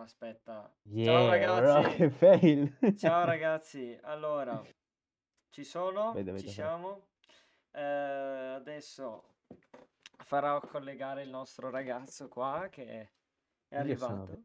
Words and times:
aspetta. 0.00 0.70
Ciao 0.82 1.32
Yeah, 1.34 1.58
bro, 1.58 1.60
ragazzi. 1.60 1.96
che 1.96 2.10
fail. 2.10 2.96
Ciao 2.96 3.24
ragazzi. 3.26 3.98
Allora, 4.02 4.62
ci 5.50 5.64
sono? 5.64 6.12
Vedo, 6.12 6.36
Ci 6.38 6.46
vedo, 6.46 6.46
vedo. 6.46 6.50
siamo? 6.50 7.08
Eh, 7.72 8.54
adesso 8.56 9.34
farò 10.24 10.60
collegare 10.60 11.22
il 11.22 11.30
nostro 11.30 11.70
ragazzo 11.70 12.28
qua 12.28 12.68
che 12.70 13.10
è 13.68 13.76
arrivato. 13.76 14.44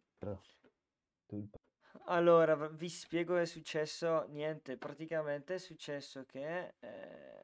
Allora, 2.06 2.56
vi 2.68 2.90
spiego 2.90 3.36
che 3.36 3.42
è 3.42 3.46
successo. 3.46 4.26
Niente, 4.30 4.78
praticamente 4.78 5.56
è 5.56 5.58
successo 5.58 6.26
che 6.26 6.76
eh, 6.80 7.44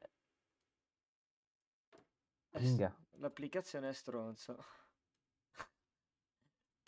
l'applicazione 3.18 3.88
è 3.88 3.92
stronzo. 3.92 4.56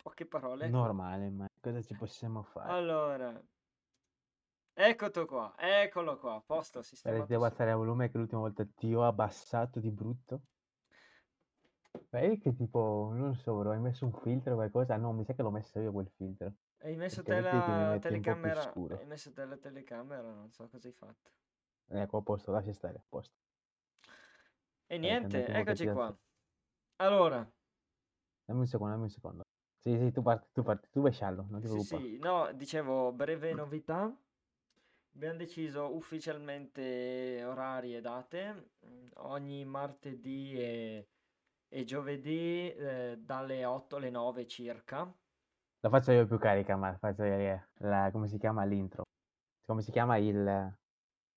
Poche 0.03 0.25
parole. 0.25 0.69
normale, 0.69 1.29
ma 1.29 1.47
cosa 1.61 1.81
ci 1.81 1.95
possiamo 1.95 2.43
fare? 2.43 2.69
Allora, 2.71 3.41
eccolo 4.75 5.25
qua, 5.25 5.53
eccolo 5.57 6.17
qua, 6.17 6.35
a 6.35 6.41
posto, 6.41 6.81
sistemato 6.81 7.25
devo 7.25 7.45
abbassare 7.45 7.71
il 7.71 7.77
volume 7.77 8.09
che 8.09 8.17
l'ultima 8.17 8.41
volta 8.41 8.65
ti 8.65 8.93
ho 8.93 9.05
abbassato 9.05 9.79
di 9.79 9.89
brutto. 9.89 10.41
Vedi 12.11 12.37
che 12.37 12.53
tipo, 12.53 13.11
non 13.13 13.35
so, 13.35 13.57
bro, 13.57 13.71
hai 13.71 13.79
messo 13.79 14.05
un 14.05 14.13
filtro 14.13 14.53
o 14.53 14.55
qualcosa? 14.55 14.97
No, 14.97 15.13
mi 15.13 15.23
sa 15.23 15.33
che 15.33 15.41
l'ho 15.41 15.51
messo 15.51 15.79
io 15.79 15.91
quel 15.91 16.09
filtro. 16.15 16.53
Hai 16.81 16.95
messo 16.95 17.23
te 17.23 17.39
la 17.39 17.97
telecamera, 17.99 18.73
hai 18.73 19.05
messo 19.05 19.31
te 19.31 19.45
la 19.45 19.57
telecamera, 19.57 20.33
non 20.33 20.51
so 20.51 20.67
cosa 20.69 20.87
hai 20.87 20.93
fatto. 20.93 21.31
Ecco, 21.89 22.17
a 22.17 22.21
posto, 22.21 22.51
lascia 22.51 22.73
stare, 22.73 22.97
a 22.97 23.03
posto. 23.07 23.33
E 24.89 24.97
niente, 24.97 25.47
eccoci 25.47 25.87
qua. 25.87 26.15
Allora, 26.97 27.47
Dammi 28.47 28.59
un 28.59 28.67
secondo, 28.67 28.91
dammi 28.93 29.03
un 29.03 29.09
secondo. 29.09 29.42
Sì, 29.85 29.97
sì, 29.97 30.11
tu 30.11 30.21
parti, 30.21 30.47
tu 30.51 30.61
parti, 30.63 30.89
tu 30.91 31.01
vai 31.01 31.11
sciallo, 31.13 31.45
non 31.49 31.61
ti 31.61 31.67
sì 31.67 31.67
preoccupare. 31.67 32.07
sì, 32.09 32.17
no, 32.19 32.51
dicevo, 32.53 33.11
breve 33.11 33.53
novità. 33.53 34.15
Abbiamo 35.15 35.37
deciso 35.37 35.95
ufficialmente 35.95 37.43
orari 37.45 37.95
e 37.95 38.01
date. 38.01 38.71
mm, 38.85 39.09
Ogni 39.15 39.63
martedì 39.65 40.53
e, 40.59 41.09
e 41.67 41.83
giovedì 41.83 42.71
eh, 42.73 43.17
dalle 43.19 43.65
8 43.65 43.95
alle 43.97 44.09
9 44.09 44.47
circa. 44.47 45.15
La 45.81 45.89
faccio 45.89 46.11
io 46.11 46.25
più 46.25 46.37
carica, 46.39 46.75
ma 46.77 46.97
faccio 46.97 47.23
io 47.23 47.69
la, 47.75 48.09
come 48.11 48.27
si 48.27 48.37
chiama 48.39 48.63
l'intro? 48.65 49.03
Come 49.65 49.81
si 49.81 49.91
chiama 49.91 50.17
il 50.17 50.77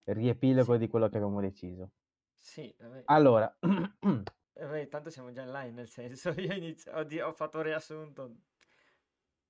riepilogo 0.04 0.76
Sì, 0.76 0.78
di 0.78 0.88
quello 0.88 1.08
che 1.08 1.16
abbiamo 1.18 1.40
deciso. 1.40 1.90
sì, 2.34 2.74
vabbè. 2.78 3.08
Allora, 3.08 3.56
Eh, 4.56 4.66
beh, 4.66 4.88
tanto 4.88 5.10
siamo 5.10 5.30
già 5.32 5.42
in 5.42 5.50
live, 5.52 5.70
nel 5.72 5.88
senso, 5.88 6.30
io 6.40 6.52
inizio, 6.54 6.92
ho, 6.94 7.04
di- 7.04 7.20
ho 7.20 7.32
fatto 7.32 7.58
un 7.58 7.64
riassunto. 7.64 8.28
sì, 8.28 8.36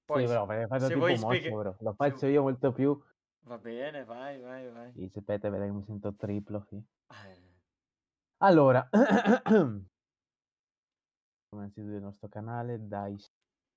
Poi, 0.05 0.27
se, 0.27 0.35
però, 0.35 0.47
faccio 0.69 0.87
se 0.91 1.17
spiegare... 1.17 1.61
bro. 1.61 1.77
Lo 1.81 1.95
faccio 1.95 2.27
io 2.27 2.43
molto 2.43 2.73
più. 2.73 2.99
Va 3.51 3.57
bene, 3.67 4.05
vai, 4.05 4.39
vai, 4.43 4.69
vai. 4.71 4.93
Sì, 4.95 5.09
aspetta, 5.15 5.49
vedrai 5.49 5.69
che 5.69 5.75
mi 5.77 5.85
sento 5.85 6.13
triplo, 6.17 6.61
sì. 6.69 6.83
Eh, 7.11 7.37
Allora, 8.39 8.89
innanzitutto 11.53 11.95
il 11.97 12.03
nostro 12.03 12.29
canale, 12.29 12.87
dai, 12.87 13.17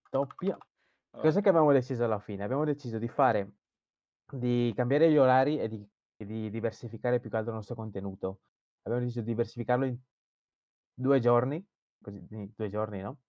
stoppia. 0.08 0.58
allora, 1.12 1.28
Cos'è 1.28 1.42
che 1.42 1.50
abbiamo 1.50 1.72
deciso 1.72 2.04
alla 2.04 2.20
fine? 2.20 2.44
Abbiamo 2.44 2.66
deciso 2.66 2.98
di 2.98 3.08
fare, 3.08 3.56
di 4.32 4.72
cambiare 4.76 5.12
gli 5.12 5.18
orari 5.18 5.60
e 5.60 5.68
di, 5.68 5.86
e 6.16 6.26
di 6.26 6.50
diversificare 6.50 7.20
più 7.20 7.30
che 7.30 7.36
altro 7.38 7.52
il 7.52 7.58
nostro 7.58 7.76
contenuto. 7.76 8.42
Abbiamo 8.82 9.00
deciso 9.06 9.22
di 9.22 9.28
diversificarlo 9.32 9.86
in 9.86 9.98
due 11.00 11.20
giorni, 11.20 11.66
così, 12.02 12.26
due 12.28 12.70
giorni, 12.70 13.00
no? 13.02 13.20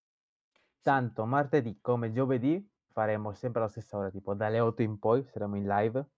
Tanto 0.82 1.24
martedì 1.24 1.78
come 1.80 2.10
giovedì 2.10 2.68
faremo 2.92 3.32
sempre 3.32 3.60
alla 3.60 3.70
stessa 3.70 3.96
ora, 3.96 4.10
tipo 4.10 4.34
dalle 4.34 4.60
8 4.60 4.82
in 4.82 4.98
poi 4.98 5.24
saremo 5.24 5.56
in 5.56 5.66
live. 5.66 6.08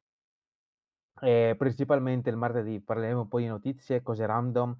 E 1.20 1.54
principalmente 1.58 2.30
il 2.30 2.36
martedì 2.36 2.80
parleremo 2.80 3.20
un 3.20 3.28
po' 3.28 3.38
di 3.38 3.46
notizie, 3.46 4.02
cose 4.02 4.24
random 4.24 4.76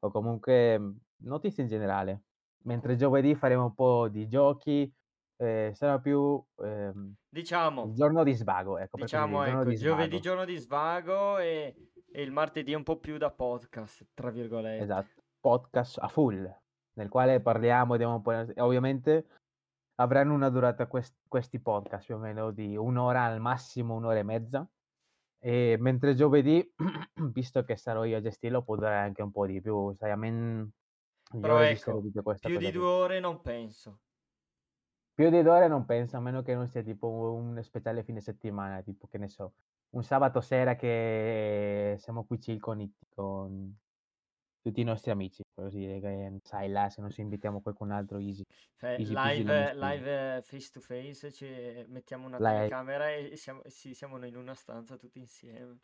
o 0.00 0.10
comunque 0.10 0.78
mm, 0.78 0.90
notizie 1.24 1.62
in 1.62 1.68
generale. 1.68 2.24
Mentre 2.64 2.96
giovedì 2.96 3.34
faremo 3.34 3.64
un 3.64 3.74
po' 3.74 4.08
di 4.08 4.28
giochi, 4.28 4.92
eh, 5.36 5.72
sarà 5.74 5.98
più 5.98 6.42
ehm, 6.58 7.06
il 7.06 7.16
diciamo, 7.30 7.90
giorno 7.92 8.22
di 8.22 8.34
svago, 8.34 8.76
ecco, 8.76 8.98
diciamo, 8.98 9.38
il 9.40 9.46
giorno 9.46 9.60
ecco, 9.62 9.70
di 9.70 9.76
giovedì 9.76 10.08
svago. 10.08 10.22
giorno 10.22 10.44
di 10.44 10.56
svago 10.58 11.38
e, 11.38 11.74
e 12.12 12.22
il 12.22 12.30
martedì 12.30 12.74
un 12.74 12.82
po' 12.82 12.98
più 12.98 13.16
da 13.16 13.30
podcast, 13.30 14.08
tra 14.12 14.30
virgolette. 14.30 14.82
Esatto, 14.82 15.19
podcast 15.40 15.98
a 15.98 16.08
full, 16.08 16.48
nel 16.94 17.08
quale 17.08 17.40
parliamo, 17.40 17.96
diamo 17.96 18.16
un 18.16 18.22
po'... 18.22 18.44
Ovviamente 18.62 19.26
avranno 19.96 20.34
una 20.34 20.48
durata 20.48 20.86
quest- 20.86 21.18
questi 21.28 21.60
podcast 21.60 22.06
più 22.06 22.16
o 22.16 22.18
meno 22.18 22.50
di 22.50 22.76
un'ora 22.76 23.24
al 23.24 23.40
massimo, 23.40 23.94
un'ora 23.94 24.18
e 24.18 24.22
mezza. 24.22 24.68
E 25.42 25.76
mentre 25.78 26.14
giovedì, 26.14 26.70
visto 27.32 27.64
che 27.64 27.76
sarò 27.76 28.04
io 28.04 28.18
a 28.18 28.20
gestirlo, 28.20 28.62
può 28.62 28.76
durare 28.76 29.06
anche 29.06 29.22
un 29.22 29.30
po' 29.30 29.46
di 29.46 29.60
più, 29.60 29.94
sai, 29.94 30.10
a 30.10 30.16
me 30.16 30.70
Però 31.40 31.60
ecco, 31.60 32.00
più 32.40 32.58
di 32.58 32.70
due 32.70 32.86
ore 32.86 33.20
non 33.20 33.40
penso. 33.40 34.00
Più 35.14 35.30
di 35.30 35.42
due 35.42 35.50
ore 35.50 35.68
non 35.68 35.84
penso, 35.84 36.16
a 36.16 36.20
meno 36.20 36.42
che 36.42 36.54
non 36.54 36.66
sia 36.68 36.82
tipo 36.82 37.08
un 37.08 37.62
speciale 37.62 38.02
fine 38.02 38.20
settimana, 38.20 38.80
tipo 38.82 39.06
che 39.06 39.18
ne 39.18 39.28
so, 39.28 39.52
un 39.90 40.02
sabato 40.02 40.40
sera 40.40 40.76
che 40.76 41.96
siamo 41.98 42.24
qui 42.24 42.38
chill 42.38 42.58
con, 42.58 42.90
con 43.14 43.76
tutti 44.60 44.80
i 44.80 44.84
nostri 44.84 45.10
amici, 45.10 45.42
così 45.54 45.78
dire, 45.78 46.00
che 46.00 46.38
sai 46.42 46.68
là, 46.68 46.88
se 46.90 47.00
non 47.00 47.10
ci 47.10 47.20
invitiamo 47.20 47.60
qualcun 47.60 47.90
altro, 47.90 48.18
easy, 48.18 48.42
Cioè, 48.76 48.92
easy 48.96 49.14
live, 49.14 49.74
live 49.74 50.40
face 50.42 50.70
to 50.70 50.80
face, 50.80 51.30
ci 51.32 51.46
mettiamo 51.88 52.26
una 52.26 52.40
è- 52.40 52.40
telecamera 52.40 53.10
e 53.10 53.36
siamo, 53.36 53.60
sì, 53.66 53.92
siamo 53.94 54.16
noi 54.16 54.30
in 54.30 54.36
una 54.36 54.54
stanza 54.54 54.96
tutti 54.96 55.18
insieme. 55.18 55.80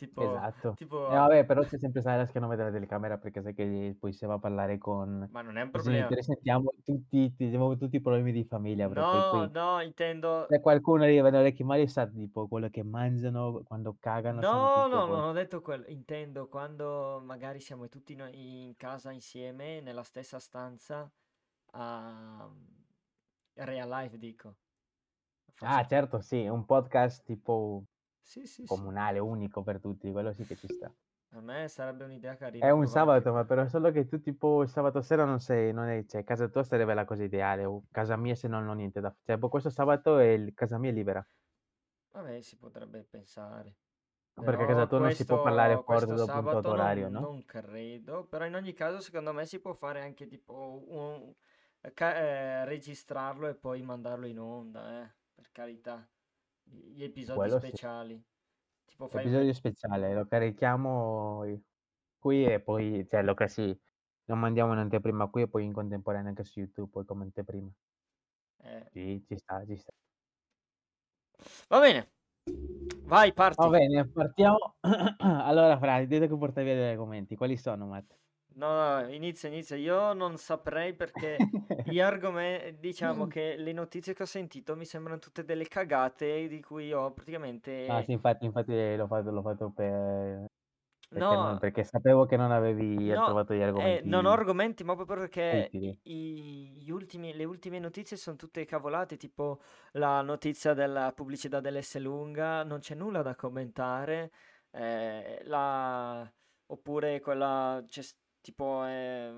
Tipo, 0.00 0.22
Esatto. 0.22 0.72
Tipo, 0.76 0.98
vabbè, 1.00 1.44
però 1.44 1.62
c'è 1.62 1.78
sempre 1.78 2.00
Silas 2.00 2.30
che 2.30 2.40
non 2.40 2.48
vede 2.48 2.62
la 2.64 2.70
telecamera 2.70 3.18
perché 3.18 3.42
sai 3.42 3.52
che 3.54 3.96
poi 3.98 4.12
se 4.14 4.26
va 4.26 4.34
a 4.34 4.38
parlare 4.38 4.78
con 4.78 5.28
ma 5.30 5.42
non 5.42 5.56
è 5.58 5.62
un 5.62 5.70
problema. 5.70 5.98
genitori 5.98 6.22
sentiamo 6.22 6.72
tutti, 6.84 7.34
tutti 7.36 7.96
i 7.96 8.00
problemi 8.00 8.32
di 8.32 8.44
famiglia, 8.44 8.86
No, 8.88 9.46
no, 9.46 9.80
intendo... 9.82 10.46
se 10.48 10.60
qualcuno 10.60 11.02
arriva 11.02 11.28
a 11.28 11.38
orecchi 11.38 11.64
mali 11.64 11.86
sa 11.86 12.06
tipo 12.06 12.48
quello 12.48 12.68
che 12.70 12.82
mangiano 12.82 13.62
quando 13.64 13.96
cagano 14.00 14.40
No, 14.40 14.88
no, 14.88 15.06
cose. 15.06 15.10
non 15.12 15.24
ho 15.28 15.32
detto 15.32 15.60
quello. 15.60 15.86
Intendo 15.88 16.48
quando 16.48 17.20
magari 17.22 17.60
siamo 17.60 17.88
tutti 17.88 18.14
noi 18.14 18.64
in 18.66 18.76
casa 18.76 19.10
insieme, 19.10 19.80
nella 19.80 20.02
stessa 20.02 20.38
stanza, 20.38 21.10
a 21.72 22.48
real 23.54 23.88
life, 23.88 24.18
dico. 24.18 24.56
Ah, 25.62 25.84
certo, 25.86 26.20
sì, 26.22 26.46
un 26.46 26.64
podcast 26.64 27.22
tipo 27.24 27.84
Sì, 28.22 28.46
sì, 28.46 28.66
sì. 28.66 28.86
comunale, 28.86 29.18
unico 29.18 29.62
per 29.62 29.80
tutti, 29.80 30.10
quello 30.12 30.32
sì 30.32 30.46
che 30.46 30.56
ci 30.56 30.66
sta. 30.68 30.90
A 31.32 31.40
me 31.40 31.66
sarebbe 31.66 32.04
un'idea 32.04 32.36
È 32.56 32.68
carina 32.68 32.72
un 32.72 32.86
provare 32.86 33.10
anche 33.10 33.26
sabato, 33.26 33.32
ma 33.32 33.44
però 33.44 33.66
solo 33.66 33.90
che 33.90 34.06
tu 34.06 34.20
tipo 34.20 34.62
il 34.62 34.68
sabato 34.68 35.02
sera 35.02 35.24
non 35.24 35.40
sei, 35.40 35.72
non 35.72 35.88
è, 35.88 36.04
cioè 36.06 36.24
casa 36.24 36.48
tua 36.48 36.62
sarebbe 36.62 36.94
la 36.94 37.04
cosa 37.04 37.24
ideale, 37.24 37.64
o 37.64 37.84
casa 37.90 38.16
mia 38.16 38.34
se 38.34 38.48
non 38.48 38.66
ho 38.68 38.72
niente 38.72 39.00
da 39.00 39.08
fare. 39.10 39.20
Cioè, 39.24 39.36
boh, 39.38 39.48
questo 39.48 39.68
sabato 39.70 40.16
è 40.18 40.28
il- 40.28 40.54
casa 40.54 40.78
mia 40.78 40.90
è 40.90 40.92
libera, 40.94 41.26
Vabbè, 42.12 42.40
si 42.40 42.56
potrebbe 42.56 43.02
pensare. 43.04 43.76
perché 44.42 44.64
a 44.64 44.66
casa 44.66 44.86
tua 44.86 44.98
non 44.98 45.12
si 45.12 45.24
può 45.24 45.40
parlare 45.40 45.78
questo, 45.84 46.06
fuori 46.06 46.06
questo 46.06 46.16
dopo 46.16 46.38
un 46.38 46.48
tot 46.48 46.66
orario, 46.66 47.08
non, 47.08 47.08
no? 47.08 47.30
non 47.30 47.44
credo. 47.44 48.26
Però 48.26 48.44
in 48.46 48.54
ogni 48.54 48.74
caso, 48.74 49.00
secondo 49.00 49.32
me, 49.32 49.46
si 49.46 49.60
può 49.60 49.74
fare 49.74 50.02
anche 50.02 50.26
tipo 50.26 50.84
un, 50.88 51.34
eh, 51.82 52.64
registrarlo 52.66 53.48
e 53.48 53.54
poi 53.56 53.82
mandarlo 53.82 54.26
in 54.26 54.38
onda, 54.40 55.02
eh, 55.04 55.14
per 55.34 55.50
carità. 55.52 56.08
Gli 56.72 57.02
episodi 57.02 57.38
Quello 57.38 57.58
sì. 57.60 57.66
speciali. 57.66 58.24
Tipo 58.84 59.08
fai. 59.08 59.20
Episodio 59.20 59.52
speciale, 59.52 60.14
lo 60.14 60.26
carichiamo 60.26 61.60
qui 62.18 62.44
e 62.44 62.60
poi, 62.60 63.06
cioè, 63.08 63.22
lo, 63.22 63.34
ca- 63.34 63.48
sì, 63.48 63.76
lo 64.24 64.34
mandiamo 64.36 64.72
in 64.72 64.78
anteprima 64.78 65.28
qui 65.28 65.42
e 65.42 65.48
poi 65.48 65.64
in 65.64 65.72
contemporanea 65.72 66.28
anche 66.28 66.44
su 66.44 66.60
YouTube, 66.60 66.90
poi 66.90 67.04
come 67.04 67.24
anteprima. 67.24 67.70
eh, 68.62 68.86
Sì, 68.92 69.24
ci 69.26 69.36
sta, 69.36 69.64
ci 69.66 69.76
sta. 69.76 69.92
Va 71.68 71.80
bene. 71.80 72.12
Vai, 73.02 73.28
Va 73.32 73.34
parti. 73.34 73.68
bene, 73.68 74.08
partiamo. 74.08 74.76
Allora, 75.18 75.78
Fra, 75.78 76.04
dite 76.04 76.28
che 76.28 76.36
portavi 76.36 76.66
via 76.66 76.74
degli 76.76 76.90
argomenti. 76.90 77.34
Quali 77.36 77.56
sono, 77.56 77.86
Matt? 77.86 78.16
No, 78.54 79.00
no, 79.02 79.08
inizia, 79.12 79.48
inizia. 79.48 79.76
Io 79.76 80.12
non 80.12 80.36
saprei 80.38 80.94
perché 80.94 81.46
gli 81.82 81.98
argomenti, 82.00 82.78
diciamo 82.80 83.26
che 83.26 83.56
le 83.56 83.72
notizie 83.72 84.12
che 84.14 84.22
ho 84.24 84.26
sentito 84.26 84.76
mi 84.76 84.84
sembrano 84.84 85.18
tutte 85.18 85.44
delle 85.44 85.66
cagate 85.68 86.48
di 86.48 86.60
cui 86.60 86.92
ho 86.92 87.12
praticamente... 87.12 88.04
sì, 88.04 88.12
infatti, 88.12 88.44
infatti 88.44 88.96
l'ho 88.96 89.06
fatto, 89.06 89.30
l'ho 89.30 89.42
fatto 89.42 89.70
per... 89.70 90.46
Perché, 91.08 91.36
non- 91.36 91.58
No, 91.58 91.58
perché 91.58 91.82
sapevo 91.84 92.26
che 92.26 92.36
non 92.36 92.52
avevi 92.52 93.12
no, 93.12 93.22
trovato 93.22 93.54
gli 93.54 93.60
eh, 93.74 94.00
argomenti 94.02 94.06
non 94.06 94.26
ho 94.26 94.32
argomenti, 94.32 94.84
ma 94.84 94.94
proprio 94.94 95.16
perché 95.18 95.74
i- 96.02 96.90
ultimi, 96.90 97.34
le 97.34 97.44
ultime 97.44 97.78
notizie 97.78 98.16
sono 98.16 98.36
tutte 98.36 98.64
cavolate, 98.64 99.16
tipo 99.16 99.60
la 99.92 100.22
notizia 100.22 100.74
della 100.74 101.12
pubblicità 101.12 101.60
dell'S 101.60 101.96
lunga, 101.98 102.62
non 102.64 102.80
c'è 102.80 102.94
nulla 102.94 103.22
da 103.22 103.34
commentare, 103.34 104.32
eh, 104.70 105.40
la- 105.44 106.30
oppure 106.66 107.20
quella, 107.20 107.82
c'è 107.86 108.02
tipo, 108.40 108.84
è 108.84 109.32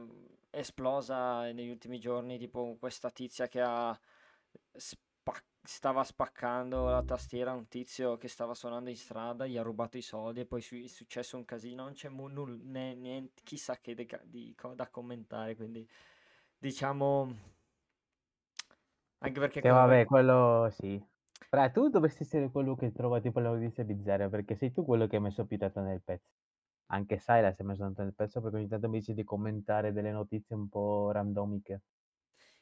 esplosa 0.51 1.51
negli 1.53 1.71
ultimi 1.71 1.99
giorni, 1.99 2.39
tipo 2.39 2.77
questa 2.79 3.11
tizia 3.11 3.49
che 3.49 3.61
ha, 3.61 3.99
spac- 4.73 5.45
stava 5.63 6.05
spaccando 6.05 6.89
la 6.89 7.03
tastiera 7.03 7.53
a 7.53 7.55
un 7.55 7.69
tizio 7.69 8.17
che 8.17 8.29
stava 8.29 8.55
suonando 8.55 8.91
in 8.91 8.97
strada, 8.97 9.47
gli 9.47 9.57
ha 9.57 9.63
rubato 9.63 9.97
i 9.97 10.03
soldi 10.03 10.41
e 10.41 10.47
poi 10.47 10.61
su- 10.63 10.77
è 10.83 10.87
successo 10.89 11.37
un 11.37 11.45
casino, 11.45 11.85
non 11.85 11.93
c'è 11.95 12.09
mu- 12.09 12.29
null- 12.29 12.61
né- 12.65 12.95
niente, 12.95 13.43
chissà 13.45 13.79
che 13.81 13.95
de- 13.95 14.21
di 14.25 14.55
co- 14.57 14.75
da 14.75 14.89
commentare, 14.89 15.57
quindi 15.57 15.89
diciamo 16.59 17.35
anche 19.21 19.41
perché 19.41 19.63
Che 19.63 19.69
comunque 19.69 19.97
vabbè, 19.97 20.05
quello 20.05 20.69
sì. 20.73 21.03
Fra, 21.49 21.71
tu 21.71 21.89
dovresti 21.89 22.23
essere 22.25 22.51
quello 22.51 22.75
che 22.75 22.93
trova 22.93 23.19
tipo 23.21 23.41
le 23.41 23.49
notizie 23.49 23.85
bizzarre, 23.85 24.29
perché 24.29 24.55
sei 24.57 24.73
tu 24.73 24.85
quello 24.85 25.07
che 25.07 25.17
ha 25.17 25.21
messo 25.21 25.47
più 25.47 25.57
tanto 25.57 25.81
nel 25.81 26.03
pezzo. 26.03 26.29
Anche 26.87 27.19
Silas 27.19 27.57
si 27.57 27.63
è 27.63 27.65
messo 27.65 27.83
tanto 27.83 28.03
nel 28.03 28.15
pezzo 28.15 28.41
perché 28.41 28.57
ogni 28.59 28.69
tanto 28.69 28.89
mi 28.89 28.99
dice 29.01 29.15
di 29.15 29.25
commentare 29.25 29.93
delle 29.93 30.13
notizie 30.13 30.55
un 30.55 30.69
po' 30.69 31.11
randomiche. 31.11 31.83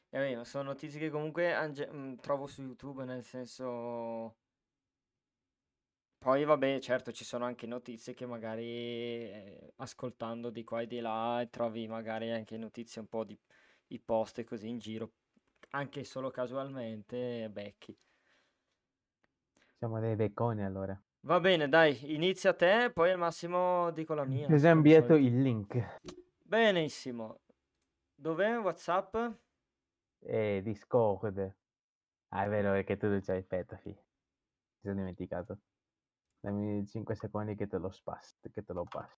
Beh, 0.09 0.35
ma 0.35 0.43
sono 0.45 0.63
notizie 0.65 0.99
che 0.99 1.09
comunque 1.09 1.53
ange- 1.53 1.89
mm, 1.91 2.15
trovo 2.17 2.47
su 2.47 2.61
YouTube, 2.61 3.03
nel 3.05 3.23
senso... 3.23 4.35
Poi 6.17 6.43
vabbè, 6.45 6.79
certo, 6.79 7.11
ci 7.11 7.23
sono 7.25 7.45
anche 7.45 7.65
notizie 7.67 8.13
che 8.13 8.25
magari 8.27 8.63
eh, 8.65 9.73
ascoltando 9.77 10.49
di 10.51 10.63
qua 10.63 10.81
e 10.81 10.87
di 10.87 10.99
là 10.99 11.45
trovi 11.49 11.87
magari 11.87 12.31
anche 12.31 12.57
notizie 12.57 13.01
un 13.01 13.07
po' 13.07 13.23
di, 13.23 13.37
di 13.87 13.99
post 13.99 14.37
e 14.39 14.43
così 14.43 14.67
in 14.69 14.77
giro, 14.77 15.13
anche 15.71 16.03
solo 16.03 16.29
casualmente 16.29 17.49
becchi. 17.51 17.97
Siamo 19.77 19.99
dei 19.99 20.15
becconi 20.15 20.63
allora. 20.63 20.97
Va 21.23 21.39
bene, 21.39 21.69
dai, 21.69 22.13
inizia 22.13 22.53
te, 22.53 22.91
poi 22.91 23.11
al 23.11 23.17
massimo 23.17 23.91
dico 23.91 24.13
la 24.13 24.25
mia. 24.25 24.47
Al 24.47 24.63
inviato 24.63 25.13
il 25.13 25.41
link 25.41 25.99
Benissimo. 26.41 27.41
Dov'è 28.15 28.57
WhatsApp? 28.57 29.15
e 30.21 30.61
Discord. 30.63 31.55
Ah, 32.29 32.45
è 32.45 32.49
vero 32.49 32.73
è 32.73 32.83
che 32.83 32.97
tu 32.97 33.07
non 33.07 33.21
c'hai 33.21 33.39
aspetta, 33.39 33.77
fi. 33.77 33.89
Mi 33.89 34.81
sono 34.81 34.95
dimenticato. 34.95 35.59
Dammi 36.39 36.85
5 36.87 37.15
secondi 37.15 37.55
che 37.55 37.67
te 37.67 37.77
lo 37.77 37.91
spasso, 37.91 38.35
che 38.51 38.63
te 38.63 38.73
lo 38.73 38.83
passo. 38.83 39.17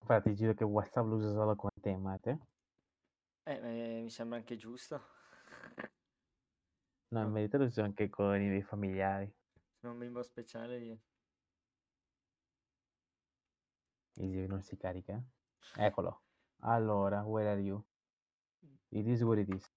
Infatti, 0.00 0.34
giro 0.34 0.54
che 0.54 0.64
WhatsApp 0.64 1.06
lo 1.06 1.16
uso 1.16 1.32
solo 1.32 1.54
con 1.56 1.70
te, 1.80 1.96
Mate. 1.96 2.38
Eh, 3.44 3.98
eh, 3.98 4.02
mi 4.02 4.10
sembra 4.10 4.38
anche 4.38 4.56
giusto. 4.56 5.20
No, 7.12 7.22
in 7.24 7.32
verità 7.32 7.58
lo 7.58 7.64
uso 7.64 7.82
anche 7.82 8.08
con 8.08 8.40
i 8.40 8.48
miei 8.48 8.62
familiari. 8.62 9.30
sono 9.80 9.92
un 9.92 9.98
bimbo 9.98 10.22
speciale 10.22 10.78
io. 10.78 10.98
Easy, 14.14 14.46
non 14.46 14.62
si 14.62 14.76
carica. 14.76 15.22
Eccolo. 15.76 16.22
Allora, 16.62 17.22
where 17.22 17.50
are 17.50 17.60
you? 17.60 17.82
It 18.88 19.06
is 19.06 19.22
what 19.22 19.38
it 19.38 19.48
is. 19.48 19.70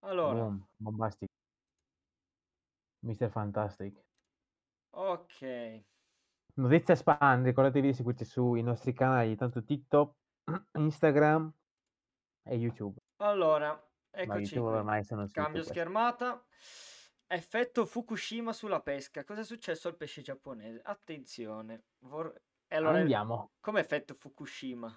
Allora, 0.00 0.34
Boom, 0.42 0.66
bombastic. 0.76 1.28
Mr. 3.00 3.28
Fantastic. 3.30 4.04
ok. 4.90 5.84
Notizia 6.54 6.94
spam, 6.94 7.44
ricordatevi 7.44 7.88
di 7.88 7.92
seguirci 7.94 8.24
sui 8.24 8.62
nostri 8.62 8.92
canali, 8.92 9.36
tanto 9.36 9.62
TikTok, 9.62 10.14
Instagram 10.78 11.52
e 12.44 12.54
YouTube. 12.56 12.98
Allora, 13.18 13.78
eccoci 14.10 14.58
ormai 14.58 15.04
sono 15.04 15.26
Cambio 15.30 15.62
schermata. 15.62 16.44
Effetto 17.28 17.86
Fukushima 17.86 18.52
sulla 18.52 18.80
pesca. 18.80 19.24
Cosa 19.24 19.40
è 19.40 19.44
successo 19.44 19.88
al 19.88 19.96
pesce 19.96 20.22
giapponese? 20.22 20.80
Attenzione. 20.84 21.82
vor- 21.98 22.32
e 22.68 22.76
allora, 22.76 22.98
Andiamo. 22.98 23.52
come 23.60 23.80
effetto 23.80 24.14
Fukushima? 24.14 24.96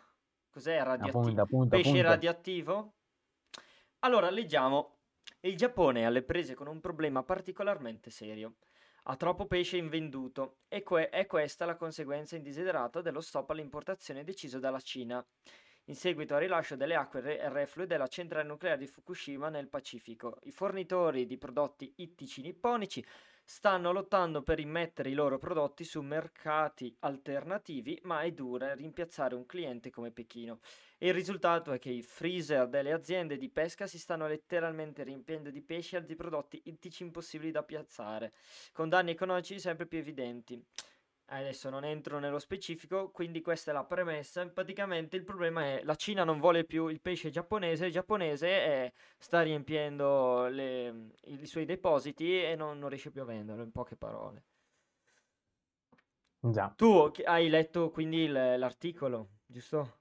Cos'è 0.49 0.81
radioattivo? 0.81 1.19
Appunto, 1.19 1.41
appunto, 1.41 1.69
Pesce 1.75 1.89
appunto. 1.89 2.07
radioattivo? 2.07 2.93
Allora, 3.99 4.29
leggiamo. 4.29 4.97
Il 5.41 5.55
Giappone 5.55 6.01
è 6.01 6.03
alle 6.03 6.23
prese 6.23 6.55
con 6.55 6.67
un 6.67 6.79
problema 6.79 7.23
particolarmente 7.23 8.09
serio. 8.09 8.55
Ha 9.03 9.15
troppo 9.15 9.45
pesce 9.45 9.77
invenduto 9.77 10.59
e 10.67 10.83
que- 10.83 11.09
è 11.09 11.25
questa 11.25 11.65
la 11.65 11.75
conseguenza 11.75 12.35
indesiderata 12.35 13.01
dello 13.01 13.21
stop 13.21 13.49
all'importazione 13.51 14.23
deciso 14.23 14.59
dalla 14.59 14.79
Cina 14.81 15.25
in 15.89 15.95
seguito 15.95 16.35
al 16.35 16.41
rilascio 16.41 16.75
delle 16.75 16.95
acque 16.95 17.19
re- 17.19 17.49
reflue 17.49 17.87
della 17.87 18.07
centrale 18.07 18.47
nucleare 18.47 18.77
di 18.77 18.87
Fukushima 18.87 19.49
nel 19.49 19.67
Pacifico. 19.67 20.37
I 20.43 20.51
fornitori 20.51 21.25
di 21.25 21.37
prodotti 21.37 21.91
ittici 21.97 22.41
nipponici 22.41 23.03
stanno 23.43 23.91
lottando 23.91 24.43
per 24.43 24.59
immettere 24.59 25.09
i 25.09 25.15
loro 25.15 25.39
prodotti 25.39 25.83
su 25.83 26.01
mercati 26.01 26.95
alternativi, 26.99 27.99
ma 28.03 28.21
è 28.21 28.31
dura 28.31 28.75
rimpiazzare 28.75 29.33
un 29.33 29.47
cliente 29.47 29.89
come 29.89 30.11
Pechino. 30.11 30.59
E 30.99 31.07
il 31.07 31.15
risultato 31.15 31.71
è 31.71 31.79
che 31.79 31.89
i 31.89 32.03
freezer 32.03 32.67
delle 32.67 32.91
aziende 32.91 33.37
di 33.37 33.49
pesca 33.49 33.87
si 33.87 33.97
stanno 33.97 34.27
letteralmente 34.27 35.01
riempiendo 35.01 35.49
di 35.49 35.63
pesci 35.63 35.95
e 35.95 36.05
di 36.05 36.15
prodotti 36.15 36.61
ittici 36.65 37.01
impossibili 37.01 37.49
da 37.49 37.63
piazzare, 37.63 38.33
con 38.73 38.89
danni 38.89 39.09
economici 39.09 39.59
sempre 39.59 39.87
più 39.87 39.97
evidenti. 39.97 40.63
Adesso 41.31 41.69
non 41.69 41.83
entro 41.85 42.17
nello 42.19 42.39
specifico, 42.39 43.09
quindi 43.11 43.41
questa 43.41 43.69
è 43.71 43.73
la 43.73 43.83
premessa. 43.85 44.47
Praticamente 44.49 45.15
il 45.15 45.23
problema 45.23 45.63
è 45.63 45.81
la 45.83 45.95
Cina 45.95 46.23
non 46.23 46.39
vuole 46.39 46.63
più 46.65 46.87
il 46.87 47.01
pesce 47.01 47.29
giapponese, 47.29 47.85
il 47.85 47.91
giapponese 47.91 48.47
eh, 48.47 48.93
sta 49.17 49.41
riempiendo 49.41 50.47
le- 50.47 51.11
i 51.25 51.45
suoi 51.45 51.65
depositi 51.65 52.43
e 52.43 52.55
non, 52.55 52.79
non 52.79 52.89
riesce 52.89 53.11
più 53.11 53.21
a 53.21 53.25
venderlo, 53.25 53.63
in 53.63 53.71
poche 53.71 53.95
parole. 53.95 54.43
Già. 56.41 56.75
Tu 56.75 57.11
che- 57.11 57.25
hai 57.25 57.47
letto 57.47 57.91
quindi 57.91 58.27
l'articolo, 58.27 59.29
giusto? 59.45 59.99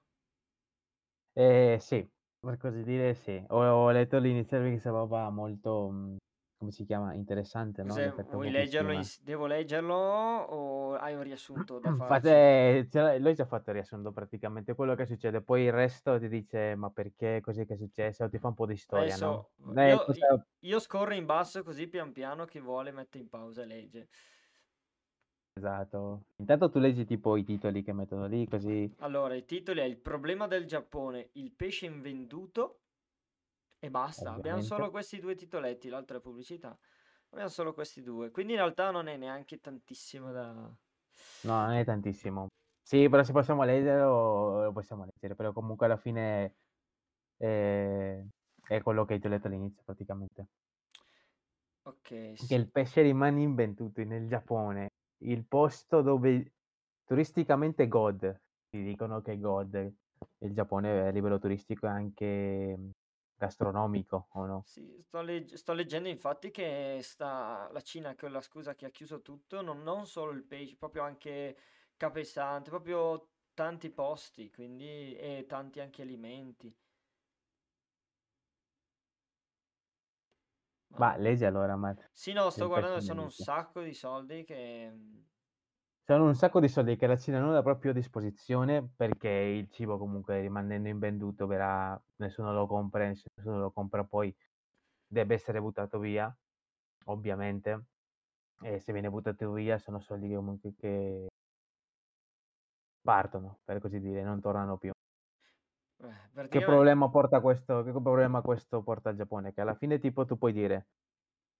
Eh, 1.33 1.77
sì, 1.79 2.07
per 2.39 2.57
così 2.57 2.83
dire 2.83 3.13
sì. 3.15 3.41
Ho, 3.49 3.63
ho 3.63 3.91
letto 3.91 4.17
l'inizio 4.19 4.59
perché 4.59 4.79
sembrava 4.79 5.29
molto, 5.29 6.17
come 6.59 6.71
si 6.71 6.85
chiama, 6.85 7.13
interessante, 7.15 7.81
no? 7.83 7.95
L'effetto 7.95 8.33
Vuoi 8.33 8.51
leggerlo? 8.51 8.91
Fukushima. 8.91 9.01
in- 9.01 9.23
devo 9.23 9.45
leggerlo 9.47 9.95
o 9.95 10.93
hai 10.95 11.15
un 11.15 11.23
riassunto 11.23 11.79
da 11.79 11.91
farci? 11.95 12.29
Fate, 12.29 12.87
l'ha- 12.91 13.17
lui 13.17 13.33
già 13.33 13.45
fatto 13.45 13.69
il 13.69 13.75
riassunto 13.77 14.11
praticamente 14.11 14.75
quello 14.75 14.95
che 14.95 15.05
succede, 15.05 15.41
poi 15.41 15.63
il 15.63 15.71
resto 15.71 16.19
ti 16.19 16.27
dice 16.27 16.75
ma 16.75 16.89
perché 16.91 17.39
così 17.41 17.65
che 17.65 17.73
è 17.73 17.77
successo, 17.77 18.29
ti 18.29 18.37
fa 18.37 18.49
un 18.49 18.53
po' 18.53 18.65
di 18.65 18.75
storia, 18.77 19.15
no? 19.17 19.49
Adesso 19.65 19.79
Eh, 19.79 19.87
io, 19.87 20.05
cosa- 20.05 20.45
io 20.59 20.79
scorro 20.79 21.13
in 21.13 21.25
basso 21.25 21.63
così 21.63 21.87
pian 21.87 22.11
piano 22.11 22.45
chi 22.45 22.59
vuole 22.59 22.91
mette 22.91 23.17
in 23.17 23.29
pausa 23.29 23.63
e 23.63 23.65
legge. 23.65 24.07
Esatto. 25.53 26.23
Intanto 26.37 26.69
tu 26.71 26.79
leggi 26.79 27.05
tipo 27.05 27.35
i 27.37 27.43
titoli 27.43 27.83
che 27.83 27.93
mettono 27.93 28.25
lì, 28.25 28.47
così 28.47 28.91
Allora, 28.99 29.35
i 29.35 29.45
titoli 29.45 29.79
è 29.79 29.83
Il 29.83 29.97
problema 29.97 30.47
del 30.47 30.65
Giappone, 30.65 31.29
il 31.33 31.51
pesce 31.51 31.85
invenduto 31.85 32.81
e 33.79 33.89
basta. 33.89 34.33
Abbiamo 34.33 34.59
Ovviamente. 34.59 34.67
solo 34.67 34.89
questi 34.91 35.19
due 35.19 35.35
titoletti, 35.35 35.89
l'altra 35.89 36.17
è 36.17 36.21
pubblicità. 36.21 36.77
Abbiamo 37.29 37.49
solo 37.49 37.73
questi 37.73 38.01
due. 38.01 38.31
Quindi 38.31 38.53
in 38.53 38.59
realtà 38.59 38.91
non 38.91 39.07
è 39.07 39.15
neanche 39.17 39.59
tantissimo 39.59 40.31
da... 40.31 40.51
no, 40.51 40.75
non 41.41 41.71
è 41.71 41.85
tantissimo. 41.85 42.47
Sì, 42.81 43.07
però 43.07 43.23
se 43.23 43.31
possiamo 43.31 43.63
leggerlo, 43.63 44.63
lo 44.63 44.71
possiamo 44.71 45.05
leggere, 45.05 45.35
però 45.35 45.53
comunque 45.53 45.85
alla 45.85 45.97
fine 45.97 46.55
eh, 47.37 48.27
è 48.67 48.81
quello 48.81 49.05
che 49.05 49.19
ho 49.23 49.27
letto 49.27 49.47
all'inizio 49.47 49.83
praticamente. 49.85 50.47
Ok, 51.83 52.01
Che 52.01 52.33
sì. 52.35 52.53
il 52.55 52.69
pesce 52.71 53.01
rimane 53.01 53.41
invenduto 53.41 54.03
nel 54.03 54.27
Giappone, 54.27 54.89
il 55.23 55.45
posto 55.45 56.01
dove 56.01 56.51
turisticamente 57.05 57.87
God, 57.87 58.41
ti 58.69 58.83
dicono 58.83 59.21
che 59.21 59.39
God, 59.39 59.93
il 60.39 60.53
Giappone 60.53 61.07
a 61.07 61.09
livello 61.09 61.37
turistico 61.39 61.85
e 61.85 61.89
anche 61.89 62.91
gastronomico, 63.39 64.27
o 64.33 64.45
no? 64.45 64.59
Sì, 64.61 65.01
sto, 65.01 65.21
legg- 65.21 65.53
sto 65.55 65.73
leggendo 65.73 66.09
infatti 66.09 66.51
che 66.51 66.99
sta 67.01 67.69
la 67.71 67.81
Cina 67.81 68.15
con 68.15 68.31
la 68.31 68.41
scusa 68.41 68.75
che 68.75 68.85
ha 68.85 68.89
chiuso 68.91 69.21
tutto, 69.21 69.61
non, 69.61 69.81
non 69.83 70.05
solo 70.05 70.31
il 70.31 70.43
pesce, 70.43 70.75
proprio 70.77 71.01
anche 71.03 71.57
capesante, 71.97 72.69
proprio 72.69 73.29
tanti 73.55 73.89
posti, 73.89 74.51
quindi 74.51 75.15
e 75.15 75.45
tanti 75.47 75.79
anche 75.79 76.03
alimenti. 76.03 76.73
Ma 80.97 80.99
Ma- 80.99 81.17
leggi 81.17 81.45
allora, 81.45 81.75
Matt. 81.75 82.07
Sì, 82.11 82.33
no, 82.33 82.49
sto 82.51 82.67
guardando, 82.67 82.99
sono 82.99 83.23
un 83.23 83.31
sacco 83.31 83.81
di 83.81 83.93
soldi 83.93 84.43
che... 84.43 84.91
Sono 86.09 86.25
un 86.25 86.33
sacco 86.33 86.59
di 86.59 86.67
soldi 86.67 86.95
che 86.95 87.05
la 87.05 87.15
Cina 87.17 87.39
non 87.39 87.53
ha 87.53 87.61
proprio 87.61 87.91
a 87.91 87.93
disposizione 87.93 88.83
perché 88.95 89.29
il 89.29 89.69
cibo 89.69 89.99
comunque 89.99 90.41
rimanendo 90.41 90.89
invenduto 90.89 91.45
verrà, 91.45 92.01
nessuno 92.15 92.51
lo 92.51 92.65
compra, 92.65 93.05
nessuno 93.05 93.59
lo 93.59 93.69
compra 93.69 94.03
poi 94.03 94.35
deve 95.05 95.35
essere 95.35 95.61
buttato 95.61 95.99
via, 95.99 96.35
ovviamente. 97.05 97.83
E 98.63 98.79
se 98.79 98.91
viene 98.91 99.11
buttato 99.11 99.51
via 99.51 99.77
sono 99.77 99.99
soldi 99.99 100.29
che 100.29 100.35
comunque 100.35 100.73
che 100.75 101.27
partono, 103.03 103.59
per 103.63 103.79
così 103.79 103.99
dire, 103.99 104.23
non 104.23 104.41
tornano 104.41 104.77
più. 104.77 104.91
eh, 106.01 106.47
Che 106.47 106.63
problema 106.63 107.07
porta 107.09 107.39
questo, 107.39 107.83
che 107.83 107.91
problema 107.91 108.41
questo 108.41 108.81
porta 108.81 109.09
al 109.09 109.15
Giappone? 109.15 109.53
Che 109.53 109.61
alla 109.61 109.75
fine 109.75 109.99
tipo 109.99 110.25
tu 110.25 110.39
puoi 110.39 110.53
dire, 110.53 110.87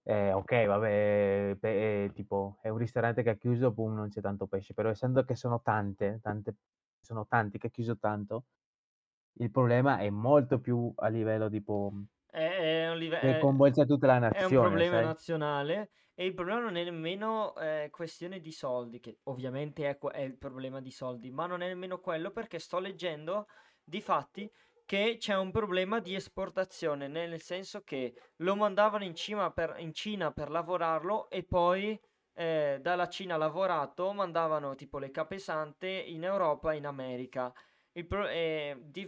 eh, 0.03 0.32
ok, 0.34 0.65
vabbè, 0.65 1.58
pe- 1.60 2.03
eh, 2.06 2.12
tipo 2.13 2.58
è 2.62 2.70
un 2.70 2.77
ristorante 2.77 3.24
che 3.24 3.29
ha 3.32 3.36
chiuso, 3.36 3.72
boom, 3.72 3.94
non 3.96 4.10
c'è 4.10 4.22
tanto 4.22 4.48
pesce, 4.48 4.74
però 4.74 4.89
essendo 4.89 5.24
che 5.24 5.36
sono 5.36 5.62
tante, 5.62 6.20
tante, 6.22 6.56
sono 7.00 7.25
tanti 7.27 7.58
che 7.58 7.68
ha 7.68 7.70
chiuso 7.70 7.98
tanto, 7.98 8.46
il 9.39 9.51
problema 9.51 10.00
è 10.00 10.10
molto 10.10 10.60
più 10.60 10.91
a 10.96 11.08
livello 11.10 11.50
tipo 11.50 11.91
È, 12.25 12.38
è 12.38 12.89
un 12.91 12.98
live- 12.98 13.18
che 13.18 13.38
è- 13.38 13.38
coinvolge 13.38 13.86
tutta 13.86 14.08
la 14.08 14.18
è 14.27 14.44
un 14.44 14.53
nazione, 14.53 14.56
problema 14.56 15.01
sai? 15.01 15.08
nazionale 15.08 15.91
e 16.13 16.25
il 16.25 16.34
problema 16.36 16.62
non 16.62 16.75
è 16.75 16.84
nemmeno 16.84 17.56
eh, 17.56 17.88
questione 17.91 18.39
di 18.39 18.51
soldi, 18.51 19.00
che 19.00 19.20
ovviamente 19.24 19.89
è, 19.89 19.98
è 19.98 20.22
il 20.22 20.38
problema 20.38 20.82
di 20.82 20.91
soldi, 20.91 21.32
ma 21.32 21.46
non 21.48 21.62
è 21.62 21.68
nemmeno 21.68 22.00
quello 22.00 22.32
perché 22.32 22.60
sto 22.60 22.79
leggendo 22.79 23.48
di 23.84 24.01
fatti 24.01 24.51
che 24.89 25.17
c'è 25.19 25.36
un 25.38 25.51
problema 25.51 26.00
di 26.00 26.15
esportazione, 26.15 27.08
nel 27.08 27.39
senso 27.39 27.84
che 27.84 28.12
lo 28.38 28.55
mandavano 28.55 29.03
in, 29.03 29.13
per- 29.53 29.75
in 29.77 29.93
Cina 29.93 30.31
per 30.31 30.50
lavorarlo 30.50 31.29
e 31.29 31.43
poi 31.43 32.00
eh, 32.34 32.79
dalla 32.81 33.08
Cina 33.08 33.38
lavorato 33.38 34.12
mandavano 34.13 34.74
tipo 34.74 34.98
le 34.98 35.12
capesante 35.12 35.88
in 35.88 36.24
Europa 36.24 36.74
e 36.74 36.77
in 36.77 36.88
America. 36.88 37.53
Pro- 38.08 38.27
eh, 38.27 38.77
di- 38.81 39.08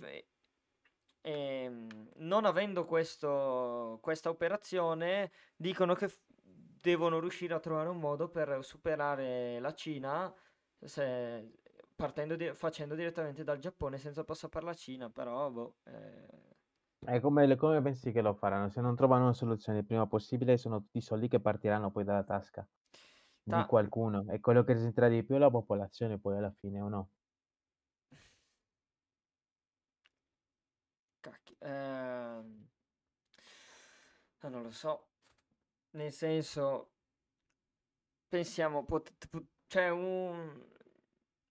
ehm, 1.22 2.10
non 2.18 2.46
avendo 2.46 2.86
questo, 2.86 3.98
questa 4.02 4.30
operazione, 4.30 5.32
dicono 5.56 5.94
che 5.96 6.08
f- 6.10 6.20
devono 6.80 7.20
riuscire 7.20 7.54
a 7.54 7.60
trovare 7.60 7.90
un 7.90 7.98
modo 8.00 8.30
per 8.30 8.60
superare 8.64 9.60
la 9.60 9.74
Cina 9.74 10.32
se- 10.80 11.52
partendo 12.02 12.36
di- 12.36 12.52
facendo 12.56 12.96
direttamente 12.96 13.44
dal 13.44 13.60
Giappone 13.60 14.00
senza 14.00 14.24
passare 14.24 14.50
per 14.50 14.64
la 14.64 14.74
Cina, 14.74 15.12
però 15.12 15.52
boh, 15.52 15.78
eh, 15.84 16.56
E 17.04 17.20
come, 17.20 17.56
come 17.58 17.82
pensi 17.82 18.12
che 18.12 18.22
lo 18.22 18.34
faranno? 18.34 18.70
Se 18.70 18.82
non 18.82 18.96
trovano 18.96 19.24
una 19.26 19.34
soluzione 19.34 19.80
il 19.80 19.86
prima 19.86 20.08
possibile, 20.08 20.58
sono 20.58 20.80
tutti 20.82 21.00
soldi 21.02 21.28
che 21.28 21.40
partiranno 21.40 21.92
poi 21.92 22.04
dalla 22.04 22.24
tasca 22.24 22.68
di 23.44 23.52
ta- 23.52 23.66
qualcuno. 23.66 24.26
E 24.30 24.40
quello 24.40 24.64
che 24.64 24.74
risentirà 24.74 25.08
di 25.08 25.24
più 25.24 25.36
è 25.36 25.38
la 25.40 25.50
popolazione, 25.52 26.20
poi 26.20 26.38
alla 26.38 26.52
fine, 26.52 26.82
o 26.82 26.90
no? 26.90 27.12
cacchio, 31.22 31.56
ehm, 31.62 32.68
ah, 34.42 34.50
non 34.50 34.64
lo 34.64 34.72
so, 34.72 35.08
nel 35.92 36.12
senso, 36.12 36.94
pensiamo, 38.30 38.86
pot- 38.86 39.28
pot- 39.30 39.48
cioè 39.68 39.90
un... 39.90 40.70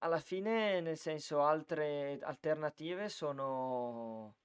Alla 0.02 0.18
fine, 0.18 0.80
nel 0.80 0.96
senso, 0.96 1.42
altre 1.42 2.18
alternative 2.22 3.08
sono 3.10 4.36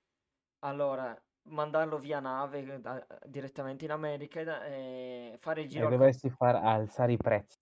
allora 0.59 1.17
mandarlo 1.43 1.97
via 1.99 2.19
nave 2.19 2.59
eh, 2.75 2.79
da- 2.81 3.05
direttamente 3.25 3.85
in 3.85 3.91
America 3.91 4.39
e, 4.41 4.43
da- 4.43 4.65
e 4.65 5.37
fare 5.39 5.61
il 5.61 5.69
E 5.69 5.69
giro 5.69 5.87
al 5.87 5.95
co- 5.97 6.09
dovresti 6.09 6.29
far 6.31 6.55
alzare 6.55 7.13
i 7.13 7.17
prezzi. 7.17 7.57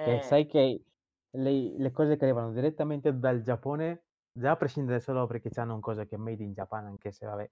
Che 0.00 0.20
eh, 0.20 0.22
sai 0.22 0.46
che 0.46 0.84
le, 1.30 1.76
le 1.78 1.90
cose 1.92 2.16
che 2.16 2.24
arrivano 2.24 2.52
direttamente 2.52 3.16
dal 3.18 3.42
Giappone, 3.42 4.06
già 4.32 4.52
a 4.52 4.56
prescindere 4.56 5.00
solo 5.00 5.26
perché 5.26 5.50
hanno 5.60 5.74
un 5.74 5.80
cosa 5.80 6.04
che 6.04 6.14
è 6.16 6.18
made 6.18 6.42
in 6.42 6.52
Japan, 6.52 6.86
anche 6.86 7.10
se 7.12 7.26
vabbè, 7.26 7.50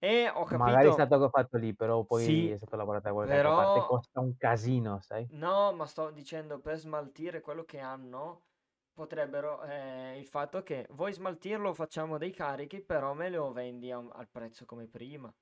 e 0.00 0.28
ho 0.34 0.44
magari 0.50 0.88
è 0.88 0.92
capito, 0.92 0.92
stato 0.92 1.28
fatto 1.30 1.56
lì, 1.58 1.74
però 1.74 2.04
poi 2.04 2.48
sì, 2.48 2.50
è 2.50 2.56
stato 2.58 2.76
lavorato 2.76 3.04
da 3.08 3.12
qualche 3.14 3.34
altra 3.34 3.52
parte, 3.52 3.80
però 3.80 3.84
costa 3.84 4.20
un 4.20 4.36
casino, 4.36 5.00
sai? 5.00 5.30
no, 5.30 5.72
ma 5.72 5.86
sto 5.86 6.10
dicendo 6.10 6.60
per 6.60 6.78
smaltire 6.78 7.40
quello 7.40 7.64
che 7.64 7.78
hanno, 7.80 8.47
potrebbero, 8.98 9.62
eh, 9.62 10.18
il 10.18 10.26
fatto 10.26 10.62
che 10.64 10.86
vuoi 10.90 11.12
smaltirlo, 11.12 11.72
facciamo 11.72 12.18
dei 12.18 12.32
carichi, 12.32 12.80
però 12.82 13.14
me 13.14 13.30
lo 13.30 13.52
vendi 13.52 13.92
un- 13.92 14.10
al 14.12 14.28
prezzo 14.28 14.64
come 14.64 14.86
prima. 14.88 15.32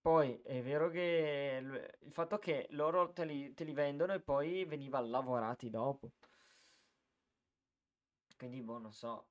Poi 0.00 0.40
è 0.42 0.62
vero 0.62 0.90
che 0.90 1.58
l- 1.60 1.96
il 2.06 2.12
fatto 2.12 2.38
che 2.38 2.66
loro 2.70 3.12
te 3.12 3.24
li, 3.24 3.52
te 3.54 3.64
li 3.64 3.72
vendono 3.72 4.12
e 4.12 4.20
poi 4.20 4.64
venivano 4.64 5.06
lavorati 5.08 5.70
dopo. 5.70 6.12
Quindi, 8.36 8.62
boh, 8.62 8.78
non 8.78 8.92
so. 8.92 9.28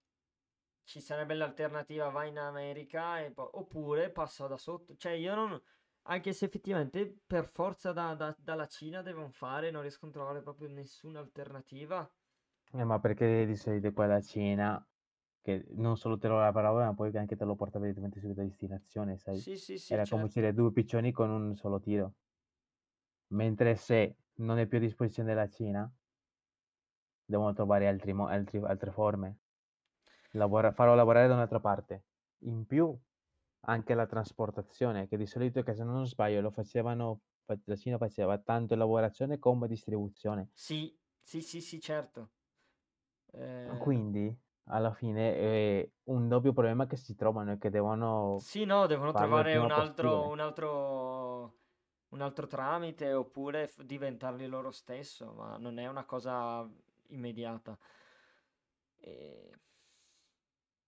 Ci 0.83 1.01
sarebbe 1.01 1.33
l'alternativa 1.35 2.09
vai 2.09 2.29
in 2.29 2.37
America 2.39 3.17
poi, 3.33 3.49
oppure 3.53 4.11
passa 4.11 4.47
da 4.47 4.57
sotto. 4.57 4.95
Cioè, 4.97 5.13
io 5.13 5.35
non. 5.35 5.61
Anche 6.03 6.33
se 6.33 6.45
effettivamente 6.45 7.07
per 7.25 7.47
forza 7.47 7.91
da- 7.91 8.13
da- 8.13 8.35
dalla 8.37 8.67
Cina 8.67 9.01
devono 9.01 9.31
fare, 9.31 9.71
non 9.71 9.81
riesco 9.81 10.05
a 10.05 10.11
trovare 10.11 10.43
proprio 10.43 10.67
nessuna 10.69 11.19
alternativa. 11.19 12.07
Eh, 12.73 12.83
ma 12.83 12.99
perché 12.99 13.45
di 13.45 13.55
solito 13.55 13.91
qua 13.93 14.05
la 14.07 14.21
Cina, 14.21 14.85
che 15.41 15.65
non 15.71 15.97
solo 15.97 16.17
te 16.17 16.27
lo 16.27 16.39
lavorava, 16.39 16.85
ma 16.85 16.93
poi 16.93 17.15
anche 17.17 17.35
te 17.35 17.43
lo 17.45 17.55
portava 17.55 17.83
direttamente 17.85 18.19
subito 18.19 18.41
a 18.41 18.43
destinazione, 18.45 19.17
sai? 19.17 19.35
Sì, 19.35 19.57
sì, 19.57 19.77
sì, 19.77 19.93
Era 19.93 20.07
come 20.07 20.23
certo. 20.23 20.25
uccidere 20.25 20.53
due 20.53 20.71
piccioni 20.71 21.11
con 21.11 21.29
un 21.29 21.55
solo 21.55 21.79
tiro. 21.79 22.13
Mentre 23.29 23.75
se 23.77 24.15
non 24.35 24.59
è 24.59 24.67
più 24.67 24.77
a 24.77 24.81
disposizione 24.81 25.29
della 25.29 25.49
Cina, 25.49 25.91
devono 27.25 27.51
trovare 27.53 27.87
altri 27.87 28.13
mo- 28.13 28.27
altri- 28.27 28.61
altre 28.63 28.91
forme. 28.91 29.39
Lavora- 30.33 30.71
farlo 30.71 30.95
lavorare 30.95 31.27
da 31.27 31.33
un'altra 31.33 31.59
parte. 31.59 32.05
In 32.39 32.65
più, 32.65 32.97
anche 33.61 33.93
la 33.93 34.05
trasportazione, 34.05 35.07
che 35.07 35.17
di 35.17 35.25
solito, 35.25 35.63
che 35.63 35.73
se 35.73 35.83
non 35.83 36.05
sbaglio, 36.05 36.41
lo 36.41 36.51
facevano, 36.51 37.21
fa- 37.45 37.57
la 37.65 37.75
Cina 37.75 37.97
faceva 37.97 38.37
tanto 38.39 38.75
lavorazione 38.75 39.39
come 39.39 39.67
distribuzione. 39.67 40.49
Sì, 40.53 40.97
sì, 41.21 41.41
sì, 41.41 41.59
sì, 41.61 41.79
certo. 41.81 42.31
Eh, 43.33 43.77
Quindi, 43.77 44.35
alla 44.65 44.93
fine, 44.93 45.35
è 45.35 45.91
un 46.05 46.27
doppio 46.27 46.53
problema 46.53 46.85
che 46.87 46.95
si 46.97 47.15
trovano 47.15 47.53
e 47.53 47.57
che 47.57 47.69
devono 47.69 48.45
Sì, 48.45 48.65
no, 48.65 48.87
devono 48.87 49.13
trovare 49.13 49.57
un 49.57 49.69
altro, 49.71 50.27
un 50.27 50.39
altro, 50.39 51.59
un 52.09 52.21
altro 52.21 52.47
tramite 52.47 53.13
oppure 53.13 53.67
f- 53.67 53.83
diventarli 53.83 54.47
loro 54.47 54.71
stesso, 54.71 55.31
ma 55.33 55.57
non 55.57 55.77
è 55.77 55.87
una 55.87 56.05
cosa 56.05 56.67
immediata. 57.09 57.77
E... 58.99 59.51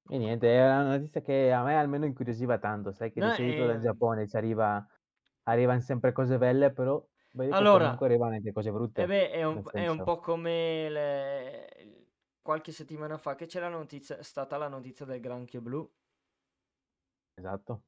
E 0.10 0.18
niente, 0.18 0.48
è 0.54 0.62
una 0.66 0.98
notizia 0.98 1.22
che 1.22 1.52
a 1.54 1.64
me 1.64 1.78
almeno 1.78 2.06
incuriosiva 2.06 2.58
tanto, 2.60 2.92
sai 2.92 3.12
che 3.12 3.22
di 3.22 3.30
No, 3.30 3.32
solito 3.32 3.66
dal 3.66 3.80
e- 3.80 3.80
Giappone 3.80 4.28
ci 4.28 4.36
arriva, 4.36 4.86
arrivano 5.44 5.80
sempre 5.80 6.12
cose 6.12 6.38
belle, 6.38 6.72
però 6.74 7.06
Allora, 7.48 7.90
comunque 7.90 8.08
arrivano 8.08 8.36
anche 8.36 8.52
cose 8.52 8.72
eh 8.94 9.06
brutte, 9.06 9.08
beh, 9.08 9.32
è 9.32 9.44
un, 9.44 9.62
è 9.74 9.88
un 9.88 10.04
po' 10.04 10.20
come 10.20 10.90
le- 10.90 12.08
qualche 12.42 12.72
settimana 12.72 13.18
fa 13.18 13.36
che 13.36 13.46
c'era 13.48 13.70
la 13.70 13.78
notizia, 13.78 14.18
è 14.18 14.24
stata 14.24 14.58
la 14.58 14.68
notizia 14.68 15.06
del 15.06 15.20
granchio 15.22 15.62
blu. 15.62 15.92
esatto, 17.36 17.84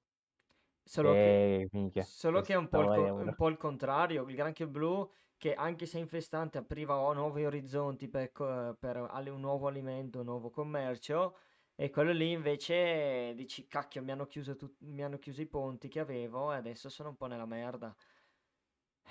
Solo 0.87 1.15
che, 1.15 1.41
che 1.41 1.67
minchia, 1.71 2.09
solo 2.17 2.41
che 2.41 2.53
è 2.53 2.55
un 2.57 2.69
po' 2.69 2.81
il, 2.83 2.91
un 3.17 3.33
po' 3.35 3.47
il 3.49 3.57
contrario. 3.57 4.23
Il 4.27 4.35
granchio 4.35 4.67
blu, 4.67 5.09
che 5.37 5.53
anche 5.53 5.85
se 5.85 5.97
infestante, 5.99 6.57
apriva 6.59 6.95
nuovi 7.13 7.45
orizzonti 7.45 8.07
per, 8.09 8.31
per 8.79 8.97
un 9.31 9.39
nuovo 9.39 9.67
alimento, 9.67 10.19
un 10.19 10.25
nuovo 10.25 10.49
commercio. 10.51 11.37
E 11.77 11.89
quello 11.89 12.11
lì 12.11 12.31
invece 12.31 13.33
dici, 13.35 13.67
cacchio, 13.67 14.01
mi 14.01 14.11
hanno 14.11 14.25
chiuso, 14.27 14.55
tut- 14.55 14.79
mi 14.79 15.03
hanno 15.03 15.19
chiuso 15.19 15.41
i 15.41 15.45
ponti 15.47 15.87
che 15.89 15.99
avevo 15.99 16.53
e 16.53 16.57
adesso 16.57 16.89
sono 16.89 17.09
un 17.09 17.15
po' 17.17 17.25
nella 17.27 17.45
merda. 17.45 17.95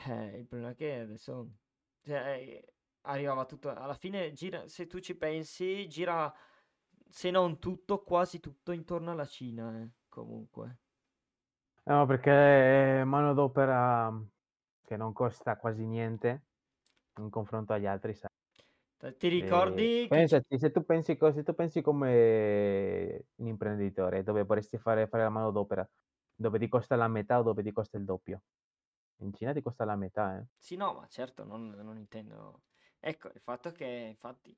Eh, 0.07 0.39
il 0.39 0.47
problema 0.47 0.73
è 0.73 0.75
che 0.75 1.01
adesso 1.01 1.49
cioè, 2.03 2.17
eh, 2.37 2.75
arrivava 3.03 3.45
tutto. 3.47 3.71
Alla 3.71 3.95
fine, 3.95 4.33
gira, 4.33 4.67
se 4.69 4.87
tu 4.87 4.99
ci 5.01 5.15
pensi, 5.17 5.89
gira, 5.89 6.33
se 7.09 7.31
non 7.31 7.59
tutto, 7.59 8.03
quasi 8.03 8.41
tutto 8.41 8.73
intorno 8.73 9.11
alla 9.13 9.27
Cina, 9.27 9.81
eh, 9.83 9.91
comunque. 10.09 10.79
No, 11.87 12.07
perché 12.07 13.01
è 13.01 13.05
manodopera 13.05 14.11
che 14.83 14.97
non 14.97 15.13
costa 15.13 15.57
quasi 15.57 15.85
niente 15.85 16.45
in 17.19 17.31
confronto 17.31 17.73
agli 17.75 17.87
altri, 17.87 18.15
sai. 18.15 18.34
Ti 19.19 19.29
ti 19.29 19.29
ricordi 19.29 20.11
ci- 20.13 20.27
pensaci, 20.29 20.59
se 20.59 20.71
tu 20.71 20.85
pensi, 20.85 21.17
se 21.19 21.43
tu 21.43 21.55
pensi 21.55 21.83
come 21.83 23.27
un 23.37 23.47
imprenditore, 23.47 24.23
dove 24.23 24.45
vorresti 24.45 24.79
fare, 24.79 25.07
fare 25.09 25.25
la 25.25 25.29
manodopera, 25.31 25.89
dove 26.35 26.59
ti 26.59 26.69
costa 26.69 26.97
la 26.97 27.09
metà 27.09 27.39
o 27.41 27.43
dove 27.43 27.63
ti 27.63 27.73
costa 27.73 27.97
il 27.99 28.05
doppio? 28.05 28.43
In 29.23 29.33
Cina 29.35 29.53
ti 29.53 29.63
costa 29.63 29.85
la 29.85 29.97
metà, 29.97 30.39
eh. 30.39 30.47
Sì, 30.57 30.75
no, 30.77 30.95
ma 30.95 31.07
certo, 31.07 31.45
non, 31.45 31.69
non 31.71 31.97
intendo. 31.99 32.65
Ecco, 32.99 33.29
il 33.33 33.41
fatto 33.41 33.71
che 33.73 33.85
infatti 33.87 34.57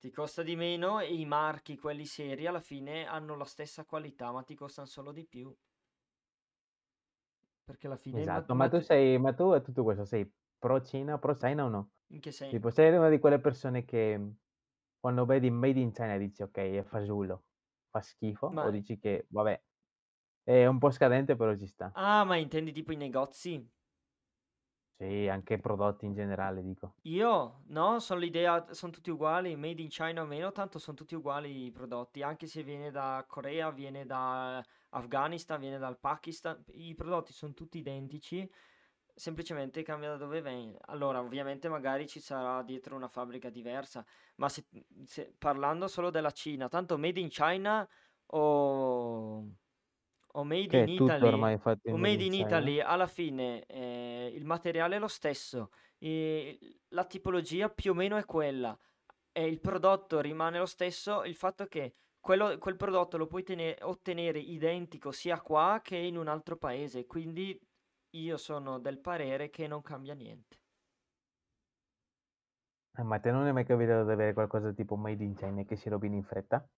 ti 0.00 0.10
costa 0.10 0.42
di 0.42 0.56
meno 0.56 0.98
e 0.98 1.14
i 1.14 1.24
marchi, 1.24 1.76
quelli 1.78 2.04
seri, 2.04 2.46
alla 2.48 2.58
fine 2.60 3.06
hanno 3.06 3.36
la 3.36 3.44
stessa 3.44 3.84
qualità, 3.84 4.32
ma 4.32 4.42
ti 4.42 4.56
costano 4.56 4.88
solo 4.88 5.12
di 5.12 5.24
più. 5.24 5.56
Perché 7.62 7.86
alla 7.86 7.96
fine, 7.96 8.26
Esatto, 8.26 8.54
ma 8.54 8.54
ma 8.54 8.68
tu 8.68 8.80
tu- 8.80 8.80
sei, 8.80 9.18
ma 9.18 9.32
tu 9.34 9.44
a 9.50 9.60
tutto 9.60 9.82
questo 9.82 10.04
sei 10.06 10.30
pro 10.58 10.80
Cina, 10.82 11.18
pro 11.18 11.36
China 11.36 11.64
o 11.64 11.68
no? 11.68 11.92
in 12.10 12.20
che 12.20 12.32
senso? 12.32 12.60
Tipo, 12.60 12.70
sei 12.70 12.94
una 12.96 13.08
di 13.10 13.18
quelle 13.18 13.40
persone 13.40 13.84
che 13.84 14.34
quando 15.00 15.24
vedi 15.26 15.50
Made 15.50 15.80
in 15.80 15.92
China 15.92 16.16
dici 16.18 16.42
ok, 16.42 16.56
è 16.58 16.82
fagiolo, 16.84 17.44
fa 17.90 18.00
schifo, 18.00 18.56
o 18.60 18.70
Ma, 18.70 18.70
dici 18.70 18.98
che 18.98 19.26
vabbè, 19.30 19.62
è 20.44 20.66
un 20.66 20.78
po' 20.78 20.90
scadente 20.90 21.36
però 21.36 21.54
ci 21.56 21.66
sta. 21.66 21.94
ah, 21.94 22.24
ma 22.24 22.36
intendi 22.36 22.72
tipo 22.72 22.92
i 22.92 22.96
negozi? 22.96 23.70
Sì, 24.96 25.26
anche 25.26 25.58
prodotti 25.58 26.04
in 26.06 26.14
generale, 26.14 26.62
dico. 26.62 26.98
Io, 27.02 27.62
no, 27.68 28.00
sono 28.00 28.20
l'idea, 28.20 28.72
sono 28.74 28.92
tutti 28.92 29.10
uguali, 29.10 29.56
made 29.56 29.80
in 29.80 29.88
China 29.88 30.22
o 30.22 30.26
meno, 30.26 30.52
tanto 30.52 30.78
sono 30.78 30.96
tutti 30.96 31.14
uguali 31.14 31.64
i 31.66 31.70
prodotti, 31.70 32.22
anche 32.22 32.46
se 32.46 32.62
viene 32.62 32.90
da 32.90 33.24
Corea, 33.26 33.70
viene 33.70 34.04
da 34.04 34.62
Afghanistan, 34.90 35.58
viene 35.60 35.78
dal 35.78 35.98
Pakistan, 35.98 36.62
i 36.72 36.94
prodotti 36.94 37.32
sono 37.32 37.54
tutti 37.54 37.78
identici, 37.78 38.48
semplicemente 39.18 39.82
cambia 39.82 40.10
da 40.10 40.16
dove 40.16 40.40
viene. 40.42 40.76
Allora, 40.86 41.20
ovviamente 41.20 41.68
magari 41.68 42.06
ci 42.08 42.20
sarà 42.20 42.62
dietro 42.62 42.96
una 42.96 43.08
fabbrica 43.08 43.50
diversa, 43.50 44.04
ma 44.36 44.48
se, 44.48 44.66
se- 45.04 45.34
parlando 45.36 45.88
solo 45.88 46.10
della 46.10 46.30
Cina, 46.30 46.68
tanto 46.68 46.96
made 46.98 47.20
in 47.20 47.28
China 47.28 47.86
o, 48.26 49.44
o 50.32 50.44
Made 50.44 50.66
Che 50.66 50.76
in 50.76 50.82
è 50.84 50.86
tutto 50.94 51.04
Italy, 51.04 51.26
ormai 51.26 51.58
fatto 51.58 51.90
o 51.90 51.96
in 51.96 52.00
Made 52.00 52.22
in 52.22 52.24
in 52.24 52.30
China. 52.30 52.46
Italy, 52.46 52.80
alla 52.80 53.06
fine 53.06 53.64
eh, 53.66 54.32
il 54.34 54.44
materiale 54.44 54.96
è 54.96 54.98
lo 54.98 55.08
stesso, 55.08 55.70
e 55.98 56.58
la 56.88 57.04
tipologia 57.04 57.68
più 57.70 57.90
o 57.92 57.94
meno 57.94 58.16
è 58.16 58.24
quella, 58.24 58.78
e 59.32 59.46
il 59.46 59.60
prodotto 59.60 60.20
rimane 60.20 60.58
lo 60.58 60.66
stesso, 60.66 61.24
il 61.24 61.34
fatto 61.34 61.66
che 61.66 61.94
quello- 62.20 62.58
quel 62.58 62.76
prodotto 62.76 63.16
lo 63.16 63.26
puoi 63.26 63.42
tene- 63.42 63.76
ottenere 63.82 64.38
identico 64.38 65.10
sia 65.12 65.40
qua 65.40 65.80
che 65.82 65.96
in 65.96 66.16
un 66.16 66.28
altro 66.28 66.56
paese, 66.56 67.06
quindi 67.06 67.58
io 68.20 68.36
sono 68.36 68.78
del 68.78 68.98
parere 68.98 69.50
che 69.50 69.66
non 69.66 69.82
cambia 69.82 70.14
niente. 70.14 70.58
Eh, 72.98 73.02
ma 73.02 73.18
te 73.18 73.30
non 73.30 73.46
è 73.46 73.52
mai 73.52 73.64
capitato 73.64 74.04
di 74.04 74.12
avere 74.12 74.34
qualcosa 74.34 74.72
tipo 74.74 74.94
Made 74.96 75.24
in 75.24 75.34
China 75.34 75.62
che 75.64 75.74
si 75.76 75.88
rovina 75.88 76.16
in 76.16 76.22
fretta? 76.22 76.68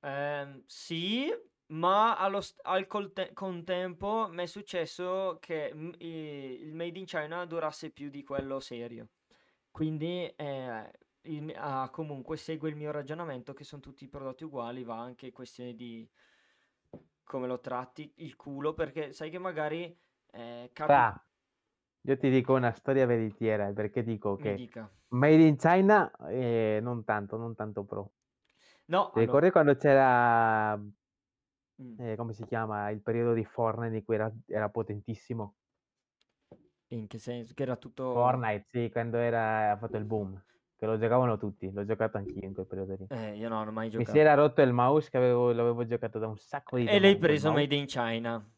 Ehm, 0.00 0.62
sì, 0.66 1.28
ma 1.68 2.16
allo 2.16 2.40
al 2.62 2.86
colte- 2.86 3.32
contempo 3.32 4.28
mi 4.30 4.42
è 4.44 4.46
successo 4.46 5.38
che 5.40 5.72
i- 5.98 6.06
il 6.62 6.74
Made 6.74 6.98
in 6.98 7.04
China 7.04 7.44
durasse 7.46 7.90
più 7.90 8.08
di 8.10 8.22
quello 8.24 8.60
serio. 8.60 9.08
Quindi 9.70 10.26
eh, 10.36 10.90
il 11.22 11.52
ah, 11.56 11.88
comunque 11.90 12.36
segue 12.36 12.68
il 12.70 12.76
mio 12.76 12.90
ragionamento 12.92 13.52
che 13.54 13.64
sono 13.64 13.82
tutti 13.82 14.08
prodotti 14.08 14.44
uguali, 14.44 14.84
va 14.84 14.98
anche 15.00 15.32
questione 15.32 15.74
di 15.74 16.08
come 17.24 17.46
lo 17.46 17.60
tratti 17.60 18.12
il 18.16 18.36
culo, 18.36 18.74
perché 18.74 19.12
sai 19.12 19.30
che 19.30 19.38
magari 19.38 19.96
eh, 20.38 20.70
capi- 20.72 20.92
Fra, 20.92 21.26
io 22.02 22.16
ti 22.18 22.30
dico 22.30 22.54
una 22.54 22.72
storia 22.72 23.06
veritiera, 23.06 23.72
perché 23.72 24.02
dico 24.02 24.36
mi 24.36 24.42
che 24.42 24.54
dica. 24.54 24.90
Made 25.08 25.42
in 25.46 25.56
China 25.56 26.10
eh, 26.28 26.78
non 26.82 27.04
tanto, 27.04 27.36
non 27.36 27.54
tanto 27.54 27.84
pro. 27.84 28.12
No, 28.86 29.10
Ti 29.12 29.18
allora, 29.18 29.24
ricordi 29.24 29.50
quando 29.50 29.74
c'era, 29.76 30.76
mm, 31.82 32.00
eh, 32.00 32.16
come 32.16 32.32
si 32.32 32.44
chiama, 32.46 32.90
il 32.90 33.00
periodo 33.02 33.34
di 33.34 33.44
Fortnite 33.44 33.96
in 33.96 34.04
cui 34.04 34.14
era, 34.14 34.32
era 34.46 34.68
potentissimo? 34.68 35.54
in 36.88 37.06
che 37.06 37.18
senso? 37.18 37.54
Che 37.54 37.62
era 37.62 37.76
tutto... 37.76 38.12
Fortnite, 38.12 38.66
sì, 38.68 38.90
quando 38.90 39.18
era, 39.18 39.72
ha 39.72 39.76
fatto 39.76 39.96
il 39.96 40.04
boom, 40.04 40.40
che 40.76 40.86
lo 40.86 40.98
giocavano 40.98 41.36
tutti, 41.36 41.70
l'ho 41.70 41.84
giocato 41.84 42.16
anch'io 42.16 42.46
in 42.46 42.54
quel 42.54 42.66
periodo 42.66 42.96
lì. 42.98 43.06
Eh, 43.10 43.36
io 43.36 43.48
no, 43.48 43.56
non 43.58 43.68
ho 43.68 43.72
mai 43.72 43.88
Mi 43.88 44.04
si 44.04 44.10
giocato. 44.10 44.18
era 44.18 44.34
rotto 44.34 44.62
il 44.62 44.72
mouse 44.72 45.10
che 45.10 45.16
avevo, 45.18 45.52
l'avevo 45.52 45.84
giocato 45.86 46.18
da 46.18 46.26
un 46.28 46.38
sacco 46.38 46.76
di 46.76 46.84
E 46.84 46.86
tempo 46.86 47.00
l'hai 47.00 47.12
con 47.14 47.20
quel 47.20 47.28
preso. 47.28 47.52
Made 47.52 47.74
in 47.74 47.86
China. 47.86 48.50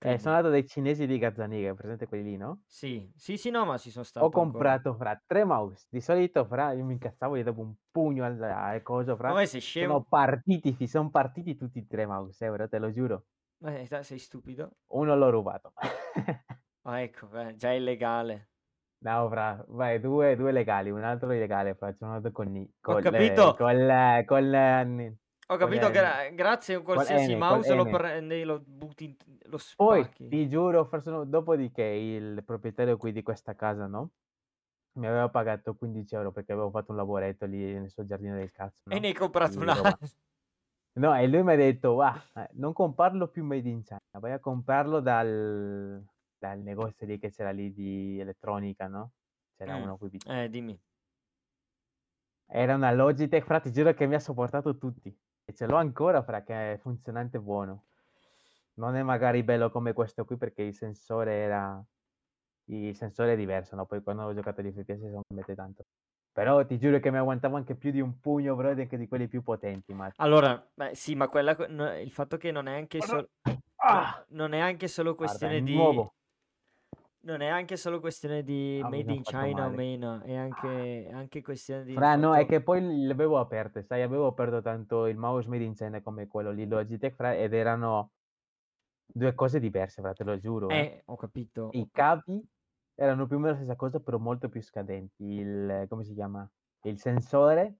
Eh, 0.00 0.18
sono 0.18 0.34
andato 0.36 0.50
dai 0.52 0.66
cinesi 0.66 1.06
di 1.06 1.18
Gazzaniga, 1.18 1.74
presente 1.74 2.06
quelli 2.06 2.30
lì, 2.30 2.36
no? 2.36 2.62
sì, 2.66 3.10
sì, 3.16 3.36
sì, 3.36 3.50
no, 3.50 3.64
ma 3.64 3.78
ci 3.78 3.90
sono 3.90 4.04
Ho 4.20 4.28
stato 4.28 4.38
ancora. 4.38 4.72
comprato 4.72 4.94
fra 4.94 5.20
tre 5.26 5.44
mouse. 5.44 5.86
Di 5.90 6.00
solito 6.00 6.44
fra 6.44 6.72
io 6.72 6.84
mi 6.84 6.92
incazzavo 6.94 7.36
gli 7.36 7.42
davo 7.42 7.62
un 7.62 7.74
pugno 7.90 8.24
al, 8.24 8.40
al 8.42 8.82
coso 8.82 9.16
fra. 9.16 9.30
Ma 9.32 9.46
sei 9.46 9.60
Sono 9.76 10.02
scemo? 10.02 10.04
partiti, 10.04 10.72
fi- 10.74 10.86
sono 10.88 11.10
partiti 11.10 11.56
tutti 11.56 11.78
e 11.80 11.86
tre 11.86 12.06
mouse, 12.06 12.44
eh, 12.44 12.48
ora 12.48 12.68
te 12.68 12.78
lo 12.78 12.90
giuro. 12.90 13.24
Eh, 13.60 13.86
dai, 13.88 14.04
sei 14.04 14.18
stupido? 14.18 14.76
Uno 14.88 15.16
l'ho 15.16 15.30
rubato. 15.30 15.72
Ah, 16.82 17.02
ecco, 17.02 17.28
beh, 17.28 17.54
già 17.56 17.72
illegale. 17.72 18.48
No, 19.00 19.28
fra, 19.30 19.64
vai, 19.68 20.00
due, 20.00 20.34
due 20.36 20.50
legali, 20.52 20.90
un 20.90 21.04
altro 21.04 21.30
illegale, 21.32 21.74
fra, 21.76 21.92
sono 21.94 22.14
andato 22.14 22.32
con, 22.32 22.50
Ni- 22.50 22.68
Ho 22.86 22.96
eh, 22.96 23.00
capito, 23.00 23.54
eh, 23.90 24.24
col, 24.26 24.52
eh, 24.54 24.84
Ni- 24.84 25.16
ho 25.50 25.56
capito 25.56 25.90
che 25.90 26.00
eh, 26.00 26.00
ra- 26.00 26.28
grazie 26.30 26.74
a 26.74 26.78
un 26.78 26.84
qualsiasi 26.84 27.34
N, 27.36 27.36
mouse 27.36 27.74
lo 27.74 27.86
N. 27.86 27.88
prendi, 27.88 28.42
lo 28.44 28.60
butti, 28.60 29.16
lo 29.44 29.58
Poi, 29.74 30.04
spacchi. 30.06 30.26
ti 30.26 30.48
giuro, 30.48 30.84
forse 30.86 31.10
dopodiché 31.28 31.84
il 31.84 32.42
proprietario 32.44 32.96
qui 32.96 33.12
di 33.12 33.22
questa 33.22 33.54
casa, 33.54 33.86
no? 33.86 34.10
Mi 34.98 35.06
aveva 35.06 35.28
pagato 35.30 35.76
15 35.76 36.14
euro 36.16 36.32
perché 36.32 36.52
avevo 36.52 36.70
fatto 36.70 36.90
un 36.92 36.96
lavoretto 36.98 37.46
lì 37.46 37.58
nel 37.74 37.90
suo 37.90 38.04
giardino 38.04 38.36
del 38.36 38.50
cazzo, 38.52 38.90
E 38.94 38.96
no? 38.96 39.00
ne 39.00 39.08
hai 39.08 39.14
comprato 39.22 39.56
una. 39.60 39.72
roba. 39.78 39.96
No, 40.96 41.14
e 41.14 41.28
lui 41.28 41.42
mi 41.44 41.52
ha 41.52 41.56
detto, 41.56 41.94
"Guarda, 41.94 42.48
eh, 42.48 42.50
non 42.54 42.72
comprarlo 42.72 43.28
più 43.28 43.44
made 43.44 43.68
in 43.68 43.82
China, 43.82 44.00
vai 44.20 44.32
a 44.32 44.40
comprarlo 44.40 45.00
dal, 45.00 46.04
dal 46.36 46.58
negozio 46.60 47.06
lì 47.06 47.18
che 47.18 47.30
c'era 47.30 47.50
lì 47.52 47.72
di 47.72 48.18
elettronica, 48.18 48.88
no? 48.88 49.12
C'era 49.56 49.76
Mm, 49.76 49.76
uno 49.76 49.96
qui 49.96 50.08
vicino. 50.08 50.42
Eh, 50.44 50.48
dimmi. 50.52 50.80
Era 52.62 52.74
una 52.74 52.92
Logitech, 52.92 53.42
fra, 53.46 53.58
ti 53.58 53.72
giuro 53.72 53.94
che 53.94 54.06
mi 54.06 54.14
ha 54.14 54.20
sopportato 54.20 54.76
tutti. 54.76 55.18
E 55.48 55.54
ce 55.54 55.64
l'ho 55.64 55.76
ancora, 55.76 56.22
fra, 56.22 56.42
che 56.42 56.74
è 56.74 56.76
funzionante 56.76 57.40
buono. 57.40 57.84
Non 58.74 58.96
è 58.96 59.02
magari 59.02 59.42
bello 59.42 59.70
come 59.70 59.94
questo 59.94 60.26
qui 60.26 60.36
perché 60.36 60.60
il 60.60 60.74
sensore 60.74 61.32
era... 61.36 61.82
Il 62.64 62.94
sensore 62.94 63.32
è 63.32 63.36
diverso, 63.36 63.74
no? 63.74 63.86
Poi 63.86 64.02
quando 64.02 64.24
ho 64.24 64.34
giocato 64.34 64.60
di 64.60 64.70
FPS 64.70 65.04
non 65.04 65.22
mette 65.34 65.54
tanto. 65.54 65.86
Però 66.32 66.62
ti 66.66 66.78
giuro 66.78 66.98
che 66.98 67.10
mi 67.10 67.16
aguantavo 67.16 67.56
anche 67.56 67.76
più 67.76 67.90
di 67.90 68.02
un 68.02 68.20
pugno, 68.20 68.54
bro, 68.56 68.68
anche 68.68 68.98
di 68.98 69.08
quelli 69.08 69.26
più 69.26 69.42
potenti, 69.42 69.94
ma... 69.94 70.12
Allora, 70.16 70.62
beh, 70.74 70.94
sì, 70.94 71.14
ma 71.14 71.28
quella, 71.28 71.56
no, 71.68 71.96
il 71.98 72.12
fatto 72.12 72.36
che 72.36 72.52
non 72.52 72.68
è 72.68 72.76
anche 72.76 73.00
solo, 73.00 73.30
Ah! 73.76 74.22
non 74.30 74.52
è 74.52 74.58
anche 74.58 74.86
solo 74.86 75.14
Guarda, 75.14 75.38
questione 75.38 75.56
è 75.56 75.62
di, 75.62 75.74
nuovo. 75.74 76.14
Non 77.28 77.42
è 77.42 77.48
anche 77.48 77.76
solo 77.76 78.00
questione 78.00 78.42
di 78.42 78.80
Ah, 78.82 78.88
made 78.88 79.12
in 79.12 79.22
China 79.22 79.66
o 79.66 79.70
male. 79.70 79.76
meno, 79.76 80.22
è 80.22 80.34
anche, 80.34 81.06
è 81.06 81.12
anche 81.12 81.42
questione 81.42 81.84
di 81.84 81.92
Fra, 81.92 82.16
no, 82.16 82.34
è 82.34 82.46
che 82.46 82.62
poi 82.62 83.04
l'avevo 83.06 83.38
aperte, 83.38 83.82
sai, 83.82 84.00
avevo 84.00 84.26
aperto 84.28 84.62
tanto 84.62 85.06
il 85.06 85.18
mouse 85.18 85.46
made 85.48 85.64
in 85.64 85.74
China 85.74 86.00
come 86.00 86.26
quello 86.26 86.50
lì 86.50 86.66
Logitech, 86.66 87.14
fra, 87.14 87.34
ed 87.34 87.52
erano 87.52 88.12
due 89.06 89.34
cose 89.34 89.60
diverse, 89.60 90.00
fra, 90.00 90.12
te 90.14 90.24
lo 90.24 90.38
giuro, 90.38 90.70
eh. 90.70 90.78
Eh, 90.78 91.02
ho 91.04 91.16
capito. 91.16 91.68
I 91.72 91.88
cavi 91.92 92.42
erano 92.94 93.26
più 93.26 93.36
o 93.36 93.38
meno 93.40 93.52
la 93.52 93.58
stessa 93.58 93.76
cosa, 93.76 94.00
però 94.00 94.18
molto 94.18 94.48
più 94.48 94.62
scadenti. 94.62 95.24
Il, 95.24 95.84
come 95.88 96.04
si 96.04 96.14
chiama? 96.14 96.48
Il 96.84 96.98
sensore 96.98 97.76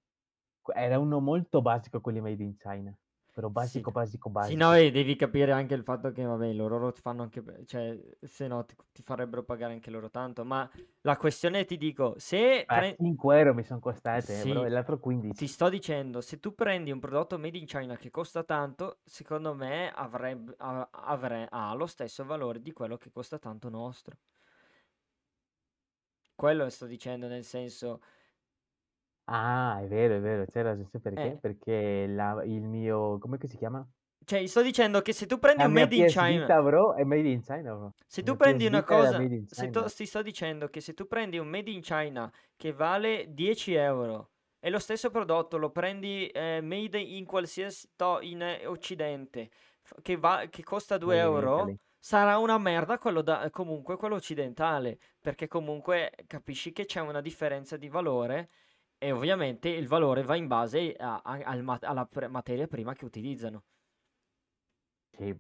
era 0.75 0.99
uno 0.99 1.21
molto 1.21 1.63
basico, 1.63 2.01
quelli 2.03 2.21
made 2.21 2.43
in 2.43 2.57
China, 2.57 2.95
però 3.39 3.51
Sì, 3.55 3.81
basico, 3.81 3.93
basico, 3.93 4.29
sì, 4.37 4.55
no, 4.57 4.73
basico. 4.73 4.75
e 4.75 4.91
devi 4.91 5.15
capire 5.17 5.53
anche 5.53 5.75
il 5.75 5.85
fatto 5.85 6.11
che, 6.11 6.25
vabbè, 6.25 6.53
loro 6.53 6.79
lo 6.79 6.93
fanno 6.93 7.23
anche, 7.23 7.43
cioè, 7.67 7.97
se 8.21 8.49
no 8.49 8.65
ti, 8.65 8.75
ti 8.93 9.03
farebbero 9.03 9.45
pagare 9.45 9.75
anche 9.75 9.91
loro 9.91 10.11
tanto, 10.11 10.45
ma 10.45 10.69
la 11.03 11.17
questione 11.17 11.65
ti 11.65 11.77
dico, 11.77 12.15
se 12.19 12.67
pre- 12.73 12.97
5 12.97 13.39
euro 13.39 13.55
mi 13.55 13.65
sono 13.65 13.81
costate, 13.81 14.41
eh, 14.41 14.45
sì, 14.45 14.51
e 14.65 14.69
l'altro 14.69 14.99
ti 15.35 15.47
15. 15.47 15.49
sto 15.49 15.69
dicendo, 15.69 16.21
se 16.21 16.41
tu 16.41 16.55
prendi 16.55 16.91
un 16.91 16.99
prodotto 17.01 17.39
made 17.39 17.59
in 17.59 17.67
China 17.67 17.97
che 17.97 18.11
costa 18.11 18.43
tanto, 18.45 19.01
secondo 19.05 19.55
me 19.55 19.91
avrebbe, 19.93 20.55
avre- 20.59 21.49
ha 21.51 21.75
lo 21.75 21.87
stesso 21.87 22.25
valore 22.25 22.61
di 22.61 22.73
quello 22.73 22.97
che 22.97 23.11
costa 23.11 23.39
tanto 23.39 23.69
nostro. 23.69 24.17
Quello 26.35 26.71
sto 26.71 26.87
dicendo, 26.87 27.27
nel 27.27 27.45
senso, 27.45 28.01
Ah, 29.31 29.79
è 29.83 29.87
vero, 29.87 30.17
è 30.17 30.21
vero, 30.21 30.45
c'è 30.47 30.63
ragione, 30.63 30.89
sai 30.91 31.01
perché? 31.01 31.23
eh, 31.33 31.39
Perché 31.39 32.07
la- 32.07 32.43
il 32.45 32.63
mio, 32.63 33.19
come 33.19 33.37
si 33.45 33.57
chiama? 33.59 33.87
cioè, 34.25 34.47
sto 34.47 34.63
dicendo 34.63 35.01
che 35.01 35.13
se 35.13 35.27
tu 35.27 35.39
prendi 35.39 35.63
La 35.63 35.69
un 35.69 35.73
mia 35.75 35.83
made 35.85 35.97
in 35.97 36.05
PS 36.07 36.13
China, 36.13 36.41
Vita, 36.41 36.63
bro, 36.63 36.95
è 36.95 37.05
made 37.05 37.29
in 37.29 37.41
China, 37.43 37.75
bro. 37.75 37.95
Se 38.07 38.21
La 38.21 38.27
tu 38.27 38.33
mia 38.33 38.39
prendi 38.39 38.65
PS 38.65 38.69
una 38.69 38.81
Vita 38.81 38.95
era 38.95 39.03
cosa, 39.05 39.19
made 39.19 39.35
in 39.35 39.47
se 39.47 39.69
China. 39.71 39.83
tu, 39.83 39.89
ti 39.95 40.07
sto 40.07 40.23
dicendo 40.23 40.69
che 40.69 40.81
se 40.81 40.95
tu 40.95 41.07
prendi 41.07 41.39
un 41.39 41.47
made 41.49 41.71
in 41.71 41.81
China 41.83 42.31
che 42.57 42.73
vale 42.73 43.27
10 43.29 43.75
euro 43.75 44.31
e 44.61 44.71
lo 44.71 44.79
stesso 44.79 45.11
prodotto 45.11 45.57
lo 45.59 45.71
prendi 45.71 46.27
eh, 46.29 46.61
made 46.63 46.99
in 46.99 47.25
qualsiasi 47.27 47.91
to- 47.97 48.21
in 48.23 48.43
eh, 48.43 48.67
Occidente 48.67 49.51
f- 49.83 50.01
che, 50.03 50.17
va- 50.17 50.47
che 50.51 50.63
costa 50.65 50.97
2 50.99 51.17
Made 51.17 51.29
in 51.29 51.35
euro, 51.35 51.57
Italy. 51.57 51.79
sarà 51.99 52.39
una 52.39 52.59
merda 52.59 52.99
quello 52.99 53.21
da, 53.23 53.49
comunque 53.51 53.97
quello 53.97 54.15
occidentale, 54.17 54.99
perché 55.21 55.49
comunque 55.49 56.13
capisci 56.27 56.73
che 56.73 56.85
c'è 56.87 57.01
una 57.01 57.21
differenza 57.21 57.77
di 57.77 57.89
valore 57.89 58.49
e 58.99 59.13
ovviamente 59.13 59.69
il 59.69 59.87
valore 59.89 60.23
va 60.23 60.37
in 60.37 60.47
base 60.47 60.95
a- 60.95 61.21
a- 61.25 61.39
al 61.45 61.63
ma- 61.63 61.79
alla 61.83 62.07
pre- 62.07 62.29
materia 62.29 62.67
prima 62.67 62.95
che 62.95 63.05
utilizzano. 63.05 63.65
Sì. 65.13 65.35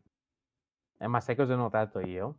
Eh, 1.01 1.07
ma 1.07 1.21
sai 1.21 1.37
cosa 1.37 1.55
ho 1.55 1.57
notato 1.57 2.01
io? 2.01 2.37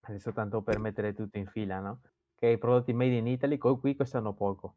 Adesso 0.00 0.32
tanto 0.32 0.62
per 0.62 0.78
mettere 0.78 1.14
tutto 1.14 1.38
in 1.38 1.46
fila, 1.46 1.80
no? 1.80 2.00
Che 2.34 2.46
i 2.48 2.58
prodotti 2.58 2.92
made 2.92 3.16
in 3.16 3.26
Italy 3.26 3.58
qui 3.58 3.94
costano 3.96 4.34
poco, 4.34 4.76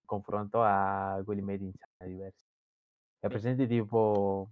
in 0.00 0.06
confronto 0.06 0.62
a 0.62 1.20
quelli 1.24 1.42
made 1.42 1.64
in 1.64 1.72
China 1.72 2.10
diversi. 2.10 2.44
È 3.18 3.28
presente 3.28 3.66
tipo 3.66 4.50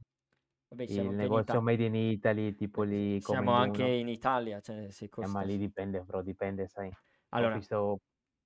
vabbè, 0.68 0.84
il 0.84 1.04
in 1.16 1.16
negozio 1.16 1.60
Italia. 1.60 1.62
made 1.62 1.84
in 1.84 1.94
Italy, 1.94 2.54
tipo 2.54 2.82
lì 2.82 3.20
come 3.22 3.46
Siamo 3.46 3.52
anche 3.52 3.84
Induno? 3.84 3.84
in 3.84 4.08
Italia, 4.08 4.60
cioè 4.60 4.90
se 4.90 5.08
Eh, 5.18 5.26
ma 5.26 5.40
costa... 5.40 5.42
lì 5.42 5.56
dipende, 5.56 6.02
bro, 6.02 6.22
dipende, 6.22 6.66
sai. 6.68 6.94
Ho 7.36 7.48
Allora, 7.48 7.58
visto 7.58 8.00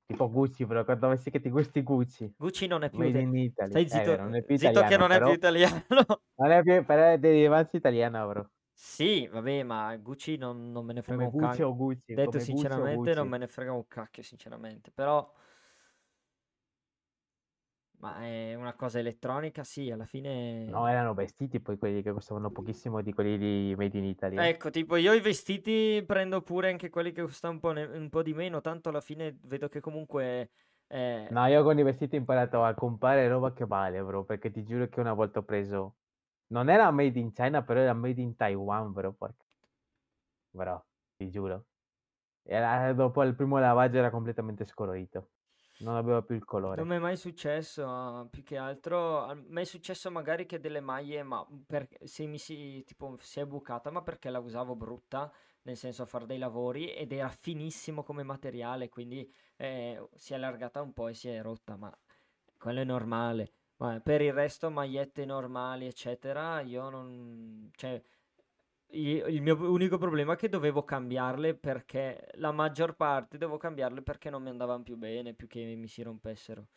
tipo 0.07 0.31
Gucci, 0.31 0.67
però 0.67 0.85
quando 0.85 1.07
avessi 1.07 1.31
che 1.31 1.41
ti 1.41 1.51
gusti 1.51 1.83
Gucci, 1.83 2.35
Gucci 2.39 2.67
non 2.67 2.83
è 2.85 2.91
più... 2.91 3.05
made 3.05 3.21
in 3.21 3.35
Italy. 3.35 3.71
Stai 3.71 3.87
Eh, 3.89 3.89
zitto, 3.89 4.11
vero, 4.11 4.25
non 4.25 4.35
è 4.37 4.43
più 4.45 4.57
zitto 4.57 4.83
che 4.83 4.95
italiano, 4.95 4.97
non 4.97 5.13
è 5.13 5.21
più 5.21 5.33
però 5.33 5.33
italiano. 5.33 5.85
non 6.37 6.51
è 6.51 6.63
più, 6.63 6.85
però 6.85 7.13
è 7.13 7.19
derivanza 7.19 7.77
italiana, 7.77 8.27
bro. 8.27 8.51
Sì, 8.79 9.27
vabbè, 9.27 9.63
ma 9.63 9.97
Gucci 9.97 10.37
non, 10.37 10.71
non 10.71 10.85
me 10.85 10.93
ne 10.93 11.03
frega 11.03 11.23
Come 11.23 11.25
un 11.25 11.31
Gucci 11.31 11.37
cacchio. 11.37 11.69
o 11.69 11.75
Gucci, 11.75 12.15
Detto 12.15 12.25
come 12.25 12.45
Gucci 12.45 12.45
sinceramente, 12.45 13.15
non 13.15 13.29
me 13.29 13.39
ne 13.39 13.49
frega 13.49 13.73
un 13.73 13.87
cacchio, 13.89 14.23
sinceramente. 14.23 14.91
Però, 14.93 15.33
ma 17.99 18.25
è 18.25 18.55
una 18.55 18.75
cosa 18.75 18.99
elettronica, 18.99 19.65
sì, 19.65 19.91
alla 19.91 20.07
No, 20.69 20.87
fine... 20.87 20.87
erano 20.87 21.15
vestiti 21.15 21.61
poi 21.61 21.77
quelli 21.79 22.03
che 22.03 22.13
costavano 22.13 22.51
pochissimo 22.51 23.01
di 23.03 23.13
quelli 23.13 23.37
di 23.39 23.75
Made 23.77 23.99
in 23.99 24.05
Italy. 24.05 24.49
Ecco, 24.49 24.69
tipo 24.71 24.97
io 24.97 25.15
i 25.15 25.21
vestiti 25.21 26.03
prendo 26.07 26.43
pure 26.43 26.69
anche 26.71 26.91
quelli 26.91 27.11
che 27.13 27.23
costano 27.23 27.55
un 27.55 27.61
po', 27.61 27.73
ne- 27.73 27.85
un 27.85 28.11
po' 28.11 28.23
di 28.23 28.35
meno, 28.35 28.61
tanto 28.61 28.91
alla 28.91 29.01
fine 29.01 29.39
vedo 29.43 29.69
che 29.69 29.81
comunque... 29.81 30.51
eh, 30.89 31.35
No, 31.35 31.47
io 31.47 31.63
con 31.65 31.79
i 31.79 31.83
vestiti 31.85 32.15
ho 32.17 32.19
imparato 32.19 32.63
a 32.65 32.75
comprare 32.75 33.27
roba 33.29 33.53
che 33.53 33.65
vale, 33.67 34.03
bro, 34.03 34.25
perché 34.25 34.51
ti 34.51 34.63
giuro 34.65 34.89
che 34.89 35.01
una 35.01 35.13
volta 35.13 35.39
ho 35.41 35.43
preso 35.45 35.97
Non 36.49 36.69
era 36.69 36.91
made 36.93 37.19
in 37.19 37.33
China, 37.33 37.63
però 37.65 37.81
era 37.81 37.95
made 37.95 38.21
in 38.21 38.37
Taiwan, 38.37 38.93
bro. 38.93 39.13
Porca. 39.13 39.45
Bro, 40.53 40.87
ti 41.17 41.31
giuro. 41.31 41.67
Era, 42.45 42.93
dopo 42.95 43.23
il 43.25 43.35
primo 43.37 43.59
lavaggio 43.59 43.99
era 43.99 44.11
completamente 44.11 44.65
scolorito. 44.67 45.31
Non 45.79 45.97
aveva 45.97 46.23
più 46.23 46.35
il 46.35 46.45
colore. 46.45 46.77
Non 46.77 46.89
mi 46.89 46.97
è 46.97 46.99
mai 46.99 47.17
successo, 47.17 48.27
più 48.31 48.43
che 48.43 48.57
altro, 48.57 49.25
a 49.25 49.35
me 49.35 49.61
è 49.61 49.65
successo 49.65 50.11
magari 50.11 50.47
che 50.47 50.59
delle 50.59 50.81
maglie, 50.81 51.23
ma 51.23 51.47
per, 51.67 51.87
se 52.05 52.27
mi 52.27 52.39
si, 52.39 52.83
tipo, 52.85 53.17
si 53.21 53.41
è 53.41 53.47
bucata, 53.47 53.91
ma 53.91 54.03
perché 54.03 54.31
la 54.31 54.39
usavo 54.39 54.75
brutta, 54.75 55.31
nel 55.63 55.77
senso 55.77 56.03
a 56.03 56.07
fare 56.07 56.25
dei 56.25 56.39
lavori, 56.39 56.95
ed 56.95 57.13
era 57.13 57.29
finissimo 57.29 58.03
come 58.03 58.23
materiale, 58.23 58.89
quindi 58.89 59.31
eh, 59.57 60.09
si 60.15 60.33
è 60.33 60.37
allargata 60.37 60.81
un 60.81 60.93
po' 60.93 61.09
e 61.09 61.15
si 61.15 61.29
è 61.29 61.43
rotta, 61.43 61.77
ma 61.77 61.95
quello 62.59 62.81
è 62.81 62.85
normale. 62.85 63.53
Ma 63.79 64.01
per 64.01 64.23
il 64.23 64.33
resto, 64.33 64.71
magliette 64.71 65.27
normali, 65.27 65.87
eccetera, 65.87 66.61
io 66.61 66.89
non... 66.89 67.71
Cioè, 67.75 68.03
io- 68.91 69.27
il 69.27 69.43
mio 69.43 69.57
unico 69.71 69.99
problema 69.99 70.35
è 70.35 70.37
che 70.37 70.49
dovevo 70.49 70.85
cambiarle 70.85 71.57
perché 71.57 72.29
la 72.35 72.53
maggior 72.53 72.95
parte 72.97 73.39
devo 73.39 73.57
cambiarle 73.59 74.03
perché 74.03 74.31
non 74.31 74.43
mi 74.43 74.49
andavano 74.51 74.83
più 74.83 74.97
bene, 74.97 75.35
più 75.35 75.47
che 75.47 75.65
mi 75.77 75.89
si 75.89 76.03
rompessero. 76.03 76.69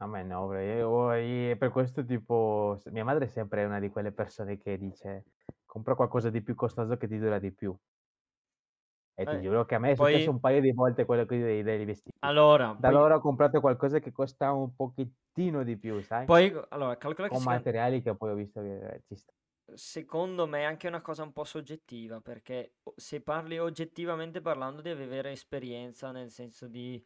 A 0.00 0.06
me 0.06 0.22
no, 0.24 0.46
bro. 0.48 0.58
Io, 0.60 1.12
io- 1.14 1.56
per 1.56 1.70
questo 1.70 2.04
tipo, 2.04 2.74
s- 2.78 2.86
mia 2.86 3.04
madre 3.04 3.24
è 3.26 3.28
sempre 3.28 3.64
una 3.64 3.78
di 3.80 3.88
quelle 3.90 4.12
persone 4.12 4.58
che 4.58 4.76
dice 4.76 5.24
compra 5.64 5.94
qualcosa 5.94 6.28
di 6.28 6.42
più 6.42 6.54
costoso 6.54 6.96
che 6.96 7.06
ti 7.08 7.18
dura 7.18 7.38
di 7.38 7.52
più. 7.54 7.74
E 9.14 9.26
ti 9.26 9.38
Eh, 9.38 9.40
giuro 9.40 9.64
che 9.64 9.74
a 9.74 9.78
me 9.78 9.92
è 9.92 9.94
successo 9.94 10.30
poi, 10.30 10.30
un 10.30 10.40
paio 10.40 10.60
di 10.60 10.72
volte 10.72 11.04
quello 11.04 11.26
qui 11.26 11.38
dei, 11.38 11.62
dei 11.62 11.84
vestiti. 11.84 12.18
allora, 12.20 12.74
Da 12.74 12.88
poi, 12.88 12.98
allora 12.98 13.16
ho 13.16 13.20
comprato 13.20 13.60
qualcosa 13.60 13.98
che 14.00 14.12
costa 14.12 14.52
un 14.52 14.74
pochettino 14.74 15.62
di 15.64 15.78
più, 15.78 16.00
sai? 16.02 16.30
poi, 16.30 16.52
allora, 16.70 16.96
calcola 16.96 17.28
che 17.28 17.34
Con 17.34 17.38
secondo, 17.38 17.64
materiali 17.64 18.02
che 18.02 18.16
poi 18.16 18.30
ho 18.32 18.34
visto 18.34 18.60
che 18.62 18.94
eh, 18.96 19.02
ci 19.06 19.16
sta. 19.16 19.32
Secondo 19.76 20.46
me 20.46 20.60
è 20.60 20.64
anche 20.64 20.86
una 20.88 21.00
cosa 21.00 21.22
un 21.22 21.32
po' 21.32 21.44
soggettiva, 21.44 22.20
perché 22.20 22.74
o- 22.84 22.94
se 22.96 23.20
parli 23.20 23.58
oggettivamente 23.58 24.40
parlando 24.40 24.80
devi 24.82 25.02
avere 25.02 25.32
esperienza, 25.32 26.10
nel 26.12 26.30
senso 26.30 26.68
di 26.68 27.02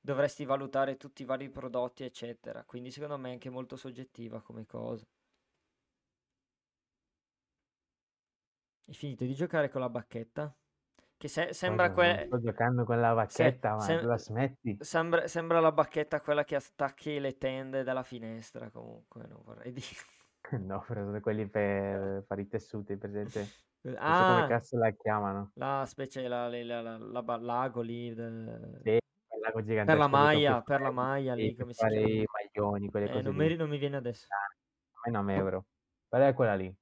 dovresti 0.00 0.44
valutare 0.44 0.96
tutti 0.96 1.22
i 1.22 1.24
vari 1.26 1.50
prodotti, 1.50 2.04
eccetera. 2.04 2.64
Quindi 2.64 2.90
secondo 2.90 3.18
me 3.18 3.30
è 3.30 3.32
anche 3.32 3.50
molto 3.50 3.76
soggettiva 3.76 4.40
come 4.42 4.66
cosa. 4.66 5.06
Hai 8.86 8.94
finito 8.94 9.24
di 9.24 9.34
giocare 9.34 9.68
con 9.70 9.80
la 9.80 9.88
bacchetta? 9.88 10.52
Che 11.16 11.28
se- 11.28 11.52
sembra 11.52 11.90
Cosa? 11.90 11.94
Non 11.98 12.18
que- 12.18 12.26
sto 12.26 12.40
giocando 12.40 12.84
con 12.84 13.00
la 13.00 13.14
bacchetta, 13.14 13.76
ma 13.76 13.96
la 14.00 14.18
smetti? 14.18 14.76
sembra, 14.78 15.28
sembra 15.28 15.60
la 15.60 15.72
bacchetta 15.72 16.20
quella 16.20 16.44
che 16.44 16.56
attacchi 16.56 17.18
le 17.20 17.36
tende 17.38 17.82
dalla 17.84 18.02
finestra, 18.02 18.70
comunque, 18.70 19.26
non 19.26 19.42
vorrei 19.44 19.72
dire. 19.72 20.17
No, 20.60 20.84
però 20.86 21.04
sono 21.04 21.20
quelli 21.20 21.48
per 21.48 22.24
fare 22.26 22.42
i 22.42 22.46
tessuti, 22.48 22.96
presente? 22.96 23.54
Non 24.04 24.14
so 24.14 24.24
come 24.24 24.44
Ah, 24.44 24.44
cazzo 24.44 24.76
la 24.78 24.90
chiamano. 24.92 25.54
la 25.54 25.86
specie, 25.86 26.28
la, 26.28 26.48
la, 26.48 26.62
la, 26.64 26.82
la, 26.98 27.22
la 27.22 27.36
l'ago 27.38 27.80
lì, 27.82 28.14
del- 28.14 28.84
Sì, 28.84 28.98
lago 29.40 29.62
per 29.82 29.96
la 29.98 30.08
maglia, 30.08 30.62
per 30.62 30.80
la 30.80 30.90
maglia 30.92 31.34
lì, 31.34 31.54
come 31.56 31.74
si 31.74 31.86
chiama? 31.86 32.10
i 32.20 32.24
maglioni, 32.32 32.90
quelle 32.90 33.08
Eh, 33.08 33.10
cose 33.10 33.22
non 33.22 33.36
mi, 33.36 33.56
non 33.56 33.68
mi 33.70 33.78
viene 33.78 33.96
adesso. 33.96 34.34
A 34.96 35.00
me 35.06 35.10
non 35.12 35.30
euro. 35.30 35.66
Quella 36.08 36.28
è 36.28 36.34
quella 36.34 36.54
lì. 36.54 36.74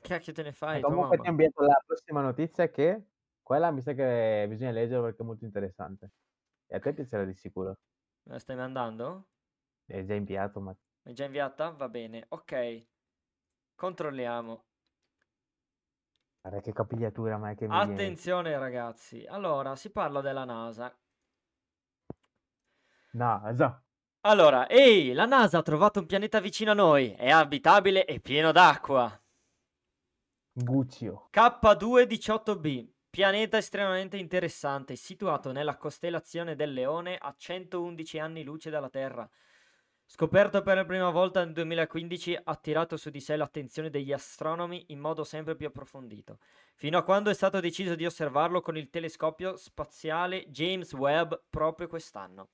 Che 0.00 0.08
cacchio 0.08 0.32
te 0.32 0.42
ne 0.42 0.52
E 0.70 0.78
fai, 0.78 0.78
comunque 0.78 1.18
ti 1.18 1.28
invito 1.28 1.60
alla 1.62 1.82
prossima 1.84 2.20
notizia 2.20 2.68
che 2.70 3.06
quella 3.42 3.70
mi 3.70 3.80
sa 3.80 3.94
che 3.94 4.46
bisogna 4.48 4.70
leggere 4.70 5.00
perché 5.02 5.22
è 5.22 5.26
molto 5.26 5.44
interessante. 5.44 6.12
E 6.66 6.76
a 6.76 6.80
te 6.80 6.92
piacerà 6.92 7.24
di 7.24 7.34
sicuro. 7.34 7.78
Me 8.26 8.34
la 8.34 8.38
stai 8.38 8.54
mandando? 8.56 9.08
È 9.84 10.02
già 10.04 10.14
inviato, 10.14 10.60
ma 10.60 10.74
È 11.02 11.10
già 11.12 11.24
inviata? 11.24 11.70
Va 11.70 11.88
bene, 11.88 12.24
ok. 12.28 12.86
Controlliamo. 13.78 14.64
guarda 16.40 16.60
che 16.60 16.72
capigliatura, 16.72 17.38
ma 17.38 17.50
è 17.50 17.54
che 17.54 17.68
mi 17.68 17.76
viene. 17.76 17.92
Attenzione 17.92 18.58
ragazzi, 18.58 19.24
allora 19.28 19.76
si 19.76 19.90
parla 19.90 20.20
della 20.20 20.44
NASA. 20.44 20.92
Già. 23.12 23.80
Allora, 24.22 24.66
ehi, 24.68 25.12
la 25.12 25.26
NASA 25.26 25.58
ha 25.58 25.62
trovato 25.62 26.00
un 26.00 26.06
pianeta 26.06 26.40
vicino 26.40 26.72
a 26.72 26.74
noi, 26.74 27.12
è 27.12 27.30
abitabile 27.30 28.04
e 28.04 28.18
pieno 28.18 28.50
d'acqua. 28.50 29.16
Guccio. 30.50 31.28
K218b, 31.32 32.88
pianeta 33.08 33.58
estremamente 33.58 34.16
interessante, 34.16 34.96
situato 34.96 35.52
nella 35.52 35.76
costellazione 35.76 36.56
del 36.56 36.72
Leone 36.72 37.16
a 37.16 37.32
111 37.32 38.18
anni 38.18 38.42
luce 38.42 38.70
dalla 38.70 38.90
Terra. 38.90 39.30
Scoperto 40.10 40.62
per 40.62 40.76
la 40.76 40.86
prima 40.86 41.10
volta 41.10 41.44
nel 41.44 41.52
2015, 41.52 42.34
ha 42.34 42.42
attirato 42.46 42.96
su 42.96 43.10
di 43.10 43.20
sé 43.20 43.36
l'attenzione 43.36 43.90
degli 43.90 44.10
astronomi 44.10 44.86
in 44.88 45.00
modo 45.00 45.22
sempre 45.22 45.54
più 45.54 45.66
approfondito, 45.66 46.38
fino 46.76 46.96
a 46.96 47.02
quando 47.02 47.28
è 47.28 47.34
stato 47.34 47.60
deciso 47.60 47.94
di 47.94 48.06
osservarlo 48.06 48.62
con 48.62 48.78
il 48.78 48.88
telescopio 48.88 49.56
spaziale 49.56 50.48
James 50.48 50.94
Webb 50.94 51.34
proprio 51.50 51.88
quest'anno. 51.88 52.52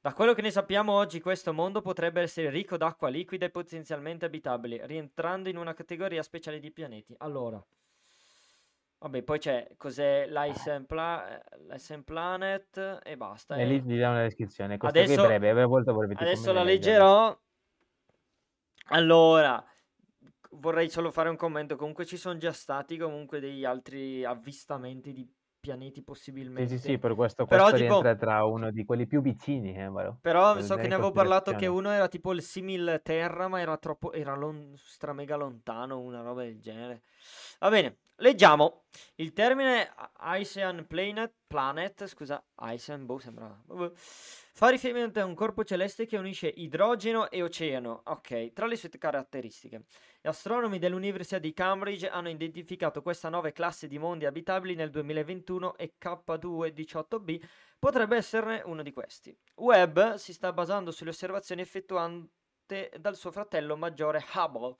Da 0.00 0.14
quello 0.14 0.32
che 0.32 0.40
ne 0.40 0.50
sappiamo 0.50 0.92
oggi, 0.92 1.20
questo 1.20 1.52
mondo 1.52 1.82
potrebbe 1.82 2.22
essere 2.22 2.48
ricco 2.48 2.78
d'acqua 2.78 3.10
liquida 3.10 3.44
e 3.44 3.50
potenzialmente 3.50 4.24
abitabile, 4.24 4.86
rientrando 4.86 5.50
in 5.50 5.58
una 5.58 5.74
categoria 5.74 6.22
speciale 6.22 6.58
di 6.58 6.72
pianeti. 6.72 7.14
Allora, 7.18 7.62
vabbè, 8.98 9.22
poi 9.22 9.38
c'è 9.38 9.68
cos'è 9.76 10.26
l'Ice 10.28 10.70
and, 10.70 10.86
Pla- 10.86 11.40
l'Ice 11.68 11.94
and 11.94 12.04
Planet 12.04 13.00
e 13.02 13.16
basta. 13.16 13.56
E 13.56 13.62
eh. 13.62 13.66
lì 13.66 13.82
ti 13.82 13.96
dà 13.96 14.10
una 14.10 14.22
descrizione. 14.22 14.76
Questa 14.76 15.04
qui 15.04 15.12
è 15.12 15.14
Adesso, 15.14 15.38
breve, 15.38 15.64
volta 15.64 15.92
vorrei 15.92 16.08
tipo 16.10 16.22
adesso 16.22 16.52
la 16.52 16.62
leggerla. 16.62 16.98
leggerò. 16.98 17.40
Allora, 18.90 19.64
vorrei 20.52 20.88
solo 20.88 21.10
fare 21.10 21.28
un 21.28 21.36
commento. 21.36 21.76
Comunque 21.76 22.06
ci 22.06 22.16
sono 22.16 22.38
già 22.38 22.52
stati 22.52 22.96
comunque 22.96 23.40
degli 23.40 23.64
altri 23.64 24.24
avvistamenti 24.24 25.12
di 25.12 25.30
pianeti 25.60 25.96
Sì, 25.96 26.02
possibilmente. 26.02 26.78
sì, 26.78 26.78
sì, 26.78 26.98
per 26.98 27.14
questo, 27.14 27.44
Però 27.44 27.68
questo 27.68 27.76
tipo, 27.76 28.00
rientra 28.00 28.16
tra 28.16 28.44
uno 28.44 28.70
di 28.70 28.84
quelli 28.84 29.06
più 29.06 29.20
vicini, 29.20 29.76
eh, 29.76 29.90
però 30.20 30.54
Per 30.54 30.62
so 30.62 30.76
che 30.76 30.88
ne 30.88 30.94
avevo 30.94 31.10
parlato 31.10 31.54
che 31.54 31.66
uno 31.66 31.90
era 31.90 32.08
tipo 32.08 32.32
il 32.32 32.42
simil 32.42 33.00
Terra, 33.02 33.48
ma 33.48 33.60
era 33.60 33.76
troppo, 33.76 34.12
era 34.12 34.34
lon- 34.34 34.74
stramega 34.76 35.36
lontano, 35.36 35.98
una 36.00 36.22
roba 36.22 36.42
del 36.42 36.60
genere. 36.60 37.02
Va 37.58 37.68
bene, 37.70 37.96
leggiamo. 38.18 38.84
Il 39.16 39.32
termine 39.32 39.92
Icean 40.20 40.86
Planet, 40.86 41.32
planet, 41.46 42.06
scusa, 42.06 42.42
Icean, 42.60 43.04
boh, 43.06 43.18
sembra... 43.18 43.62
Fa 44.58 44.70
riferimento 44.70 45.20
a 45.20 45.24
un 45.24 45.36
corpo 45.36 45.62
celeste 45.62 46.04
che 46.04 46.16
unisce 46.16 46.48
idrogeno 46.48 47.30
e 47.30 47.42
oceano. 47.42 48.02
Ok, 48.06 48.52
tra 48.52 48.66
le 48.66 48.74
sue 48.74 48.88
caratteristiche. 48.88 49.84
Gli 50.20 50.26
astronomi 50.26 50.80
dell'Università 50.80 51.38
di 51.38 51.52
Cambridge 51.52 52.08
hanno 52.08 52.28
identificato 52.28 53.00
questa 53.00 53.28
nuova 53.28 53.52
classe 53.52 53.86
di 53.86 53.98
mondi 53.98 54.26
abitabili 54.26 54.74
nel 54.74 54.90
2021 54.90 55.76
e 55.76 55.94
K218b 56.00 57.40
potrebbe 57.78 58.16
esserne 58.16 58.62
uno 58.64 58.82
di 58.82 58.92
questi. 58.92 59.36
Webb 59.54 60.14
si 60.14 60.32
sta 60.32 60.52
basando 60.52 60.90
sulle 60.90 61.10
osservazioni 61.10 61.60
effettuate 61.60 62.26
dal 62.98 63.16
suo 63.16 63.30
fratello 63.30 63.76
maggiore 63.76 64.24
Hubble, 64.34 64.76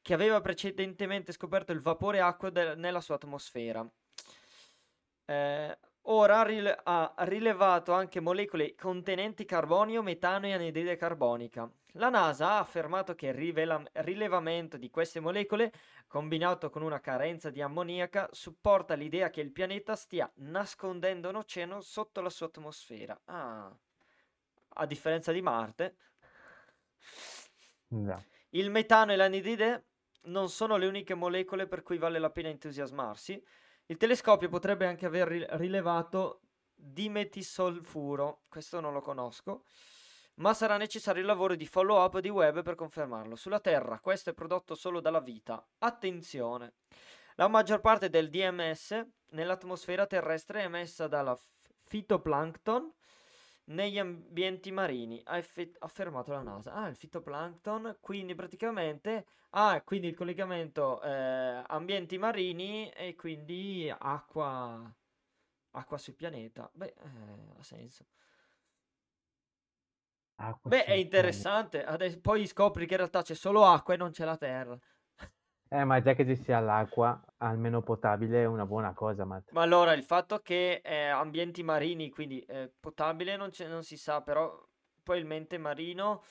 che 0.00 0.14
aveva 0.14 0.40
precedentemente 0.40 1.32
scoperto 1.32 1.72
il 1.72 1.80
vapore 1.80 2.20
acqua 2.20 2.50
del- 2.50 2.78
nella 2.78 3.00
sua 3.00 3.16
atmosfera. 3.16 3.86
Eh, 5.24 5.78
ora 6.02 6.42
rile- 6.42 6.78
ha 6.82 7.14
rilevato 7.18 7.92
anche 7.92 8.20
molecole 8.20 8.74
contenenti 8.74 9.44
carbonio, 9.44 10.02
metano 10.02 10.46
e 10.46 10.52
anidride 10.52 10.96
carbonica. 10.96 11.70
La 11.96 12.08
NASA 12.08 12.52
ha 12.52 12.58
affermato 12.58 13.14
che 13.14 13.26
il 13.28 13.34
rivela- 13.34 13.82
rilevamento 13.92 14.76
di 14.78 14.90
queste 14.90 15.20
molecole, 15.20 15.72
combinato 16.06 16.70
con 16.70 16.82
una 16.82 17.00
carenza 17.00 17.50
di 17.50 17.60
ammoniaca, 17.60 18.28
supporta 18.32 18.94
l'idea 18.94 19.30
che 19.30 19.42
il 19.42 19.52
pianeta 19.52 19.94
stia 19.94 20.30
nascondendo 20.36 21.28
un 21.28 21.36
oceano 21.36 21.80
sotto 21.82 22.20
la 22.20 22.30
sua 22.30 22.46
atmosfera. 22.46 23.18
Ah, 23.26 23.70
a 24.74 24.86
differenza 24.86 25.32
di 25.32 25.42
Marte. 25.42 25.96
Già. 28.00 28.22
Il 28.50 28.70
metano 28.70 29.12
e 29.12 29.16
l'anidride 29.16 29.86
non 30.24 30.48
sono 30.48 30.76
le 30.76 30.86
uniche 30.86 31.14
molecole 31.14 31.66
per 31.66 31.82
cui 31.82 31.98
vale 31.98 32.18
la 32.18 32.30
pena 32.30 32.48
entusiasmarsi. 32.48 33.42
Il 33.86 33.96
telescopio 33.96 34.48
potrebbe 34.48 34.86
anche 34.86 35.06
aver 35.06 35.28
ri- 35.28 35.46
rilevato 35.50 36.40
dimetisolfuro, 36.74 38.42
questo 38.48 38.80
non 38.80 38.92
lo 38.92 39.00
conosco, 39.00 39.64
ma 40.36 40.54
sarà 40.54 40.76
necessario 40.76 41.20
il 41.20 41.26
lavoro 41.26 41.54
di 41.54 41.66
follow-up 41.66 42.18
di 42.18 42.28
Webb 42.28 42.60
per 42.62 42.74
confermarlo. 42.74 43.36
Sulla 43.36 43.60
Terra 43.60 44.00
questo 44.00 44.30
è 44.30 44.34
prodotto 44.34 44.74
solo 44.74 45.00
dalla 45.00 45.20
vita. 45.20 45.64
Attenzione! 45.78 46.74
La 47.36 47.48
maggior 47.48 47.80
parte 47.80 48.08
del 48.08 48.30
DMS 48.30 49.04
nell'atmosfera 49.30 50.06
terrestre 50.06 50.60
è 50.60 50.64
emessa 50.64 51.08
dalla 51.08 51.38
fitoplancton 51.84 52.92
negli 53.64 53.98
ambienti 53.98 54.70
marini, 54.72 55.20
ha 55.24 55.36
effe- 55.38 55.72
affermato 55.80 56.32
la 56.32 56.42
NASA. 56.42 56.72
Ah, 56.72 56.88
il 56.88 56.96
fitoplancton, 56.96 57.98
quindi 58.00 58.34
praticamente 58.34 59.26
ah, 59.50 59.80
quindi 59.82 60.08
il 60.08 60.14
collegamento 60.14 61.00
eh, 61.02 61.62
ambienti 61.66 62.18
marini 62.18 62.90
e 62.90 63.14
quindi 63.14 63.92
acqua 63.96 64.92
acqua 65.72 65.98
sul 65.98 66.14
pianeta. 66.14 66.70
Beh, 66.72 66.94
eh, 66.98 67.58
ha 67.58 67.62
senso. 67.62 68.06
Acqua 70.36 70.70
Beh, 70.70 70.84
è 70.84 70.94
interessante. 70.94 71.84
Adesso, 71.84 72.20
poi 72.20 72.46
scopri 72.46 72.86
che 72.86 72.92
in 72.92 72.98
realtà 72.98 73.22
c'è 73.22 73.34
solo 73.34 73.64
acqua 73.64 73.94
e 73.94 73.96
non 73.96 74.10
c'è 74.10 74.24
la 74.24 74.36
terra. 74.36 74.78
Eh, 75.72 75.84
ma 75.84 76.02
già 76.02 76.12
che 76.12 76.26
ci 76.26 76.36
sia 76.36 76.60
l'acqua, 76.60 77.18
almeno 77.38 77.80
potabile, 77.80 78.42
è 78.42 78.44
una 78.44 78.66
buona 78.66 78.92
cosa, 78.92 79.24
Matt. 79.24 79.52
Ma 79.52 79.62
allora 79.62 79.94
il 79.94 80.04
fatto 80.04 80.40
che 80.40 80.82
è 80.82 81.06
ambienti 81.06 81.62
marini, 81.62 82.10
quindi 82.10 82.40
eh, 82.40 82.70
potabile 82.78 83.36
non, 83.36 83.48
c'è- 83.48 83.68
non 83.68 83.82
si 83.82 83.96
sa, 83.96 84.20
però 84.20 84.54
probabilmente 85.02 85.56
marino. 85.56 86.22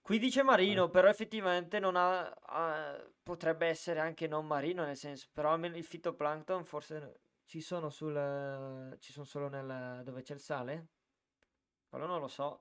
Qui 0.00 0.18
dice 0.20 0.40
Eh. 0.40 0.44
marino, 0.44 0.88
però 0.88 1.08
effettivamente 1.08 1.80
non 1.80 1.96
ha, 1.96 2.30
ha- 2.30 2.96
potrebbe 3.24 3.66
essere 3.66 3.98
anche 3.98 4.28
non 4.28 4.46
marino, 4.46 4.84
nel 4.84 4.96
senso, 4.96 5.26
però 5.32 5.50
almeno 5.52 5.76
il 5.76 5.84
fitoplancton 5.84 6.64
forse 6.64 7.20
ci 7.44 7.60
sono 7.60 7.90
sul, 7.90 8.96
ci 9.00 9.12
sono 9.12 9.24
solo 9.26 9.48
nel, 9.48 10.02
dove 10.04 10.22
c'è 10.22 10.34
il 10.34 10.40
sale? 10.40 10.86
Quello 11.88 12.06
non 12.06 12.20
lo 12.20 12.28
so. 12.28 12.60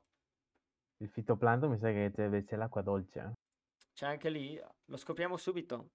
Il 0.97 1.10
fitoplancton 1.10 1.69
mi 1.71 1.78
sa 1.78 1.91
che 1.91 2.12
c'è, 2.13 2.43
c'è 2.43 2.56
l'acqua 2.56 2.82
dolce. 2.82 3.19
eh. 3.19 3.34
C'è 3.93 4.06
anche 4.06 4.30
lì, 4.30 4.60
lo 4.91 4.97
scopriamo 4.97 5.38
subito. 5.38 5.91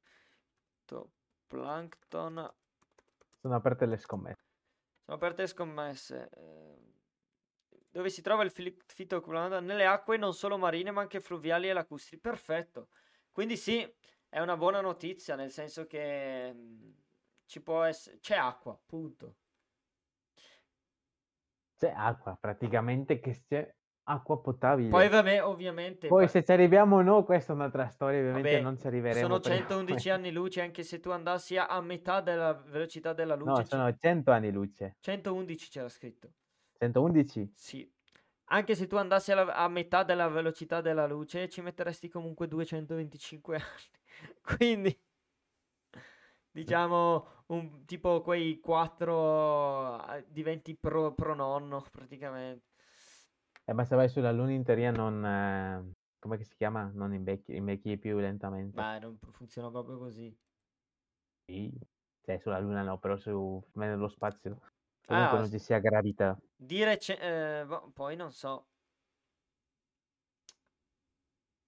Fitoplancton, 0.86 2.54
Sono 3.40 3.54
aperte 3.54 3.86
le 3.86 3.96
scommesse. 3.96 4.42
sono 5.04 5.16
aperte 5.16 5.42
le 5.42 5.48
scommesse. 5.48 6.28
eh, 6.30 6.94
dove 7.90 8.10
si 8.10 8.20
trova 8.22 8.42
il 8.42 8.50
fitoplancton? 8.52 9.64
Nelle 9.64 9.86
acque 9.86 10.16
non 10.16 10.34
solo 10.34 10.58
marine 10.58 10.90
ma 10.90 11.00
anche 11.02 11.20
fluviali 11.20 11.68
e 11.68 11.72
lacustri. 11.72 12.18
Perfetto. 12.18 12.88
Quindi 13.32 13.56
sì, 13.56 13.80
è 14.28 14.40
una 14.40 14.56
buona 14.56 14.80
notizia, 14.80 15.34
nel 15.36 15.50
senso 15.50 15.86
che 15.86 16.52
mm, 16.54 16.90
ci 17.46 17.62
può 17.62 17.82
essere... 17.82 18.18
C'è 18.18 18.36
acqua, 18.36 18.78
punto. 18.84 19.36
C'è 21.78 21.90
acqua, 21.90 22.36
praticamente 22.36 23.18
che 23.20 23.42
c'è 23.46 23.74
acqua 24.08 24.40
potabile. 24.40 24.88
Poi 24.88 25.08
vabbè, 25.08 25.44
ovviamente... 25.44 26.08
Poi 26.08 26.24
pa- 26.24 26.30
se 26.30 26.44
ci 26.44 26.52
arriviamo 26.52 26.96
o 26.96 27.02
no, 27.02 27.24
questa 27.24 27.52
è 27.52 27.56
un'altra 27.56 27.88
storia, 27.88 28.20
ovviamente 28.20 28.50
vabbè, 28.50 28.62
non 28.62 28.78
ci 28.78 28.86
arriveremo. 28.86 29.26
sono 29.26 29.40
prima 29.40 29.56
o 29.56 29.58
111 29.58 30.02
poi. 30.02 30.12
anni 30.12 30.32
luce, 30.32 30.60
anche 30.60 30.82
se 30.82 31.00
tu 31.00 31.10
andassi 31.10 31.56
a, 31.56 31.80
metà 31.80 32.20
della 32.20 32.52
velocità 32.52 33.12
della 33.12 33.34
luce... 33.34 33.50
No, 33.50 33.64
sono 33.64 33.96
100 33.96 34.30
anni 34.30 34.52
luce. 34.52 34.96
111 35.00 35.68
c'era 35.70 35.88
scritto. 35.88 36.30
111? 36.78 37.52
Sì. 37.54 37.90
Anche 38.50 38.74
se 38.76 38.86
tu 38.86 38.96
andassi 38.96 39.32
alla- 39.32 39.54
a 39.54 39.68
metà 39.68 40.04
della 40.04 40.28
velocità 40.28 40.80
della 40.80 41.06
luce, 41.06 41.48
ci 41.48 41.60
metteresti 41.60 42.08
comunque 42.08 42.46
225 42.46 43.56
anni. 43.56 44.56
Quindi, 44.56 45.00
diciamo, 46.52 47.26
un, 47.46 47.84
tipo 47.84 48.22
quei 48.22 48.60
4 48.60 50.24
diventi 50.28 50.76
pro, 50.76 51.12
prononno 51.12 51.84
praticamente. 51.90 52.74
Eh, 53.68 53.72
ma 53.72 53.84
se 53.84 53.96
vai 53.96 54.08
sulla 54.08 54.32
Luna 54.32 54.52
in 54.52 54.62
teoria 54.64 54.90
non... 54.90 55.24
eh, 55.24 55.92
come 56.18 56.42
si 56.42 56.54
chiama? 56.56 56.90
Non 56.94 57.12
invecchi, 57.12 57.54
invecchi 57.56 57.98
più 57.98 58.18
lentamente. 58.18 58.78
Beh, 58.78 58.98
non 59.00 59.18
funziona 59.32 59.70
proprio 59.70 59.98
così. 59.98 60.36
Sì. 61.46 61.72
Cioè 62.24 62.38
sulla 62.38 62.58
Luna 62.58 62.82
no, 62.82 62.98
però 62.98 63.16
su 63.16 63.62
nello 63.74 64.08
spazio. 64.08 64.58
Comunque 65.06 65.38
Ah, 65.38 65.40
non 65.40 65.50
ci 65.50 65.58
sia 65.58 65.78
gravità. 65.78 66.36
dire 66.56 66.98
eh, 66.98 67.64
boh, 67.66 67.90
poi 67.92 68.16
non 68.16 68.32
so. 68.32 68.66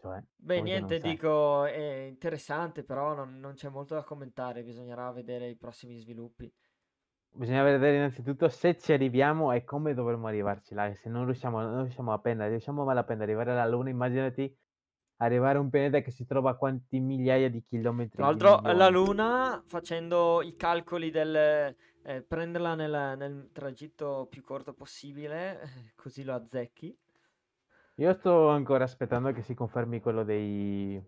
Cioè, 0.01 0.23
Beh, 0.41 0.63
niente, 0.63 1.01
dico, 1.01 1.65
è 1.65 2.05
interessante, 2.07 2.83
però 2.85 3.15
non, 3.15 3.39
non 3.41 3.55
c'è 3.55 3.69
molto 3.69 3.95
da 3.95 4.03
commentare, 4.05 4.63
bisognerà 4.63 5.11
vedere 5.13 5.49
i 5.49 5.57
prossimi 5.57 5.97
sviluppi. 5.99 6.53
Bisogna 7.31 7.63
vedere 7.63 7.97
innanzitutto 7.97 8.49
se 8.49 8.77
ci 8.79 8.93
arriviamo 8.93 9.53
e 9.53 9.65
come 9.65 9.95
dovremmo 9.95 10.27
arrivarci 10.27 10.75
là. 10.75 10.93
Se 10.95 11.09
non 11.09 11.25
riusciamo, 11.25 11.61
non 11.61 11.83
riusciamo 11.83 12.13
a 12.13 12.19
prendere, 12.19 12.51
riusciamo 12.51 12.85
malapena 12.85 13.23
ad 13.23 13.29
arrivare 13.29 13.53
alla 13.53 13.67
Luna, 13.67 13.91
immaginati 13.91 14.53
arrivare 15.19 15.59
a 15.59 15.61
un 15.61 15.71
pianeta 15.71 16.01
che 16.01 16.11
si 16.11 16.27
trova 16.27 16.51
a 16.51 16.55
quanti 16.57 17.01
migliaia 17.01 17.51
di 17.51 17.63
chilometri 17.63 18.17
Tra 18.17 18.27
l'altro, 18.27 18.61
la. 18.63 18.89
Luna, 18.89 19.63
facendo 19.67 20.43
i 20.43 20.57
calcoli 20.57 21.11
del 21.11 21.75
eh, 22.09 22.23
prenderla 22.23 22.75
nel, 22.75 23.15
nel 23.19 23.51
tragitto 23.53 24.27
più 24.31 24.43
corto 24.43 24.73
possibile, 24.73 25.61
eh, 25.61 25.93
così 25.95 26.25
lo 26.25 26.35
azzecchi. 26.35 26.97
Io 27.97 28.13
sto 28.15 28.49
ancora 28.49 28.85
aspettando 28.85 29.33
che 29.33 29.43
si 29.43 29.55
confermi 29.55 30.01
quello 30.01 30.23
dei... 30.23 31.03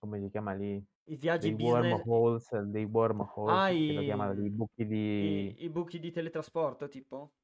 come 0.00 0.20
si 0.20 0.30
chiama 0.30 0.52
lì? 0.54 0.84
I 1.10 1.16
viaggi 1.16 1.50
Dei 1.50 1.52
business, 1.52 2.02
wormholes, 2.02 2.58
dei 2.62 2.84
wormholes, 2.84 3.62
ah, 3.62 3.70
che 3.84 3.92
lo 3.92 4.02
chiamano, 4.02 4.34
i, 4.44 4.50
buchi 4.50 4.86
di... 4.86 5.54
i, 5.54 5.64
i 5.64 5.70
buchi 5.70 5.98
di 6.00 6.10
teletrasporto, 6.10 6.88
tipo 6.88 7.34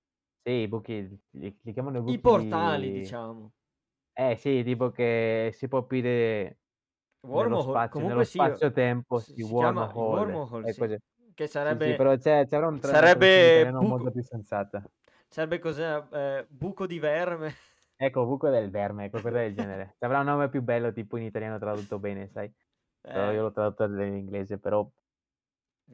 Sì, 0.44 0.52
i 0.62 0.68
buchi, 0.68 1.20
li, 1.30 1.58
li 1.62 1.72
chiamano 1.72 1.98
i 1.98 2.02
i 2.04 2.14
buchi 2.14 2.18
portali, 2.18 2.90
di... 2.90 2.90
diciamo. 2.90 3.52
Eh 4.18 4.36
sì, 4.36 4.62
tipo 4.64 4.90
che 4.90 5.50
si 5.52 5.68
può 5.68 5.78
aprire 5.80 6.60
nello 7.30 7.56
Wormhole, 7.58 7.58
spazio, 7.58 8.04
nello 8.04 8.22
comunque 8.22 8.24
sì, 8.24 8.52
spazio-tempo, 8.52 9.20
si, 9.20 9.34
si 9.34 9.42
si 9.42 9.52
i 9.98 10.02
wormhole 10.02 10.04
wormhole, 10.04 10.66
sì, 10.66 10.82
che 11.34 11.46
Sì, 11.66 11.76
sì, 11.80 11.94
sarebbe, 11.94 11.96
però 11.96 12.16
c'è, 12.16 12.46
c'era 12.46 12.68
un 12.68 12.80
sarebbe 12.80 13.36
italiano 13.46 13.82
molto 13.84 14.10
buco, 14.10 14.12
più 14.12 14.22
sensata. 14.22 14.82
sarebbe 15.28 15.58
cos'è, 15.58 16.06
eh, 16.12 16.46
buco 16.48 16.86
di 16.86 16.98
verme. 16.98 17.54
Ecco, 17.98 18.24
buco 18.26 18.48
del 18.50 18.70
verme, 18.70 19.08
qualcosa 19.10 19.38
del 19.38 19.54
genere. 19.54 19.96
Avrà 20.00 20.20
un 20.20 20.26
nome 20.26 20.48
più 20.50 20.62
bello, 20.62 20.92
tipo 20.92 21.16
in 21.16 21.24
italiano 21.24 21.58
tradotto 21.58 21.98
bene, 21.98 22.28
sai? 22.28 22.52
Però 23.10 23.30
io 23.32 23.40
Eh, 23.40 23.42
l'ho 23.42 23.52
tradotto 23.52 23.84
in 23.84 24.14
inglese, 24.16 24.58
però 24.58 24.86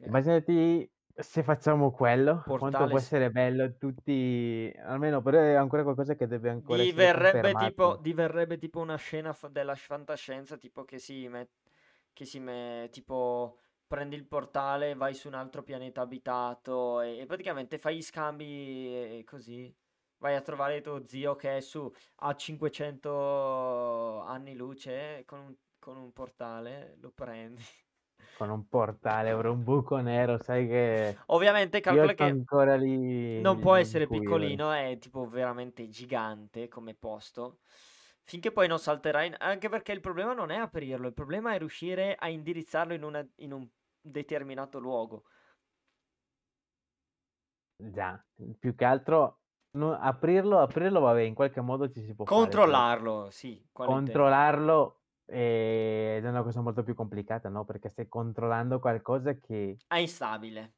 eh, 0.01 0.07
immaginati 0.07 0.89
se 1.15 1.43
facciamo 1.43 1.91
quello, 1.91 2.43
quanto 2.57 2.87
portale 2.87 2.87
può 2.87 2.97
s- 2.97 2.99
essere 2.99 3.29
bello 3.31 3.75
tutti, 3.77 4.71
almeno 4.83 5.21
però 5.21 5.39
è 5.39 5.53
ancora 5.53 5.83
qualcosa 5.83 6.15
che 6.15 6.27
deve 6.27 6.49
ancora 6.49 6.83
essere 6.83 7.09
Diverrebbe 7.11 7.55
tipo, 7.55 7.97
diverrebbe 7.97 8.57
tipo 8.57 8.79
una 8.79 8.95
scena 8.95 9.33
fa- 9.33 9.47
della 9.47 9.75
fantascienza, 9.75 10.55
tipo 10.57 10.83
che 10.85 10.99
si 10.99 11.27
met- 11.27 11.51
che 12.13 12.25
si 12.25 12.39
me- 12.39 12.89
tipo 12.91 13.57
prendi 13.87 14.15
il 14.15 14.27
portale, 14.27 14.93
vai 14.95 15.13
su 15.15 15.27
un 15.27 15.33
altro 15.33 15.63
pianeta 15.63 16.01
abitato 16.01 17.01
e, 17.01 17.17
e 17.19 17.25
praticamente 17.25 17.77
fai 17.79 17.97
gli 17.97 18.01
scambi 18.03 18.45
e 19.19 19.23
così. 19.25 19.75
Vai 20.23 20.35
a 20.35 20.41
trovare 20.41 20.79
tuo 20.79 21.05
zio 21.05 21.35
che 21.35 21.57
è 21.57 21.59
su 21.59 21.91
a 22.19 22.33
500 22.33 24.21
anni 24.21 24.55
luce 24.55 25.23
con 25.25 25.39
un, 25.39 25.53
con 25.79 25.97
un 25.97 26.13
portale, 26.13 26.95
lo 27.01 27.11
prendi. 27.13 27.61
Con 28.37 28.49
un 28.49 28.65
portale, 28.69 29.31
avrò 29.31 29.51
un 29.51 29.63
buco 29.65 29.97
nero, 29.97 30.41
sai 30.41 30.65
che 30.65 31.17
Ovviamente 31.27 31.81
calcola 31.81 32.13
che 32.13 32.23
ancora 32.23 32.77
lì 32.77 33.41
non 33.41 33.59
può 33.59 33.75
essere 33.75 34.07
cui 34.07 34.19
piccolino, 34.19 34.71
è 34.71 34.97
tipo 34.97 35.27
veramente 35.27 35.89
gigante 35.89 36.69
come 36.69 36.93
posto. 36.93 37.59
Finché 38.23 38.53
poi 38.53 38.69
non 38.69 38.79
salterà 38.79 39.23
in... 39.23 39.35
Anche 39.37 39.67
perché 39.67 39.91
il 39.91 39.99
problema 39.99 40.33
non 40.33 40.51
è 40.51 40.55
aprirlo, 40.55 41.07
il 41.07 41.13
problema 41.13 41.53
è 41.53 41.57
riuscire 41.57 42.15
a 42.15 42.29
indirizzarlo 42.29 42.93
in, 42.93 43.03
una- 43.03 43.27
in 43.39 43.51
un 43.51 43.67
determinato 43.99 44.79
luogo. 44.79 45.25
Già, 47.75 48.23
più 48.57 48.73
che 48.75 48.85
altro 48.85 49.42
no- 49.73 49.93
aprirlo, 49.99 50.59
aprirlo, 50.59 50.99
vabbè, 51.01 51.21
in 51.21 51.33
qualche 51.35 51.61
modo 51.61 51.89
ci 51.89 52.01
si 52.03 52.13
può 52.15 52.25
fare, 52.25 52.59
Controllarlo, 52.61 53.29
sì, 53.29 53.65
quello 53.71 53.93
intendo. 53.93 54.35
controllarlo 54.35 55.01
eh, 55.25 56.19
è 56.23 56.27
una 56.27 56.43
cosa 56.43 56.61
molto 56.61 56.83
più 56.83 56.95
complicata, 56.95 57.49
no? 57.49 57.65
Perché 57.65 57.89
stai 57.89 58.07
controllando 58.07 58.79
qualcosa 58.79 59.33
che, 59.37 59.79
È 59.87 59.95
instabile. 59.97 60.75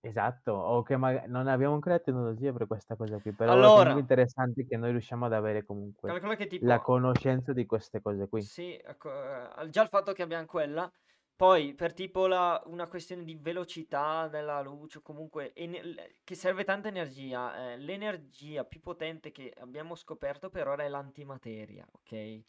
esatto, 0.00 0.52
o 0.52 0.82
che 0.82 0.96
magari 0.96 1.28
non 1.30 1.46
abbiamo 1.48 1.74
ancora 1.74 1.98
tecnologia 1.98 2.52
per 2.52 2.66
questa 2.68 2.94
cosa 2.96 3.18
qui, 3.20 3.32
però 3.34 3.64
è 3.64 3.70
Allora, 3.70 3.70
comunque 3.70 4.00
interessante 4.00 4.64
che 4.66 4.76
noi 4.76 4.90
riusciamo 4.92 5.26
ad 5.26 5.32
avere 5.32 5.64
comunque 5.64 6.18
che 6.36 6.46
la 6.58 6.80
tipo... 6.80 6.80
conoscenza 6.80 7.52
di 7.52 7.66
queste 7.66 8.00
cose 8.00 8.28
qui. 8.28 8.48
Sì, 8.48 8.76
ecco, 8.76 9.10
eh, 9.56 9.68
già 9.70 9.82
il 9.82 9.88
fatto 9.88 10.12
che 10.12 10.22
abbiamo 10.22 10.44
quella, 10.46 10.90
poi 11.36 11.74
per 11.74 11.92
tipo 11.94 12.26
la- 12.26 12.62
una 12.66 12.86
questione 12.88 13.24
di 13.24 13.34
velocità 13.36 14.28
della 14.28 14.60
luce, 14.60 14.98
o 14.98 15.02
comunque 15.02 15.52
ene- 15.54 15.82
l- 15.84 16.14
che 16.24 16.34
serve 16.34 16.64
tanta 16.64 16.88
energia, 16.88 17.72
eh, 17.72 17.76
l'energia 17.78 18.64
più 18.64 18.80
potente 18.80 19.32
che 19.32 19.52
abbiamo 19.58 19.94
scoperto 19.96 20.48
per 20.50 20.68
ora 20.68 20.84
è 20.84 20.88
l'antimateria, 20.88 21.86
ok? 21.92 22.42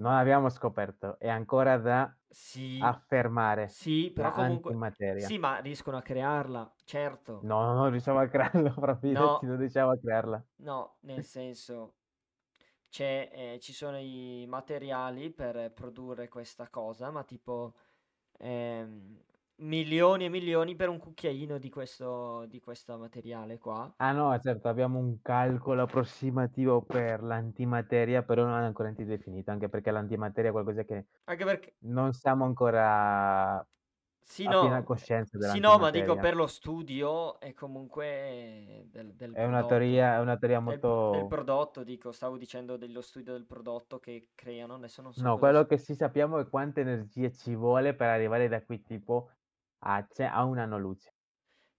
Non 0.00 0.12
abbiamo 0.12 0.48
scoperto, 0.48 1.18
è 1.20 1.28
ancora 1.28 1.76
da 1.78 2.12
Sì, 2.30 2.90
affermare 2.90 3.66
sì, 3.66 4.10
però 4.12 4.30
comunque, 4.32 4.78
antimateria. 4.80 5.14
sì, 5.14 5.38
ma 5.38 5.58
riescono 5.58 5.96
a 5.98 6.02
crearla, 6.02 6.74
certo. 6.84 7.50
No, 7.50 7.72
non 7.74 7.90
riusciamo 7.90 8.18
a 8.20 8.26
crearla, 8.28 8.70
proprio, 8.74 9.16
No, 9.16 9.28
non 9.40 9.56
riusciamo 9.58 9.90
a 9.92 9.98
crearla. 9.98 10.44
no, 10.56 10.98
nel 11.02 11.24
senso, 11.24 11.94
c'è, 12.88 13.30
eh, 13.32 13.60
ci 13.60 13.72
sono 13.72 13.98
i 13.98 14.46
materiali 14.48 15.30
per 15.30 15.72
produrre 15.72 16.28
questa 16.28 16.68
cosa, 16.70 17.10
ma 17.10 17.24
tipo 17.24 17.74
ehm, 18.38 19.22
milioni 19.56 20.24
e 20.24 20.28
milioni 20.28 20.76
per 20.76 20.88
un 20.88 20.98
cucchiaino 20.98 21.58
di 21.58 21.70
questo, 21.70 22.46
di 22.46 22.60
questo 22.60 22.96
materiale 22.98 23.58
qua. 23.58 23.92
Ah 24.00 24.12
no, 24.12 24.38
certo, 24.38 24.68
abbiamo 24.68 25.00
un 25.00 25.20
calcolo 25.22 25.82
approssimativo 25.82 26.82
per 26.82 27.20
l'antimateria, 27.20 28.22
però 28.22 28.44
non 28.44 28.60
è 28.60 28.64
ancora 28.64 28.92
definito, 28.92 29.50
anche 29.50 29.68
perché 29.68 29.90
l'antimateria 29.90 30.50
è 30.50 30.52
qualcosa 30.52 30.84
che 30.84 31.06
Anche 31.28 31.44
perché, 31.44 31.74
non 31.80 32.12
siamo 32.12 32.44
ancora 32.44 33.66
Sì, 34.30 34.44
ha 34.44 34.60
piena 34.60 34.76
no, 34.76 34.82
coscienza 34.82 35.40
sì, 35.50 35.58
no, 35.58 35.78
ma 35.78 35.88
dico 35.88 36.14
per 36.16 36.36
lo 36.36 36.46
studio 36.46 37.40
è 37.40 37.54
comunque 37.54 38.86
del, 38.90 39.14
del 39.14 39.32
È 39.32 39.44
una 39.44 39.64
teoria, 39.64 40.16
è 40.16 40.20
una 40.20 40.36
teoria 40.36 40.60
Del, 40.60 40.78
del 40.78 40.80
molto... 40.82 41.26
prodotto, 41.28 41.82
dico, 41.82 42.12
stavo 42.12 42.36
dicendo 42.36 42.76
dello 42.76 43.00
studio 43.00 43.32
del 43.32 43.46
prodotto 43.46 43.98
che 43.98 44.28
creano, 44.34 44.74
adesso 44.74 45.00
non 45.00 45.14
so 45.14 45.22
No, 45.22 45.38
quello 45.38 45.64
che 45.64 45.78
sì 45.78 45.94
sappiamo 45.94 46.38
è 46.38 46.46
quanta 46.46 46.80
energia 46.80 47.30
ci 47.30 47.54
vuole 47.54 47.94
per 47.94 48.08
arrivare 48.08 48.48
da 48.48 48.62
qui 48.62 48.82
tipo 48.82 49.30
a, 49.78 50.06
cioè, 50.12 50.26
a 50.26 50.44
un 50.44 50.58
anno 50.58 50.78
luce. 50.78 51.08
Ed 51.08 51.14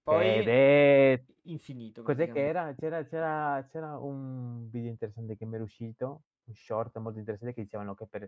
Poi 0.04 0.26
è... 0.26 1.24
infinito 1.44 2.02
Cos'è 2.02 2.32
che 2.32 2.48
era? 2.48 2.74
C'era, 2.74 3.04
c'era, 3.06 3.64
c'era 3.70 3.96
un 4.00 4.68
video 4.72 4.90
interessante 4.90 5.38
che 5.38 5.46
mi 5.46 5.54
era 5.54 5.64
uscito, 5.64 6.24
un 6.46 6.54
short 6.56 6.98
molto 6.98 7.20
interessante 7.20 7.54
che 7.54 7.62
dicevano 7.62 7.94
che 7.94 8.08
per 8.08 8.28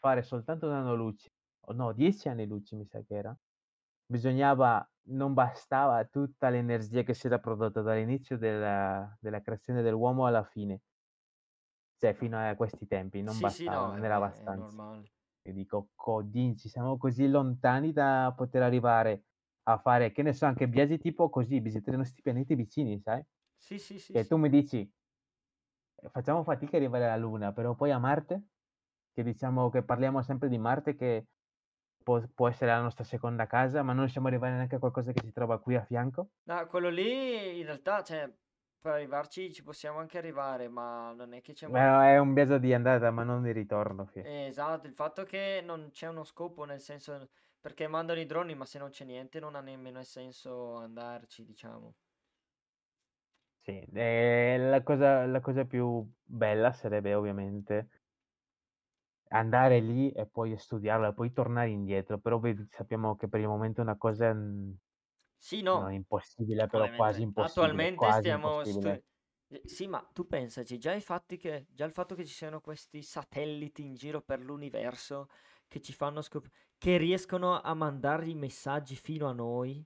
fare 0.00 0.22
soltanto 0.24 0.66
un 0.66 0.72
anno 0.72 0.96
luce, 0.96 1.30
o 1.68 1.72
no, 1.72 1.92
dieci 1.92 2.28
anni 2.28 2.46
luce 2.46 2.76
mi 2.76 2.84
sa 2.86 3.02
che 3.02 3.14
era, 3.14 3.36
bisognava, 4.06 4.88
non 5.08 5.34
bastava 5.34 6.04
tutta 6.06 6.48
l'energia 6.50 7.02
che 7.02 7.14
si 7.14 7.26
era 7.26 7.38
prodotta 7.40 7.82
dall'inizio 7.82 8.38
della, 8.38 9.16
della 9.20 9.40
creazione 9.42 9.82
dell'uomo 9.82 10.26
alla 10.26 10.44
fine, 10.44 10.82
cioè 11.96 12.14
fino 12.14 12.38
a 12.38 12.54
questi 12.56 12.86
tempi, 12.86 13.22
non 13.22 13.38
Sì, 13.38 13.50
sì, 13.50 13.68
bastava, 13.68 13.88
no, 13.88 13.94
è, 13.94 13.98
non 13.98 14.04
era 14.04 14.16
abbastanza. 14.16 14.76
normale. 14.76 15.10
E 15.42 15.52
dico, 15.52 15.90
codinci, 15.94 16.68
siamo 16.68 16.96
così 16.98 17.28
lontani 17.28 17.92
da 17.92 18.32
poter 18.36 18.62
arrivare 18.62 19.24
a 19.64 19.78
fare, 19.78 20.12
che 20.12 20.22
ne 20.22 20.32
so, 20.32 20.46
anche 20.46 20.66
viaggi 20.66 20.98
tipo 20.98 21.28
così, 21.30 21.60
visitare 21.60 21.96
i 21.96 22.00
nostri 22.00 22.22
pianeti 22.22 22.54
vicini, 22.54 23.00
sai? 23.00 23.24
Sì, 23.58 23.78
sì, 23.78 23.98
sì, 23.98 24.16
Che 24.16 24.24
sì. 24.24 24.26
tu 24.26 24.36
mi 24.38 24.48
dici, 24.50 24.90
eh, 25.96 26.10
facciamo 26.10 26.42
fatica 26.42 26.76
ad 26.76 26.82
arrivare 26.82 27.04
alla 27.06 27.16
Luna, 27.16 27.52
però 27.52 27.74
poi 27.74 27.90
a 27.90 27.98
Marte, 27.98 28.46
che 29.12 29.22
diciamo 29.22 29.70
che 29.70 29.82
parliamo 29.84 30.22
sempre 30.22 30.48
di 30.48 30.58
Marte, 30.58 30.94
che 30.94 31.26
può, 32.06 32.22
può 32.32 32.46
essere 32.48 32.70
la 32.70 32.80
nostra 32.80 33.02
seconda 33.02 33.46
casa, 33.48 33.82
ma 33.82 33.90
non 33.92 34.02
riusciamo 34.02 34.28
ad 34.28 34.32
arrivare 34.34 34.54
neanche 34.54 34.76
a 34.76 34.78
qualcosa 34.78 35.10
che 35.10 35.22
si 35.24 35.32
trova 35.32 35.58
qui 35.58 35.74
a 35.74 35.82
fianco. 35.82 36.28
No, 36.44 36.64
quello 36.68 36.88
lì 36.88 37.58
in 37.58 37.64
realtà, 37.64 38.04
cioè, 38.04 38.32
per 38.80 38.92
arrivarci 38.92 39.52
ci 39.52 39.64
possiamo 39.64 39.98
anche 39.98 40.16
arrivare, 40.16 40.68
ma 40.68 41.12
non 41.12 41.34
è 41.34 41.40
che 41.40 41.52
c'è. 41.52 41.68
Beh, 41.68 42.12
è 42.12 42.18
un 42.18 42.32
viaggio 42.32 42.58
di 42.58 42.72
andata, 42.72 43.10
ma 43.10 43.24
non 43.24 43.42
di 43.42 43.50
ritorno. 43.50 44.08
Eh, 44.14 44.46
Esatto, 44.46 44.86
il 44.86 44.92
fatto 44.94 45.24
che 45.24 45.60
non 45.64 45.90
c'è 45.90 46.06
uno 46.06 46.22
scopo, 46.22 46.62
nel 46.64 46.80
senso, 46.80 47.28
perché 47.60 47.88
mandano 47.88 48.20
i 48.20 48.26
droni, 48.26 48.54
ma 48.54 48.64
se 48.64 48.78
non 48.78 48.90
c'è 48.90 49.04
niente 49.04 49.40
non 49.40 49.56
ha 49.56 49.60
nemmeno 49.60 50.02
senso 50.04 50.76
andarci, 50.76 51.44
diciamo. 51.44 51.94
Sì, 53.62 53.80
eh, 53.94 54.56
la 54.58 54.82
cosa, 54.84 55.26
la 55.26 55.40
cosa 55.40 55.64
più 55.64 56.08
bella 56.22 56.72
sarebbe 56.72 57.14
ovviamente 57.14 57.88
andare 59.28 59.80
lì 59.80 60.10
e 60.12 60.26
poi 60.26 60.56
studiarla 60.58 61.08
e 61.08 61.14
poi 61.14 61.32
tornare 61.32 61.70
indietro, 61.70 62.18
però 62.18 62.38
vedi, 62.38 62.66
sappiamo 62.70 63.16
che 63.16 63.28
per 63.28 63.40
il 63.40 63.48
momento 63.48 63.80
è 63.80 63.84
una 63.84 63.96
cosa 63.96 64.32
mm, 64.34 64.72
Sì, 65.38 65.62
non 65.70 65.84
no, 65.84 65.88
impossibile, 65.90 66.68
però 66.68 66.92
quasi 66.92 67.22
impossibile, 67.22 67.88
Attualmente 67.88 67.94
quasi 67.94 68.30
stiamo... 68.30 68.64
stu- 68.64 68.88
impossibile. 68.88 69.04
eh, 69.48 69.62
Sì, 69.64 69.86
ma 69.86 70.00
tu 70.12 70.26
pensaci, 70.26 70.78
già 70.78 70.92
i 70.94 71.00
fatti 71.00 71.36
che, 71.36 71.66
già 71.70 71.84
il 71.84 71.92
fatto 71.92 72.14
che 72.14 72.24
ci 72.26 72.32
siano 72.34 72.60
questi 72.60 73.02
satelliti 73.02 73.84
in 73.84 73.94
giro 73.94 74.22
per 74.22 74.40
l'universo 74.40 75.28
che 75.68 75.80
ci 75.80 75.92
fanno 75.92 76.22
scoprire, 76.22 76.54
che 76.78 76.96
riescono 76.96 77.60
a 77.60 77.74
mandare 77.74 78.28
i 78.28 78.34
messaggi 78.34 78.96
fino 78.96 79.28
a 79.28 79.32
noi 79.32 79.84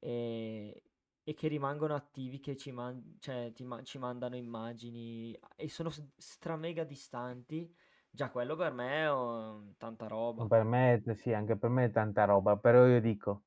e, 0.00 0.82
e 1.22 1.34
che 1.34 1.48
rimangono 1.48 1.94
attivi, 1.94 2.40
che 2.40 2.56
ci, 2.56 2.70
man- 2.72 3.16
cioè, 3.20 3.52
ti 3.52 3.64
ma- 3.64 3.82
ci 3.82 3.98
mandano 3.98 4.36
immagini 4.36 5.38
e 5.56 5.68
sono 5.68 5.90
stramega 6.16 6.84
distanti, 6.84 7.74
già 8.10 8.30
quello 8.30 8.56
per 8.56 8.72
me 8.72 9.04
è 9.04 9.12
oh, 9.12 9.74
tanta 9.76 10.06
roba. 10.06 10.46
Per 10.48 10.64
me, 10.64 11.02
sì, 11.14 11.32
anche 11.32 11.56
per 11.56 11.70
me 11.70 11.84
è 11.84 11.90
tanta 11.90 12.24
roba, 12.24 12.56
però 12.56 12.86
io 12.86 13.00
dico, 13.00 13.44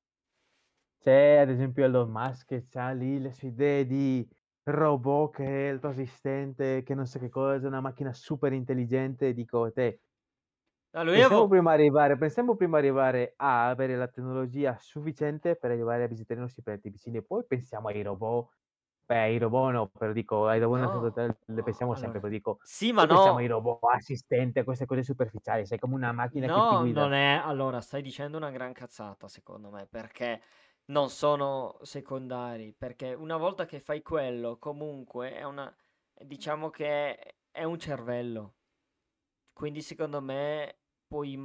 c'è 0.99 1.37
ad 1.37 1.49
esempio 1.49 1.83
Elon 1.85 2.09
Musk 2.09 2.67
che 2.67 2.79
ha 2.79 2.91
lì 2.91 3.19
le 3.19 3.31
sue 3.31 3.49
idee 3.49 3.85
di 3.85 4.27
robot 4.63 5.35
che 5.35 5.69
è 5.69 5.71
il 5.73 5.79
tuo 5.79 5.89
assistente, 5.89 6.83
che 6.83 6.93
non 6.95 7.05
so 7.05 7.19
che 7.19 7.29
cosa, 7.29 7.67
una 7.67 7.81
macchina 7.81 8.13
super 8.13 8.53
intelligente, 8.53 9.33
dico, 9.33 9.71
te, 9.71 10.01
Ah, 10.93 11.03
lui 11.03 11.15
pensiamo 11.15 11.47
avevo... 11.47 11.47
prima 11.47 11.71
arrivare, 11.71 12.17
pensiamo 12.17 12.55
prima 12.55 12.77
arrivare 12.77 13.33
a 13.37 13.69
avere 13.69 13.95
la 13.95 14.07
tecnologia 14.07 14.77
sufficiente 14.79 15.55
per 15.55 15.71
arrivare 15.71 16.03
a 16.03 16.07
visitare 16.07 16.39
i 16.39 16.43
nostri 16.43 16.63
pianeti 16.63 16.89
vicini 16.89 17.17
e 17.17 17.23
poi 17.23 17.45
pensiamo 17.45 17.87
ai 17.89 18.01
robot, 18.03 18.49
beh, 19.11 19.17
ai 19.19 19.37
robot 19.37 19.71
no, 19.73 19.87
però 19.89 20.11
dico, 20.13 20.47
ai 20.47 20.59
robot 20.59 20.79
No, 20.79 21.13
le 21.45 21.63
no, 21.63 21.63
pensiamo 21.63 21.95
sempre, 21.95 22.19
però 22.19 22.31
dico, 22.31 22.59
Sì, 22.61 22.91
ma 22.93 23.05
poi 23.05 23.07
pensiamo 23.07 23.37
ai 23.39 23.47
no, 23.47 23.47
robot 23.47 23.79
assistenti, 23.93 24.59
a 24.59 24.63
queste 24.63 24.85
cose 24.85 25.03
superficiali, 25.03 25.65
sei 25.65 25.79
come 25.79 25.95
una 25.95 26.11
macchina 26.11 26.49
che 26.49 26.63
ti 26.65 26.75
No, 26.75 26.77
guida. 26.77 27.09
non 27.09 27.13
è. 27.13 27.33
Allora, 27.43 27.81
stai 27.81 28.01
dicendo 28.01 28.37
una 28.37 28.51
gran 28.51 28.71
cazzata, 28.73 29.27
secondo 29.27 29.69
me, 29.69 29.85
perché 29.85 30.41
non 30.85 31.09
sono 31.09 31.77
secondari. 31.81 32.73
Perché 32.73 33.13
una 33.13 33.37
volta 33.37 33.65
che 33.65 33.79
fai 33.79 34.01
quello, 34.01 34.57
comunque 34.57 35.33
è 35.33 35.43
una. 35.43 35.73
Diciamo 36.13 36.69
che 36.69 37.35
è, 37.51 37.63
un 37.63 37.77
cervello. 37.79 38.55
Quindi, 39.53 39.81
secondo 39.81 40.21
me, 40.21 40.79
puoi 41.07 41.37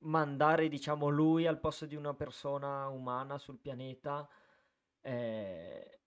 mandare, 0.00 0.68
diciamo, 0.68 1.08
lui 1.08 1.46
al 1.46 1.60
posto 1.60 1.86
di 1.86 1.96
una 1.96 2.14
persona 2.14 2.88
umana 2.88 3.38
sul 3.38 3.58
pianeta. 3.58 4.28
eh, 5.02 5.97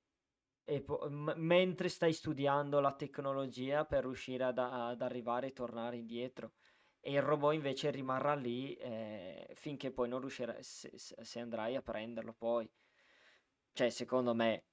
po- 0.81 1.07
m- 1.09 1.33
mentre 1.37 1.89
stai 1.89 2.13
studiando 2.13 2.79
la 2.79 2.93
tecnologia 2.95 3.83
per 3.85 4.03
riuscire 4.05 4.43
ad, 4.45 4.57
ad 4.59 5.01
arrivare 5.01 5.47
e 5.47 5.53
tornare 5.53 5.97
indietro. 5.97 6.53
E 6.99 7.11
il 7.13 7.21
robot 7.21 7.53
invece 7.53 7.89
rimarrà 7.91 8.35
lì 8.35 8.75
eh, 8.75 9.51
finché 9.55 9.91
poi 9.91 10.07
non 10.07 10.19
riuscirai, 10.21 10.63
se, 10.63 10.91
se- 10.95 11.39
andrai 11.39 11.75
a 11.75 11.81
prenderlo 11.81 12.33
poi. 12.33 12.69
Cioè, 13.73 13.89
secondo 13.89 14.33
me. 14.33 14.63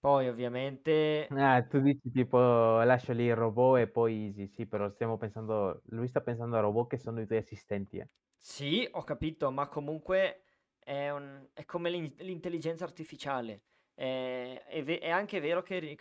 Poi, 0.00 0.28
ovviamente, 0.28 1.36
Ah, 1.36 1.62
tu 1.62 1.80
dici 1.80 2.10
tipo 2.10 2.36
lascio 2.82 3.12
lì 3.12 3.24
il 3.26 3.34
robot 3.36 3.78
e 3.80 3.88
poi 3.88 4.24
easy, 4.26 4.46
sì, 4.48 4.66
però 4.66 4.88
stiamo 4.90 5.16
pensando, 5.16 5.82
lui 5.86 6.06
sta 6.08 6.20
pensando 6.20 6.56
a 6.56 6.60
robot 6.60 6.88
che 6.90 6.98
sono 6.98 7.20
i 7.20 7.26
tuoi 7.26 7.38
assistenti. 7.38 7.98
eh. 7.98 8.08
sì, 8.38 8.86
ho 8.92 9.02
capito, 9.04 9.50
ma 9.50 9.68
comunque 9.68 10.44
è, 10.78 11.10
un- 11.10 11.48
è 11.52 11.64
come 11.64 11.90
l'in- 11.90 12.14
l'intelligenza 12.18 12.84
artificiale. 12.84 13.62
Eh, 13.98 14.62
È, 14.66 14.82
ve- 14.84 14.98
è 14.98 15.08
anche 15.08 15.40
vero 15.40 15.62
che 15.62 15.96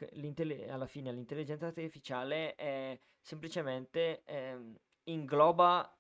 alla 0.70 0.86
fine 0.86 1.12
l'intelligenza 1.14 1.68
artificiale 1.68 2.54
è 2.56 3.00
semplicemente 3.22 4.24
ehm, 4.26 4.76
ingloba, 5.06 5.98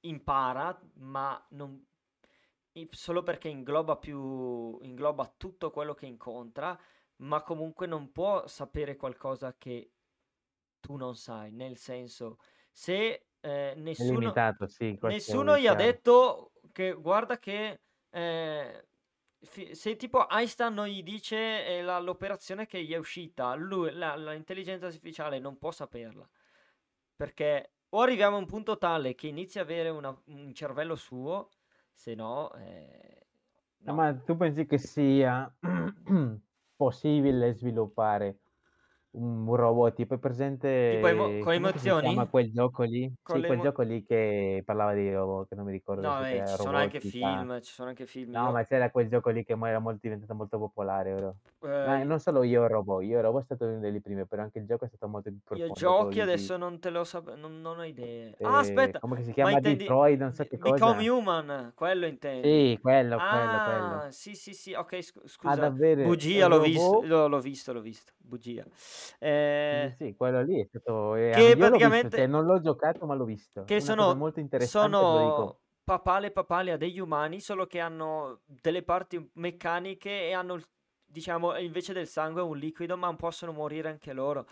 impara, 0.00 0.80
ma 0.94 1.44
non, 1.50 1.86
solo 2.90 3.22
perché 3.22 3.48
ingloba 3.48 3.96
più, 3.96 4.78
ingloba 4.82 5.32
tutto 5.36 5.70
quello 5.70 5.94
che 5.94 6.06
incontra, 6.06 6.78
ma 7.16 7.42
comunque 7.42 7.86
non 7.86 8.10
può 8.10 8.46
sapere 8.48 8.96
qualcosa 8.96 9.54
che 9.56 9.92
tu 10.80 10.96
non 10.96 11.14
sai, 11.16 11.52
nel 11.52 11.76
senso, 11.76 12.38
se 12.72 13.28
eh, 13.40 13.74
nessuno, 13.76 14.18
limitato, 14.18 14.66
sì, 14.66 14.98
nessuno 15.00 15.56
gli 15.58 15.66
ha 15.66 15.74
detto 15.74 16.52
che 16.72 16.92
guarda 16.92 17.38
che 17.38 17.80
eh, 18.10 18.86
se 19.72 19.96
tipo 19.96 20.28
Einstein 20.28 20.74
non 20.74 20.86
gli 20.86 21.02
dice 21.02 21.66
eh, 21.66 21.82
la- 21.82 21.98
l'operazione 21.98 22.66
che 22.66 22.82
gli 22.82 22.92
è 22.92 22.96
uscita, 22.96 23.54
lui, 23.54 23.92
la- 23.92 24.16
l'intelligenza 24.16 24.86
artificiale 24.86 25.38
non 25.38 25.58
può 25.58 25.70
saperla, 25.72 26.28
perché 27.16 27.72
o 27.90 28.00
arriviamo 28.00 28.36
a 28.36 28.38
un 28.38 28.46
punto 28.46 28.78
tale 28.78 29.14
che 29.14 29.26
inizia 29.28 29.60
a 29.60 29.64
avere 29.64 29.88
una- 29.90 30.16
un 30.26 30.54
cervello 30.54 30.96
suo, 30.96 31.50
se 31.92 32.14
no, 32.14 32.52
Eh, 32.54 33.26
no. 33.78 33.92
Ma 33.94 34.14
tu 34.14 34.36
pensi 34.36 34.66
che 34.66 34.78
sia 34.78 35.52
possibile 36.76 37.52
sviluppare 37.54 38.38
un 39.12 39.54
robot 39.56 39.94
tipo 39.94 40.14
è 40.14 40.18
Tipo 40.86 41.06
emo- 41.08 41.38
presente, 41.38 41.50
con 41.52 41.52
emozioni? 41.54 42.16
quel 42.28 42.50
gioco 42.52 42.82
lì? 42.84 43.12
Con 43.22 43.40
Sì, 43.40 43.44
quel 43.44 43.58
emo- 43.58 43.62
gioco 43.62 43.82
lì 43.82 44.04
che 44.04 44.62
parlava 44.64 44.94
di 44.94 45.12
robot, 45.12 45.48
che 45.48 45.54
non 45.54 45.64
mi 45.66 45.72
ricordo 45.72 46.02
No, 46.02 46.20
eh, 46.26 46.44
ci 46.46 46.56
sono 46.56 46.76
anche 46.78 47.00
film, 47.00 47.60
ci 47.60 47.72
sono 47.72 47.88
anche 47.88 48.06
film. 48.06 48.34
No, 48.34 48.50
ma 48.50 48.62
Io, 48.62 48.64
c'era 48.64 48.90
quel 48.90 49.08
gioco 49.08 49.30
lì 49.30 49.44
che 49.44 49.52
era 49.52 49.78
molto, 49.78 50.00
diventato 50.02 50.34
molto 50.34 50.58
popolare? 50.58 51.34
Ma 51.80 52.00
eh, 52.00 52.04
non 52.04 52.18
solo 52.20 52.42
Io 52.44 52.66
Robot, 52.66 53.02
Io 53.04 53.20
Robot 53.20 53.42
è 53.42 53.44
stato 53.44 53.64
uno 53.66 53.78
delle 53.80 54.00
prime, 54.00 54.26
però 54.26 54.42
anche 54.42 54.58
il 54.60 54.66
gioco 54.66 54.84
è 54.84 54.88
stato 54.88 55.06
molto 55.08 55.30
più 55.30 55.40
io 55.52 55.68
profondo, 55.68 55.92
quello 55.92 56.10
giochi 56.10 56.20
di, 56.24 56.24
adesso 56.24 56.56
non 56.56 56.78
te 56.80 56.90
lo 56.90 57.04
so, 57.04 57.20
non, 57.36 57.60
non 57.60 57.78
ho 57.78 57.84
idee. 57.84 58.36
Ah, 58.40 58.58
eh, 58.58 58.58
aspetta, 58.58 58.98
come 58.98 59.22
si 59.22 59.32
ma 59.40 59.50
chiama? 59.50 59.52
intendi 59.52 59.94
Detroit, 59.94 60.18
non 60.18 60.32
so 60.32 60.44
che 60.44 60.58
Become 60.58 61.02
cosa. 61.02 61.08
Human, 61.08 61.72
quello 61.74 62.06
intendi? 62.06 62.66
Sì, 62.66 62.78
quello, 62.80 63.22
quello, 63.22 63.60
quello. 63.60 64.04
Ah, 64.04 64.10
sì, 64.10 64.34
sì, 64.34 64.54
sì, 64.54 64.72
ok, 64.74 65.02
scu- 65.02 65.26
Ad 65.44 65.62
scusa, 65.62 65.62
avere 65.62 66.06
bugia, 66.06 66.46
un 66.46 66.48
l'ho 66.48 66.58
l'ho 67.02 67.26
l'ho 67.28 67.40
visto, 67.40 67.72
l'ho 67.72 67.80
visto, 67.80 68.12
bugia. 68.18 68.66
Sì, 69.18 69.24
Eh, 69.24 69.94
sì, 69.96 70.14
quello 70.16 70.42
lì 70.42 70.60
è 70.60 70.64
stato, 70.64 71.14
eh, 71.14 71.30
che 71.30 71.54
l'ho 71.56 71.78
visto, 71.78 72.10
cioè 72.10 72.26
praticamente 72.26 72.26
non 72.26 72.44
l'ho 72.44 72.60
giocato, 72.60 73.06
ma 73.06 73.14
l'ho 73.14 73.24
visto. 73.24 73.64
Che 73.64 73.74
Una 73.74 73.84
sono, 73.84 74.14
molto 74.14 74.40
interessante, 74.40 74.96
sono 74.96 75.60
papale 75.84 76.30
papale 76.30 76.72
a 76.72 76.76
degli 76.76 76.98
umani, 76.98 77.40
solo 77.40 77.66
che 77.66 77.80
hanno 77.80 78.40
delle 78.46 78.82
parti 78.82 79.30
meccaniche 79.34 80.28
e 80.28 80.32
hanno, 80.32 80.60
diciamo, 81.04 81.56
invece 81.58 81.92
del 81.92 82.06
sangue 82.06 82.42
un 82.42 82.56
liquido, 82.56 82.96
ma 82.96 83.14
possono 83.14 83.52
morire 83.52 83.88
anche 83.88 84.12
loro. 84.12 84.46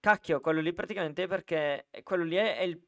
Cacchio, 0.00 0.40
quello 0.40 0.60
lì 0.60 0.72
praticamente 0.72 1.24
è 1.24 1.26
perché 1.28 1.88
quello 2.02 2.24
lì 2.24 2.36
è, 2.36 2.56
è 2.56 2.62
il... 2.62 2.80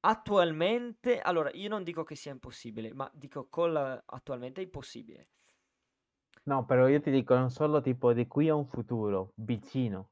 attualmente, 0.00 1.20
allora 1.20 1.50
io 1.52 1.68
non 1.68 1.82
dico 1.82 2.04
che 2.04 2.14
sia 2.14 2.32
impossibile, 2.32 2.92
ma 2.94 3.10
dico 3.14 3.46
con 3.48 3.72
la- 3.72 4.02
attualmente 4.06 4.60
è 4.60 4.64
impossibile. 4.64 5.28
No, 6.44 6.66
però 6.66 6.86
io 6.86 7.00
ti 7.00 7.10
dico 7.10 7.34
non 7.34 7.50
solo 7.50 7.80
tipo 7.80 8.12
di 8.12 8.26
qui 8.26 8.50
a 8.50 8.54
un 8.54 8.66
futuro 8.66 9.32
vicino. 9.36 10.10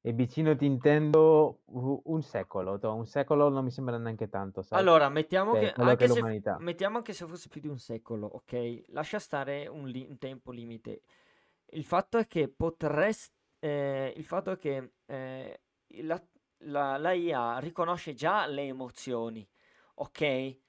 E 0.00 0.12
vicino 0.12 0.54
ti 0.54 0.64
intendo 0.64 1.62
un 1.66 2.22
secolo. 2.22 2.78
to, 2.78 2.94
Un 2.94 3.06
secolo 3.06 3.48
non 3.48 3.64
mi 3.64 3.70
sembra 3.72 3.98
neanche 3.98 4.28
tanto, 4.28 4.62
sai? 4.62 4.88
Allora, 4.88 5.08
mettiamo 5.10 5.54
Per 5.54 5.56
che 5.56 5.72
quello 5.72 5.94
anche 5.94 5.96
che 5.96 6.08
se, 6.08 6.30
mettiamo 6.54 6.96
anche 6.96 7.12
se 7.12 7.26
fosse 7.26 7.48
più 7.48 7.60
di 7.60 7.68
un 7.68 7.78
secolo, 7.78 8.26
ok? 8.26 8.84
Lascia 8.88 9.18
stare 9.18 9.66
un, 9.66 9.86
li- 9.88 10.06
un 10.08 10.16
tempo 10.18 10.50
limite. 10.50 11.02
Il 11.66 11.84
fatto 11.84 12.16
è 12.18 12.26
che 12.26 12.48
potresti, 12.48 13.34
il 13.60 14.24
fatto 14.24 14.52
è 14.52 14.56
che 14.58 14.94
eh, 15.06 15.60
la, 16.02 16.22
la, 16.64 16.96
la 16.96 17.12
IA 17.12 17.58
riconosce 17.58 18.14
già 18.14 18.46
le 18.46 18.62
emozioni, 18.62 19.46
ok? 19.96 20.60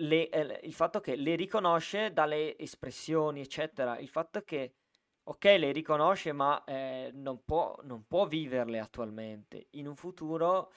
Le- 0.00 0.28
eh, 0.28 0.60
il 0.64 0.72
fatto 0.74 1.00
che 1.00 1.16
le 1.16 1.34
riconosce 1.34 2.12
dalle 2.12 2.56
espressioni, 2.58 3.40
eccetera. 3.40 3.98
Il 3.98 4.08
fatto 4.08 4.42
che, 4.42 4.74
ok, 5.24 5.44
le 5.58 5.72
riconosce, 5.72 6.32
ma 6.32 6.62
eh, 6.64 7.10
non 7.14 7.42
può, 7.44 7.76
non 7.82 8.06
può 8.06 8.26
viverle 8.26 8.78
attualmente. 8.78 9.66
In 9.72 9.88
un 9.88 9.96
futuro, 9.96 10.72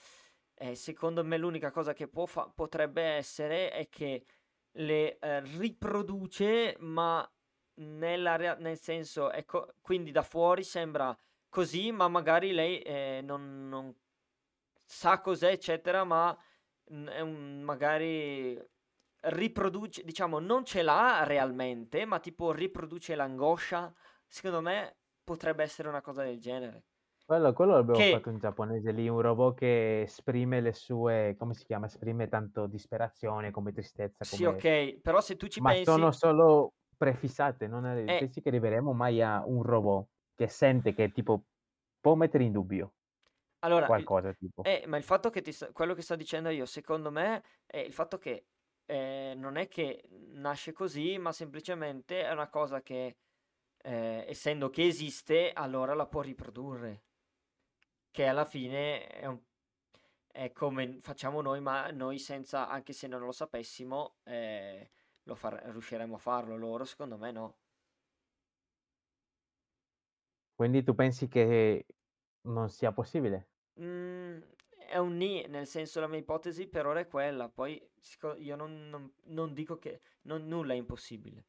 eh, 0.56 0.74
secondo 0.76 1.24
me, 1.24 1.38
l'unica 1.38 1.70
cosa 1.72 1.94
che 1.94 2.08
può 2.08 2.26
fa- 2.26 2.52
potrebbe 2.54 3.04
essere 3.04 3.70
è 3.72 3.90
che 3.90 4.26
le 4.76 5.20
eh, 5.20 5.42
riproduce, 5.42 6.76
ma 6.80 7.30
rea- 8.38 8.56
nel 8.56 8.80
senso, 8.80 9.32
ecco, 9.32 9.76
quindi 9.82 10.12
da 10.12 10.24
fuori 10.24 10.64
sembra 10.64 11.16
così, 11.50 11.92
ma 11.92 12.08
magari 12.08 12.52
lei 12.54 12.80
eh, 12.82 13.22
non, 13.24 13.68
non 13.70 13.94
sa 14.86 15.20
cos'è, 15.22 15.52
eccetera, 15.52 16.04
ma 16.04 16.36
è 16.86 17.20
un, 17.22 17.62
magari 17.62 18.58
riproduce, 19.22 20.04
diciamo, 20.04 20.40
non 20.40 20.66
ce 20.66 20.82
l'ha 20.82 21.24
realmente, 21.24 22.06
ma 22.06 22.20
tipo 22.20 22.52
riproduce 22.52 23.16
l'angoscia. 23.16 23.94
Secondo 24.28 24.62
me 24.62 24.98
potrebbe 25.24 25.64
essere 25.64 25.88
una 25.90 26.02
cosa 26.02 26.24
del 26.24 26.40
genere. 26.40 26.86
Quello, 27.26 27.54
quello 27.54 27.74
l'abbiamo 27.74 28.04
Che 28.04 28.10
fatto 28.10 28.30
in 28.30 28.40
giapponese 28.40 28.92
lì, 28.92 29.08
un 29.08 29.22
robot 29.22 29.58
che 29.58 30.02
esprime 30.02 30.60
le 30.60 30.74
sue, 30.74 31.36
come 31.38 31.54
si 31.54 31.64
chiama? 31.66 31.86
Esprime 31.86 32.28
tanto 32.28 32.68
disperazione 32.68 33.52
come 33.52 33.72
tristezza, 33.72 34.26
sì, 34.26 34.44
come... 34.44 34.46
ok, 34.46 35.00
però 35.02 35.22
se 35.22 35.36
tu 35.36 35.48
ci 35.48 35.62
Ma 35.62 35.76
sono 35.76 36.12
pensi, 36.12 36.12
solo 36.12 36.74
prefissate, 36.98 37.68
non 37.68 37.86
è 37.86 38.16
pensi 38.16 38.42
che 38.42 38.50
arriveremo 38.50 38.94
mai 38.94 39.22
a 39.22 39.46
un 39.46 39.64
robot 39.64 40.08
che 40.36 40.48
sente 40.48 40.94
che 40.94 41.12
tipo 41.12 41.46
può 42.00 42.16
mettere 42.16 42.44
in 42.46 42.52
dubbio 42.54 42.96
allora, 43.60 43.92
il- 43.96 44.12
qualcosa 44.12 44.34
tipo. 44.34 44.64
eh, 44.64 44.84
ma 44.88 44.98
il 44.98 45.04
fatto 45.04 45.30
che 45.30 45.42
ti 45.42 45.52
sta- 45.52 45.72
quello 45.72 45.94
che 45.94 46.02
sto 46.02 46.16
dicendo 46.16 46.50
io, 46.50 46.66
secondo 46.66 47.12
me, 47.12 47.44
è 47.66 47.78
il 47.80 47.94
fatto 47.94 48.18
che 48.18 48.48
eh, 48.86 49.34
non 49.36 49.58
è 49.58 49.68
che 49.68 50.04
nasce 50.34 50.72
così, 50.74 51.18
ma 51.18 51.32
semplicemente 51.32 52.24
è 52.24 52.32
una 52.32 52.50
cosa 52.50 52.82
che, 52.82 53.18
eh, 53.84 54.26
essendo 54.28 54.70
che 54.70 54.86
esiste, 54.86 55.52
allora 55.54 55.94
la 55.94 56.08
può 56.08 56.22
riprodurre. 56.22 57.04
Che 58.12 58.26
alla 58.28 58.46
fine 58.46 59.08
è, 59.08 59.26
un- 59.26 59.40
è 60.28 60.52
come 60.52 61.00
facciamo 61.02 61.42
noi, 61.42 61.62
ma 61.62 61.90
noi 61.92 62.20
senza, 62.20 62.68
anche 62.70 62.94
se 62.94 63.08
non 63.08 63.22
lo 63.22 63.32
sapessimo, 63.32 64.18
eh, 64.24 64.92
lo 65.24 65.36
far- 65.36 65.64
riusciremo 65.72 66.16
a 66.16 66.18
farlo. 66.18 66.58
Loro, 66.58 66.84
secondo 66.86 67.18
me, 67.18 67.32
no. 67.32 67.58
Quindi 70.56 70.84
tu 70.84 70.94
pensi 70.96 71.28
che 71.28 71.86
non 72.44 72.70
sia 72.70 72.92
possibile? 72.94 73.50
Mm, 73.80 74.42
è 74.92 74.98
un 74.98 75.16
ni, 75.16 75.46
nel 75.48 75.66
senso 75.68 76.02
la 76.02 76.08
mia 76.08 76.20
ipotesi 76.20 76.68
per 76.68 76.86
ora 76.86 77.00
è 77.00 77.08
quella, 77.08 77.48
poi 77.48 77.82
io 78.40 78.56
non, 78.58 78.90
non- 78.90 79.14
non 79.28 79.54
dico 79.54 79.78
che 79.78 80.02
non- 80.24 80.48
nulla 80.48 80.74
è 80.74 80.76
impossibile, 80.76 81.46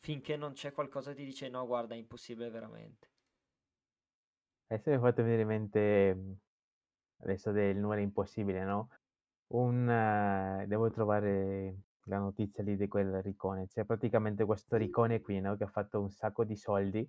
finché 0.00 0.36
non 0.36 0.52
c'è 0.52 0.72
qualcosa 0.72 1.10
che 1.10 1.18
ti 1.18 1.24
dice 1.24 1.48
no, 1.48 1.64
guarda, 1.64 1.94
è 1.94 1.98
impossibile 1.98 2.50
veramente. 2.50 3.10
Adesso 4.66 4.90
mi 4.90 4.96
ha 4.96 5.00
fatto 5.00 5.22
venire 5.22 5.42
in 5.42 5.46
mente 5.48 6.14
mh, 6.14 6.36
adesso 7.22 7.52
del 7.52 7.76
numero 7.76 8.00
impossibile, 8.00 8.64
no? 8.64 8.88
Un, 9.48 9.88
eh, 9.88 10.64
devo 10.66 10.90
trovare 10.90 11.76
la 12.06 12.18
notizia 12.18 12.64
lì 12.64 12.76
di 12.76 12.88
quel 12.88 13.22
Ricone. 13.22 13.68
C'è 13.68 13.84
praticamente 13.84 14.44
questo 14.44 14.76
Ricone 14.76 15.20
qui, 15.20 15.40
no? 15.40 15.56
Che 15.56 15.64
ha 15.64 15.68
fatto 15.68 16.00
un 16.00 16.10
sacco 16.10 16.42
di 16.44 16.56
soldi, 16.56 17.08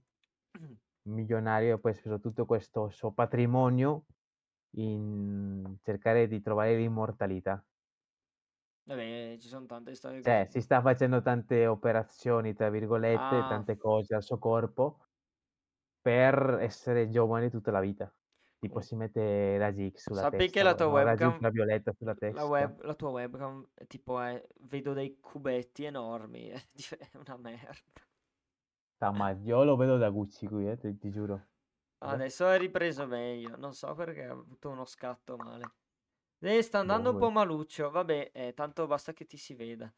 milionario, 1.10 1.76
e 1.76 1.80
poi 1.80 1.92
ha 1.92 1.96
speso 1.96 2.20
tutto 2.20 2.46
questo 2.46 2.90
suo 2.90 3.12
patrimonio 3.12 4.04
in 4.76 5.78
cercare 5.82 6.28
di 6.28 6.42
trovare 6.42 6.76
l'immortalità. 6.78 7.66
Vabbè, 8.86 9.38
ci 9.42 9.48
sono 9.50 9.66
tante 9.66 9.94
storie 9.96 10.22
Cioè, 10.22 10.46
così. 10.46 10.50
si 10.50 10.62
sta 10.62 10.82
facendo 10.82 11.22
tante 11.22 11.68
operazioni, 11.68 12.54
tra 12.54 12.70
virgolette, 12.70 13.44
Ah, 13.44 13.46
tante 13.46 13.76
cose 13.78 14.16
al 14.16 14.24
suo 14.24 14.38
corpo 14.40 15.00
per 16.02 16.58
essere 16.62 17.10
giovane 17.10 17.50
tutta 17.50 17.72
la 17.72 17.80
vita. 17.82 18.14
Tipo 18.60 18.80
com- 18.80 18.82
si 18.82 18.96
mette 18.96 19.58
raggi 19.58 19.90
X 19.92 20.04
sulla 20.06 20.26
sappi 20.26 20.50
che 20.50 20.64
testa, 20.64 20.64
la 20.64 20.76
o- 20.76 20.76
tua 20.76 20.88
webcam, 20.88 21.46
ultravioletta 21.48 21.94
sulla 21.94 22.16
la, 22.30 22.46
testa. 22.46 22.46
web, 22.46 22.82
la 22.84 22.96
tua 22.96 23.10
webcam, 23.12 23.70
è 23.74 23.88
tipo, 23.88 24.20
è, 24.22 24.46
vedo 24.62 24.94
dei 24.94 25.20
cubetti 25.20 25.84
enormi, 25.86 26.50
è 26.52 26.62
una 27.16 27.38
merda. 27.38 27.74
Ah, 29.00 29.12
ma 29.12 29.30
io 29.32 29.64
lo 29.64 29.76
vedo 29.76 29.98
da 29.98 30.10
Gucci 30.10 30.48
qui, 30.48 30.68
eh, 30.68 30.78
ti, 30.78 30.98
ti 30.98 31.12
giuro. 31.12 31.48
Adesso 32.06 32.50
è 32.50 32.58
ripreso 32.58 33.08
meglio, 33.08 33.56
non 33.58 33.74
so 33.74 33.94
perché 33.94 34.24
ha 34.24 34.32
avuto 34.32 34.70
uno 34.70 34.86
scatto 34.86 35.38
male. 35.38 35.72
Eh, 36.40 36.62
sta 36.62 36.80
andando 36.80 37.12
un 37.12 37.18
boh, 37.18 37.26
po' 37.28 37.32
maluccio, 37.32 37.90
vabbè, 37.90 38.32
eh, 38.34 38.54
tanto 38.54 38.86
basta 38.86 39.14
che 39.14 39.26
ti 39.26 39.38
si 39.38 39.54
veda. 39.54 39.92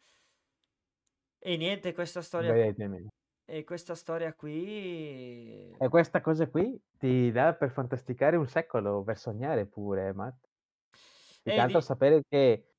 E 1.39 1.57
niente, 1.57 1.93
questa 1.93 2.21
storia, 2.21 2.53
vedetemi. 2.53 3.07
e 3.45 3.63
questa 3.63 3.95
storia 3.95 4.33
qui... 4.33 5.75
E 5.77 5.89
questa 5.89 6.21
cosa 6.21 6.47
qui 6.47 6.79
ti 6.97 7.31
dà 7.31 7.53
per 7.53 7.71
fantasticare 7.71 8.35
un 8.35 8.47
secolo, 8.47 9.03
per 9.03 9.17
sognare 9.17 9.65
pure, 9.65 10.13
Matt. 10.13 10.45
Più 10.91 11.51
che 11.51 11.53
E 11.53 11.59
altro 11.59 11.79
di... 11.79 11.85
sapere 11.85 12.21
che 12.27 12.73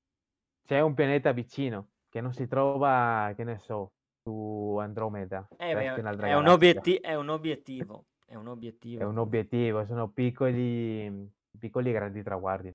c'è 0.64 0.80
un 0.80 0.94
pianeta 0.94 1.32
vicino, 1.32 1.90
che 2.08 2.20
non 2.20 2.32
si 2.32 2.46
trova, 2.46 3.32
che 3.36 3.44
ne 3.44 3.58
so, 3.58 3.92
su 4.22 4.76
Andromeda, 4.80 5.46
eh, 5.56 5.74
beh, 5.74 5.94
è 5.94 6.34
un, 6.34 6.48
obieti- 6.48 6.96
è 6.96 7.14
un 7.14 7.28
obiettivo, 7.28 8.06
è 8.26 8.34
un 8.34 8.48
È 8.94 9.02
obiettivo. 9.02 9.04
un 9.04 9.16
quello. 9.16 9.18
obiettivo, 9.18 9.86
sono 9.86 10.10
piccoli, 10.10 11.32
piccoli 11.58 11.90
e 11.90 11.92
grandi 11.92 12.22
traguardi, 12.22 12.70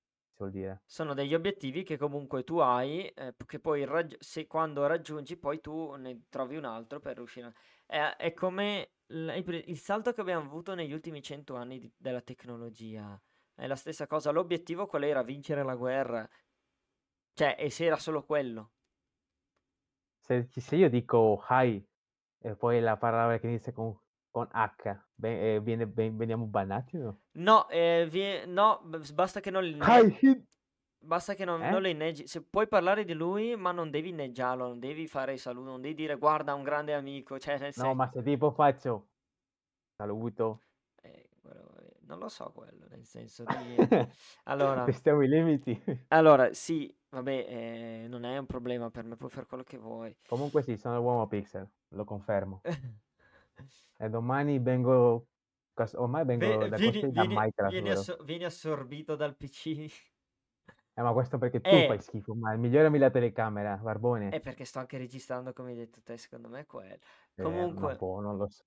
dire. 0.49 0.82
Sono 0.86 1.14
degli 1.14 1.34
obiettivi 1.34 1.84
che 1.84 1.97
comunque 1.97 2.43
tu 2.43 2.58
hai, 2.58 3.08
eh, 3.08 3.34
che 3.45 3.60
poi 3.60 3.86
raggi- 3.86 4.18
se 4.20 4.45
quando 4.45 4.86
raggiungi 4.86 5.38
poi 5.38 5.62
tu 5.62 5.93
ne 5.95 6.24
trovi 6.30 6.58
un 6.58 6.66
altro 6.66 6.99
per 6.99 7.16
riuscire 7.16 7.47
a... 7.47 7.54
È, 7.86 8.16
è 8.18 8.34
come 8.34 8.91
l- 9.08 9.30
il 9.30 9.64
il 9.68 9.78
salto 9.80 10.12
che 10.14 10.22
abbiamo 10.22 10.45
avuto 10.45 10.76
negli 10.76 10.91
ultimi 10.93 11.22
cento 11.22 11.56
anni 11.56 11.80
di- 11.80 11.91
della 11.97 12.22
tecnologia. 12.22 13.20
È 13.56 13.68
la 13.68 13.76
stessa 13.76 14.06
cosa. 14.08 14.32
L'obiettivo 14.32 14.86
qual 14.88 15.04
era? 15.04 15.24
Vincere 15.24 15.64
la 15.64 15.76
guerra. 15.76 16.28
Cioè, 17.34 17.56
e 17.60 17.70
se 17.70 17.84
era 17.86 17.97
solo 17.97 18.24
quello. 18.24 18.72
Se, 20.26 20.47
se 20.56 20.76
io 20.78 20.89
dico 20.89 21.43
hi 21.49 21.84
e 22.39 22.56
poi 22.56 22.80
la 22.80 22.97
parola 22.97 23.38
che 23.39 23.47
inizia 23.47 23.74
con, 23.74 23.93
con 24.32 24.48
H, 24.52 24.98
be- 25.16 25.56
eh, 25.56 25.60
viene, 25.62 25.88
ben- 25.88 26.18
veniamo 26.18 26.46
bannati 26.46 26.98
o 26.98 27.02
no? 27.04 27.22
No, 27.34 27.68
eh, 27.70 28.08
vie- 28.10 28.46
no, 28.46 28.82
basta 29.14 29.40
che 29.40 29.52
non 29.52 29.64
Hi. 29.82 30.18
Basta 31.04 31.34
che 31.36 31.46
non, 31.46 31.68
Eh? 31.68 31.70
non 31.70 31.82
lo 31.82 31.88
inneggi. 31.90 32.28
Se 32.28 32.42
puoi 32.44 32.68
parlare 32.68 33.04
di 33.06 33.14
lui, 33.14 33.56
ma 33.56 33.72
non 33.72 33.90
devi 33.92 34.10
inneggiarlo, 34.10 34.68
non 34.68 34.80
devi 34.80 35.08
fare 35.08 35.34
i 35.34 35.38
saluti, 35.38 35.66
non 35.68 35.82
devi 35.82 35.96
dire 35.96 36.16
guarda, 36.18 36.54
un 36.54 36.64
grande 36.64 36.94
amico. 36.94 37.40
Cioè, 37.40 37.58
nel 37.60 37.74
No, 37.76 37.94
senso... 37.94 38.00
ma 38.02 38.10
se 38.14 38.24
tipo 38.24 38.52
faccio 38.52 39.10
saluto, 39.98 40.62
Eh, 41.04 41.30
eh, 41.44 41.96
non 42.02 42.20
lo 42.20 42.30
so 42.30 42.52
quello, 42.52 42.88
nel 42.90 43.06
senso 43.06 43.46
di... 43.46 43.90
Allora, 44.44 44.86
testiamo 44.86 45.22
i 45.24 45.28
limiti. 45.28 45.82
allora 46.10 46.54
sì, 46.54 46.94
vabbè, 47.10 47.32
eh, 48.04 48.08
non 48.08 48.24
è 48.26 48.38
un 48.38 48.46
problema 48.46 48.90
per 48.92 49.04
me, 49.06 49.16
puoi 49.16 49.30
fare 49.32 49.46
quello 49.48 49.64
che 49.64 49.78
vuoi. 49.78 50.16
Comunque 50.26 50.64
sì, 50.64 50.78
sono 50.78 50.98
l'uomo 51.00 51.28
pixel, 51.28 51.70
lo 51.90 52.06
confermo. 52.06 52.64
E 53.97 54.09
domani 54.09 54.59
vengo, 54.59 55.28
ormai 55.95 56.26
vengo 56.26 56.57
Ve- 56.57 56.70
da 56.70 56.76
vieni, 56.76 56.91
costui 56.93 57.12
da 57.12 57.22
vieni- 57.22 57.36
Minecraft, 57.36 57.72
vieni 57.72 57.89
asso- 57.91 58.18
vieni 58.24 58.43
assorbito 58.45 59.16
dal 59.16 59.36
PC. 59.36 59.66
Eh, 60.93 61.01
ma 61.01 61.14
questo 61.14 61.38
perché 61.38 61.62
tu 61.62 61.70
Eh. 61.70 61.88
fai 61.88 62.01
schifo, 62.01 62.36
ma 62.36 62.53
migliorami 62.55 62.97
la 62.97 63.09
telecamera, 63.09 63.78
Barbone. 63.78 64.30
È 64.30 64.39
perché 64.41 64.66
sto 64.66 64.80
anche 64.80 64.97
registrando, 64.97 65.53
come 65.53 65.70
hai 65.70 65.76
detto 65.76 66.01
te, 66.03 66.18
secondo 66.18 66.49
me 66.49 66.62
è 66.62 66.66
quello. 66.66 66.97
Eh, 67.36 67.41
Comunque, 67.43 67.95
boh, 67.95 68.20
non 68.20 68.36
lo 68.38 68.49
so. 68.49 68.64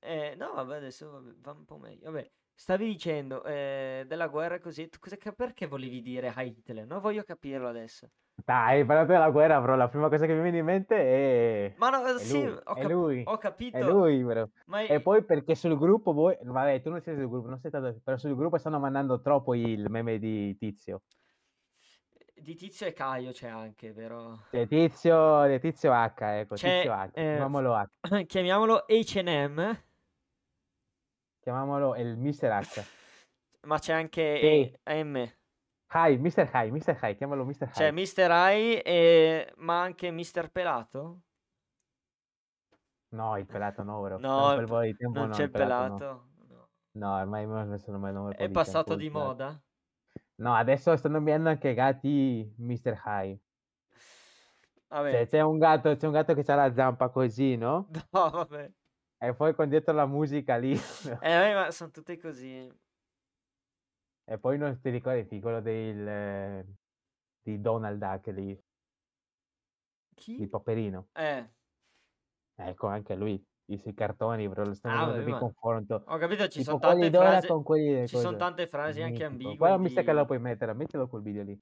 eh, 0.00 0.34
no, 0.36 0.52
vabbè, 0.54 0.76
adesso 0.76 1.22
va 1.38 1.52
un 1.52 1.64
po' 1.64 1.78
meglio. 1.78 2.10
Vabbè, 2.10 2.28
stavi 2.52 2.84
dicendo 2.86 3.44
eh, 3.44 4.04
della 4.08 4.26
guerra 4.26 4.58
così, 4.58 4.88
tu 4.88 4.98
cosa, 4.98 5.16
perché 5.32 5.66
volevi 5.66 6.02
dire 6.02 6.32
Hitler? 6.36 6.84
Non 6.84 7.00
voglio 7.00 7.22
capirlo 7.22 7.68
adesso. 7.68 8.10
Dai, 8.44 8.78
hai 8.80 8.84
parlato 8.84 9.12
della 9.12 9.30
guerra, 9.30 9.60
bro, 9.60 9.76
la 9.76 9.88
prima 9.88 10.08
cosa 10.08 10.26
che 10.26 10.34
mi 10.34 10.42
viene 10.42 10.58
in 10.58 10.64
mente 10.64 10.96
è... 10.96 11.74
Ma 11.76 11.90
no, 11.90 12.04
È 12.04 12.18
sì, 12.18 12.42
lui, 12.42 12.52
ho, 12.52 12.74
è 12.74 12.80
cap- 12.80 12.90
lui, 12.90 13.22
ho 13.24 13.34
È 13.34 13.38
capito, 13.38 13.78
lui, 13.90 14.24
bro. 14.24 14.50
ma 14.66 14.82
E 14.82 15.00
poi 15.00 15.24
perché 15.24 15.54
sul 15.54 15.78
gruppo 15.78 16.12
voi... 16.12 16.36
Vabbè, 16.42 16.82
tu 16.82 16.90
non 16.90 17.00
sei 17.00 17.14
sul 17.16 17.28
gruppo, 17.28 17.48
non 17.48 17.60
sei 17.60 17.70
stato... 17.70 18.00
Però 18.02 18.16
sul 18.16 18.34
gruppo 18.34 18.58
stanno 18.58 18.78
mandando 18.78 19.20
troppo 19.20 19.54
il 19.54 19.88
meme 19.88 20.18
di 20.18 20.56
Tizio. 20.56 21.02
di 22.34 22.54
Tizio 22.56 22.86
e 22.86 22.92
Caio 22.92 23.30
c'è 23.30 23.48
anche, 23.48 23.92
vero? 23.92 24.40
C'è 24.50 24.66
Tizio, 24.66 25.46
di 25.46 25.60
Tizio 25.60 25.92
H, 25.92 26.12
ecco, 26.18 26.54
C'è, 26.56 26.76
Tizio 26.78 26.92
H, 26.92 27.04
eh, 27.04 27.10
chiamiamolo 27.12 27.74
H, 27.76 27.86
chiamiamolo 28.26 28.84
H&M, 28.88 29.78
chiamiamolo 31.40 31.96
il 31.96 32.16
Mr. 32.16 32.48
H. 32.50 32.84
ma 33.62 33.78
c'è 33.78 33.92
anche. 33.92 34.40
E- 34.84 35.04
M. 35.04 35.30
Hi, 35.94 36.16
Mr. 36.16 36.48
Hi, 36.54 36.70
Mr. 36.70 36.96
Hi, 37.02 37.14
chiamalo 37.14 37.44
Mr. 37.44 37.68
C'è 37.70 37.88
Hi. 37.88 37.92
Mr. 37.92 38.26
Rai, 38.26 38.78
e... 38.80 39.52
ma 39.58 39.82
anche 39.82 40.10
Mr. 40.10 40.50
Pelato? 40.50 41.20
No, 43.10 43.36
il 43.36 43.44
pelato 43.44 43.82
no, 43.82 44.00
bro. 44.00 44.16
No, 44.20 44.64
po' 44.66 44.80
di 44.80 44.96
tempo 44.96 45.18
non 45.18 45.28
no, 45.28 45.34
c'è 45.34 45.42
il 45.42 45.50
pelato 45.50 45.82
no. 45.82 45.96
pelato. 45.98 46.26
no. 46.48 46.68
No, 46.92 47.16
ormai 47.16 47.46
mi 47.46 47.60
ho 47.60 47.64
smesso 47.64 47.90
nome 47.90 48.34
È 48.34 48.48
passato 48.48 48.94
di 48.96 49.10
moda? 49.10 49.60
No, 50.36 50.54
adesso 50.54 50.96
stanno 50.96 51.20
venendo 51.22 51.50
anche 51.50 51.74
gatti 51.74 52.54
Mr. 52.56 53.02
High. 53.04 53.38
Cioè, 54.88 55.26
c'è 55.26 55.40
un 55.40 55.58
gatto, 55.58 55.94
c'è 55.94 56.06
un 56.06 56.12
gatto 56.12 56.34
che 56.34 56.50
ha 56.50 56.54
la 56.54 56.72
zampa 56.72 57.10
così, 57.10 57.56
no? 57.56 57.88
no, 58.12 58.30
vabbè. 58.30 58.70
E 59.18 59.34
poi 59.34 59.54
con 59.54 59.68
dietro 59.68 59.94
la 59.94 60.06
musica 60.06 60.56
lì. 60.56 60.72
Eh, 61.20 61.54
ma 61.54 61.70
sono 61.70 61.90
tutte 61.90 62.18
così. 62.18 62.70
E 64.32 64.38
poi 64.38 64.56
non 64.56 64.80
ti 64.80 64.88
ricordi 64.88 65.40
quello 65.40 65.60
del, 65.60 66.08
eh, 66.08 66.66
di 67.42 67.60
Donald 67.60 67.98
Duck 67.98 68.28
lì, 68.28 68.48
il 68.48 68.58
Chi? 70.16 70.48
Paperino. 70.48 71.08
Eh, 71.14 71.50
Ecco, 72.56 72.86
anche 72.86 73.14
lui. 73.14 73.44
I 73.66 73.78
suoi 73.78 73.92
cartoni, 73.92 74.48
bro, 74.48 74.64
lo 74.64 74.72
stanno 74.72 74.96
Ah, 74.96 75.06
vedendo 75.06 75.24
di 75.26 75.30
ma- 75.32 75.38
confronto. 75.38 76.02
ho 76.06 76.16
capito, 76.16 76.48
ci 76.48 76.60
Tipo 76.60 76.64
sono 76.64 76.78
tante 76.80 77.10
frasi, 77.10 77.46
con 77.48 77.62
quelli 77.62 78.08
ci 78.08 78.16
sono 78.16 78.32
cose. 78.32 78.38
tante 78.38 78.66
frasi 78.68 79.02
anche 79.02 79.24
Mitico. 79.24 79.26
ambigue 79.26 79.56
Guarda, 79.58 79.78
mi 79.78 79.90
sa 79.90 80.02
che 80.02 80.12
lo 80.12 80.20
di... 80.20 80.26
puoi 80.26 80.38
mettere, 80.38 80.72
mettilo 80.72 81.08
quel 81.08 81.22
video 81.22 81.42
lì. 81.42 81.58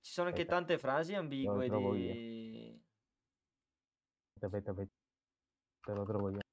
Ci 0.00 0.12
sono 0.12 0.28
anche 0.28 0.40
Aspetta. 0.40 0.54
tante 0.56 0.78
frasi 0.78 1.14
ambigue 1.14 1.68
di... 1.68 2.80
Aspetta, 4.40 4.70
aspetta. 4.70 4.92
Te 5.84 5.92
lo 5.92 6.04
trovo 6.04 6.30
io. 6.30 6.47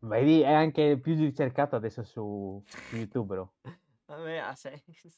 Vedi, 0.00 0.40
è 0.42 0.52
anche 0.52 0.98
più 0.98 1.16
ricercato 1.16 1.74
adesso 1.74 2.04
su, 2.04 2.62
YouTube, 2.92 3.34
bro. 3.34 3.54
Vabbè, 4.06 4.36
ha 4.36 4.54
senso. 4.54 5.08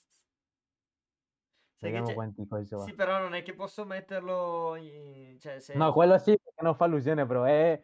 Sai 1.77 1.93
Vediamo 1.93 2.13
quanti 2.15 2.47
cose 2.47 2.77
va. 2.77 2.85
Sì, 2.85 2.95
però 2.95 3.19
non 3.19 3.35
è 3.35 3.43
che 3.43 3.55
posso 3.55 3.85
metterlo 3.85 4.77
in... 4.77 5.39
Cioè, 5.39 5.61
se... 5.61 5.75
No, 5.75 5.93
quello 5.93 6.19
sì, 6.19 6.39
perché 6.43 6.63
non 6.63 6.75
fa 6.75 6.85
allusione, 6.85 7.25
bro. 7.25 7.45
È, 7.45 7.83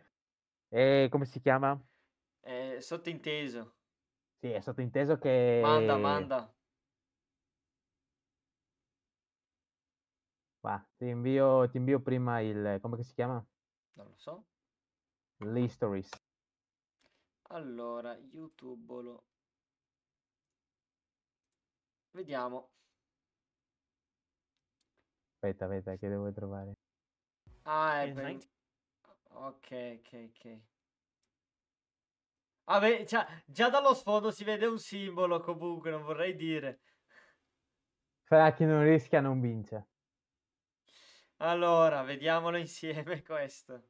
è- 0.69 1.09
come 1.11 1.25
si 1.25 1.41
chiama? 1.41 1.79
È 2.41 2.79
sottinteso. 2.81 3.75
Sì, 4.39 4.51
è 4.51 4.61
sottinteso 4.61 5.19
che... 5.19 5.61
Manda, 5.63 5.97
manda. 5.97 6.55
Va, 10.61 10.85
ti 10.97 11.07
invio, 11.07 11.69
ti 11.71 11.77
invio 11.77 12.01
prima 12.01 12.41
il... 12.41 12.79
come 12.81 12.97
che 12.97 13.05
si 13.05 13.15
chiama? 13.15 13.43
Non 13.95 14.07
lo 14.07 14.17
so. 14.17 14.45
L'histories. 15.39 16.11
Allora, 17.49 18.15
YouTube 18.17 19.03
lo... 19.03 19.25
Vediamo. 22.11 22.71
Aspetta, 25.35 25.67
aspetta, 25.67 25.97
che 25.97 26.09
devo 26.09 26.33
trovare. 26.33 26.73
Ah, 27.63 28.03
è. 28.03 28.07
19 28.07 28.47
Ok, 29.29 30.01
ok, 30.01 30.31
ok. 30.31 30.61
Vabbè, 32.65 33.05
cioè, 33.05 33.25
già 33.45 33.69
dallo 33.69 33.95
sfondo 33.95 34.31
si 34.31 34.43
vede 34.43 34.67
un 34.67 34.79
simbolo 34.79 35.41
comunque, 35.41 35.91
non 35.91 36.03
vorrei 36.03 36.35
dire. 36.35 36.81
Farà 38.25 38.53
chi 38.53 38.65
non 38.65 38.83
rischia 38.83 39.21
non 39.21 39.41
vince. 39.41 39.87
Allora, 41.39 42.03
vediamolo 42.03 42.57
insieme 42.57 43.23
questo. 43.23 43.83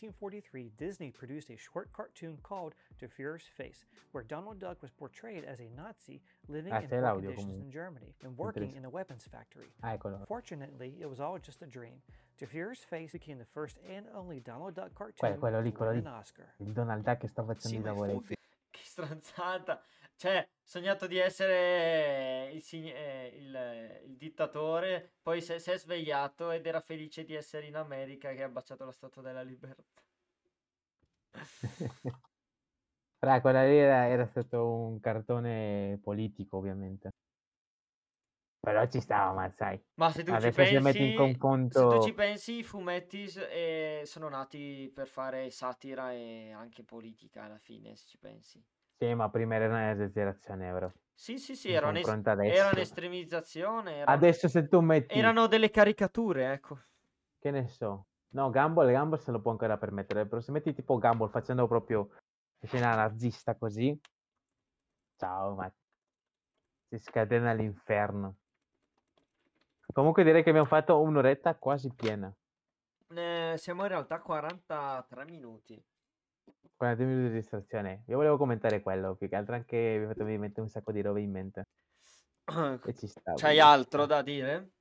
1943, 0.00 0.72
Disney 0.76 1.10
produced 1.12 1.50
a 1.50 1.56
short 1.56 1.92
cartoon 1.92 2.38
called 2.42 2.74
The 2.98 3.06
Führer's 3.06 3.46
Face, 3.56 3.84
where 4.12 4.24
Donald 4.24 4.58
Duck 4.58 4.82
was 4.82 4.90
portrayed 4.90 5.44
as 5.44 5.60
a 5.60 5.68
Nazi 5.76 6.20
living 6.48 6.72
Ah, 6.72 6.80
in 6.80 6.88
c'è 6.88 7.00
poor 7.00 7.20
conditions 7.20 7.60
in 7.60 7.70
Germany 7.70 8.12
and 8.24 8.36
working 8.36 8.74
in 8.74 8.84
a 8.84 8.90
weapons 8.90 9.26
factory. 9.30 9.70
Ah. 9.82 9.96
Fortunately, 10.26 10.96
it 11.00 11.08
was 11.08 11.20
all 11.20 11.38
just 11.38 11.62
a 11.62 11.66
dream. 11.66 12.02
The 12.38 12.46
Führer's 12.46 12.82
Face 12.84 13.12
became 13.12 13.38
the 13.38 13.44
first 13.44 13.78
and 13.88 14.06
only 14.14 14.40
Donald 14.40 14.74
Duck 14.74 14.92
cartoon 14.94 15.38
quello 15.38 15.60
lì, 15.60 15.70
to 15.70 15.76
quello 15.76 15.92
win 15.92 16.00
lì. 16.02 16.06
an 16.08 16.12
Oscar. 16.14 16.46
Il 16.58 16.72
Donald 16.72 17.04
Duck 17.04 17.18
che 17.20 17.28
sta 17.28 17.44
facendo 17.44 17.68
See 17.68 17.76
i 17.76 17.78
my 17.78 17.84
full 17.94 18.06
lavoretti. 18.08 18.34
Che 18.72 18.82
stronzata. 18.82 19.80
Cioè, 20.16 20.48
sognato 20.62 21.06
di 21.06 21.18
essere 21.18 22.50
il, 22.52 22.62
eh, 22.72 23.26
il- 23.36 24.00
il 24.10 24.16
dittatore, 24.16 25.14
poi 25.22 25.40
si 25.42 25.52
è- 25.52 25.58
svegliato 25.78 26.50
ed 26.50 26.66
era 26.66 26.80
felice 26.80 27.24
di 27.24 27.34
essere 27.34 27.66
in 27.66 27.76
America 27.76 28.32
che 28.32 28.42
ha 28.42 28.48
baciato 28.48 28.84
la 28.84 28.92
Statua 28.92 29.22
della 29.22 29.42
Libertà. 29.42 30.02
Fra, 33.18 33.40
quella 33.40 33.64
lì 33.66 33.76
era, 33.76 34.08
era 34.08 34.26
stato 34.26 34.66
un 34.68 35.00
cartone 35.00 35.98
politico, 36.02 36.58
ovviamente. 36.58 37.10
Però 38.60 38.84
ci 38.88 39.00
stava, 39.00 39.32
ma 39.32 39.48
sai. 39.50 39.80
Ma 39.96 40.10
se 40.12 40.22
tu 40.24 40.36
ci 40.36 40.50
Adesso 40.50 40.64
se 40.66 40.80
metti 40.80 41.02
in 41.02 41.12
pensi, 41.12 41.38
se 41.68 41.86
tu 41.86 41.96
confronto... 41.98 41.98
ci 41.98 42.12
pensi, 42.14 42.58
i 42.58 42.62
fumetti 42.64 43.24
eh, 43.50 44.02
sono 44.06 44.28
nati 44.28 44.90
per 44.92 45.06
fare 45.08 45.50
satira 45.50 46.12
e 46.12 46.50
anche 46.52 46.82
politica 46.84 47.44
alla 47.44 47.58
fine, 47.58 47.94
se 47.96 48.06
ci 48.06 48.18
pensi. 48.18 48.64
Sì, 48.98 49.12
ma 49.14 49.28
prima 49.28 49.56
era 49.56 49.66
una 49.66 49.90
esagerazione, 49.90 50.72
bro. 50.72 50.92
Sì, 51.14 51.38
sì, 51.38 51.54
sì, 51.54 51.70
era, 51.70 51.90
confronto 51.90 52.30
era 52.30 52.70
un'estremizzazione, 52.70 53.96
era- 53.96 54.12
Adesso 54.12 54.48
se 54.48 54.68
tu 54.68 54.80
metti... 54.80 55.18
erano 55.18 55.46
delle 55.46 55.70
caricature, 55.70 56.52
ecco. 56.52 56.78
Che 57.38 57.50
ne 57.50 57.68
so. 57.68 58.06
No, 58.30 58.50
Gumball, 58.50 58.90
Gumball 58.90 59.20
se 59.20 59.30
lo 59.30 59.40
può 59.40 59.52
ancora 59.52 59.76
permettere, 59.76 60.26
però 60.26 60.40
se 60.40 60.50
metti 60.50 60.74
tipo 60.74 60.98
Gumball 60.98 61.30
facendo 61.30 61.66
proprio 61.68 62.10
scena 62.64 62.94
nazista 62.94 63.54
così, 63.54 63.98
ciao, 65.16 65.54
ma 65.54 65.72
si 66.88 66.98
scatena 66.98 67.52
l'inferno. 67.52 68.36
Comunque 69.92 70.24
direi 70.24 70.42
che 70.42 70.48
abbiamo 70.48 70.66
fatto 70.66 71.00
un'oretta 71.00 71.54
quasi 71.54 71.92
piena. 71.94 72.34
Eh, 73.14 73.54
siamo 73.56 73.82
in 73.82 73.88
realtà 73.88 74.16
a 74.16 74.20
43 74.20 75.24
minuti. 75.26 75.80
40 76.76 77.04
minuti 77.04 77.28
di 77.28 77.34
distrazione. 77.34 78.04
Io 78.08 78.16
volevo 78.16 78.36
commentare 78.36 78.82
quello, 78.82 79.14
più 79.14 79.28
che 79.28 79.36
altro 79.36 79.54
anche 79.54 79.96
mi 79.98 80.04
ha 80.04 80.08
fatto 80.08 80.18
venire 80.18 80.34
in 80.34 80.40
mente 80.40 80.60
un 80.60 80.68
sacco 80.68 80.92
di 80.92 81.00
robe 81.00 81.20
in 81.20 81.30
mente. 81.30 81.64
E 82.84 82.94
ci 82.94 83.06
sta. 83.06 83.34
C'hai 83.34 83.58
altro 83.58 84.06
da 84.06 84.22
dire? 84.22 84.72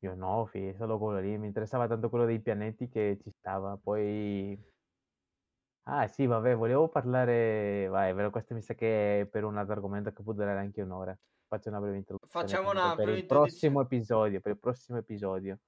Io 0.00 0.14
no, 0.14 0.44
fi, 0.46 0.74
solo 0.76 0.98
quello 0.98 1.20
lì. 1.20 1.38
Mi 1.38 1.46
interessava 1.46 1.86
tanto 1.86 2.10
quello 2.10 2.26
dei 2.26 2.40
pianeti 2.40 2.88
che 2.88 3.18
ci 3.22 3.30
stava. 3.30 3.78
Poi... 3.82 4.60
Ah 5.86 6.06
sì, 6.08 6.26
vabbè, 6.26 6.56
volevo 6.56 6.88
parlare... 6.88 7.88
Vai, 7.88 8.14
però 8.14 8.30
questo 8.30 8.54
mi 8.54 8.60
sa 8.62 8.74
che 8.74 9.20
è 9.20 9.26
per 9.26 9.44
un 9.44 9.56
altro 9.56 9.74
argomento 9.74 10.12
che 10.12 10.22
può 10.22 10.32
durare 10.32 10.58
anche 10.58 10.82
un'ora. 10.82 11.16
Faccio 11.46 11.68
una 11.68 11.80
breve 11.80 11.96
introduzione. 11.98 12.46
Facciamo 12.46 12.70
una 12.70 12.94
per 12.94 13.04
breve 13.04 13.18
il 13.18 13.26
prossimo 13.26 13.80
introduzione. 13.80 13.96
episodio, 13.96 14.40
per 14.40 14.52
il 14.52 14.58
prossimo 14.58 14.98
episodio. 14.98 15.58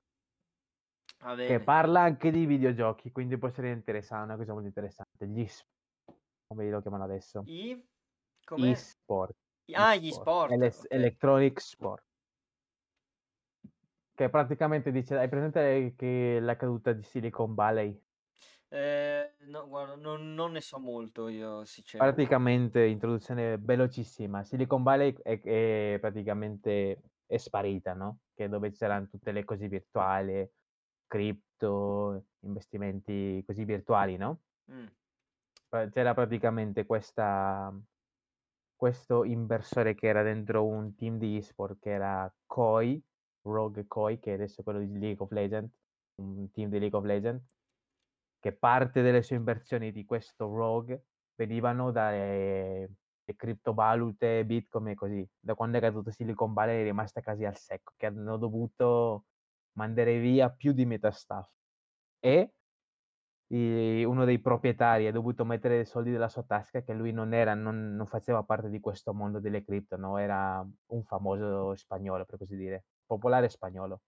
Che 1.18 1.60
parla 1.60 2.02
anche 2.02 2.30
di 2.30 2.44
videogiochi, 2.46 3.10
quindi 3.10 3.38
può 3.38 3.48
essere 3.48 3.70
interessante, 3.70 4.24
una 4.24 4.36
cosa 4.36 4.52
molto 4.52 4.68
interessante. 4.68 5.26
Gli 5.26 5.46
sport, 5.46 5.74
come 6.46 6.70
lo 6.70 6.80
chiamano 6.80 7.04
adesso? 7.04 7.42
I? 7.46 7.84
Come? 8.44 8.70
E-sport. 8.70 9.34
Ah, 9.72 9.94
gli 9.96 10.12
sport. 10.12 10.52
ele- 10.52 10.66
ok. 10.66 10.86
Electronic 10.88 11.60
Sport. 11.60 12.04
Che 14.14 14.30
praticamente 14.30 14.90
dice, 14.92 15.18
hai 15.18 15.28
presente 15.28 15.94
che 15.96 16.38
la 16.40 16.56
caduta 16.56 16.92
di 16.92 17.02
Silicon 17.02 17.54
Valley? 17.54 18.00
Eh, 18.68 19.34
no, 19.46 19.68
guarda, 19.68 19.94
non, 19.94 20.34
non 20.34 20.52
ne 20.52 20.60
so 20.60 20.78
molto 20.78 21.28
io, 21.28 21.64
sinceramente. 21.64 22.22
Praticamente, 22.22 22.84
introduzione 22.86 23.58
velocissima. 23.58 24.42
Silicon 24.42 24.82
Valley 24.82 25.14
è, 25.22 25.40
è 25.40 25.98
praticamente 26.00 27.02
è 27.26 27.36
sparita, 27.36 27.92
no? 27.92 28.20
Che 28.34 28.48
dove 28.48 28.70
c'erano 28.70 29.06
tutte 29.08 29.32
le 29.32 29.44
cose 29.44 29.68
virtuali, 29.68 30.48
cripto, 31.06 32.26
investimenti 32.40 33.42
così 33.46 33.64
virtuali, 33.64 34.16
no? 34.16 34.40
Mm. 34.70 34.86
c'era 35.90 36.14
praticamente 36.14 36.86
questa, 36.86 37.72
questo 38.74 39.24
inversore 39.24 39.94
che 39.94 40.06
era 40.08 40.22
dentro 40.22 40.64
un 40.66 40.94
team 40.94 41.18
di 41.18 41.36
esport 41.36 41.78
che 41.78 41.90
era 41.90 42.32
Koi, 42.46 43.02
Rogue 43.42 43.86
Koi, 43.86 44.18
che 44.18 44.32
adesso 44.32 44.60
è 44.60 44.64
quello 44.64 44.80
di 44.80 44.98
League 44.98 45.22
of 45.24 45.30
Legends, 45.30 45.72
un 46.16 46.50
team 46.50 46.68
di 46.70 46.78
League 46.78 46.98
of 46.98 47.04
Legends, 47.04 47.44
che 48.40 48.52
parte 48.52 49.02
delle 49.02 49.22
sue 49.22 49.36
inversioni 49.36 49.92
di 49.92 50.04
questo 50.04 50.46
Rogue 50.46 51.04
venivano 51.34 51.90
dalle 51.90 52.90
le 53.26 53.34
criptovalute, 53.34 54.44
Bitcoin 54.44 54.88
e 54.88 54.94
così. 54.94 55.28
Da 55.38 55.54
quando 55.54 55.78
è 55.78 55.80
caduto 55.80 56.10
Silicon 56.10 56.52
Valley 56.52 56.80
è 56.80 56.84
rimasta 56.84 57.20
quasi 57.22 57.44
al 57.44 57.56
secco, 57.56 57.92
che 57.96 58.06
hanno 58.06 58.36
dovuto 58.36 59.24
mandare 59.76 60.18
via 60.20 60.50
più 60.50 60.72
di 60.72 60.84
metà 60.86 61.10
staff. 61.12 61.50
E 62.20 62.54
i- 63.48 64.04
uno 64.04 64.24
dei 64.24 64.40
proprietari 64.40 65.06
ha 65.06 65.12
dovuto 65.12 65.44
mettere 65.44 65.76
dei 65.76 65.84
soldi 65.86 66.10
della 66.10 66.28
sua 66.28 66.42
tasca 66.44 66.82
che 66.82 66.92
lui 66.94 67.12
non 67.12 67.32
era, 67.32 67.54
non, 67.54 67.94
non 67.94 68.06
faceva 68.06 68.42
parte 68.42 68.68
di 68.68 68.80
questo 68.80 69.14
mondo 69.14 69.40
delle 69.40 69.64
cripto, 69.64 69.96
no? 69.96 70.18
Era 70.18 70.66
un 70.86 71.04
famoso 71.04 71.74
spagnolo, 71.76 72.24
per 72.24 72.38
così 72.38 72.56
dire, 72.56 72.86
popolare 73.06 73.48
spagnolo. 73.48 74.02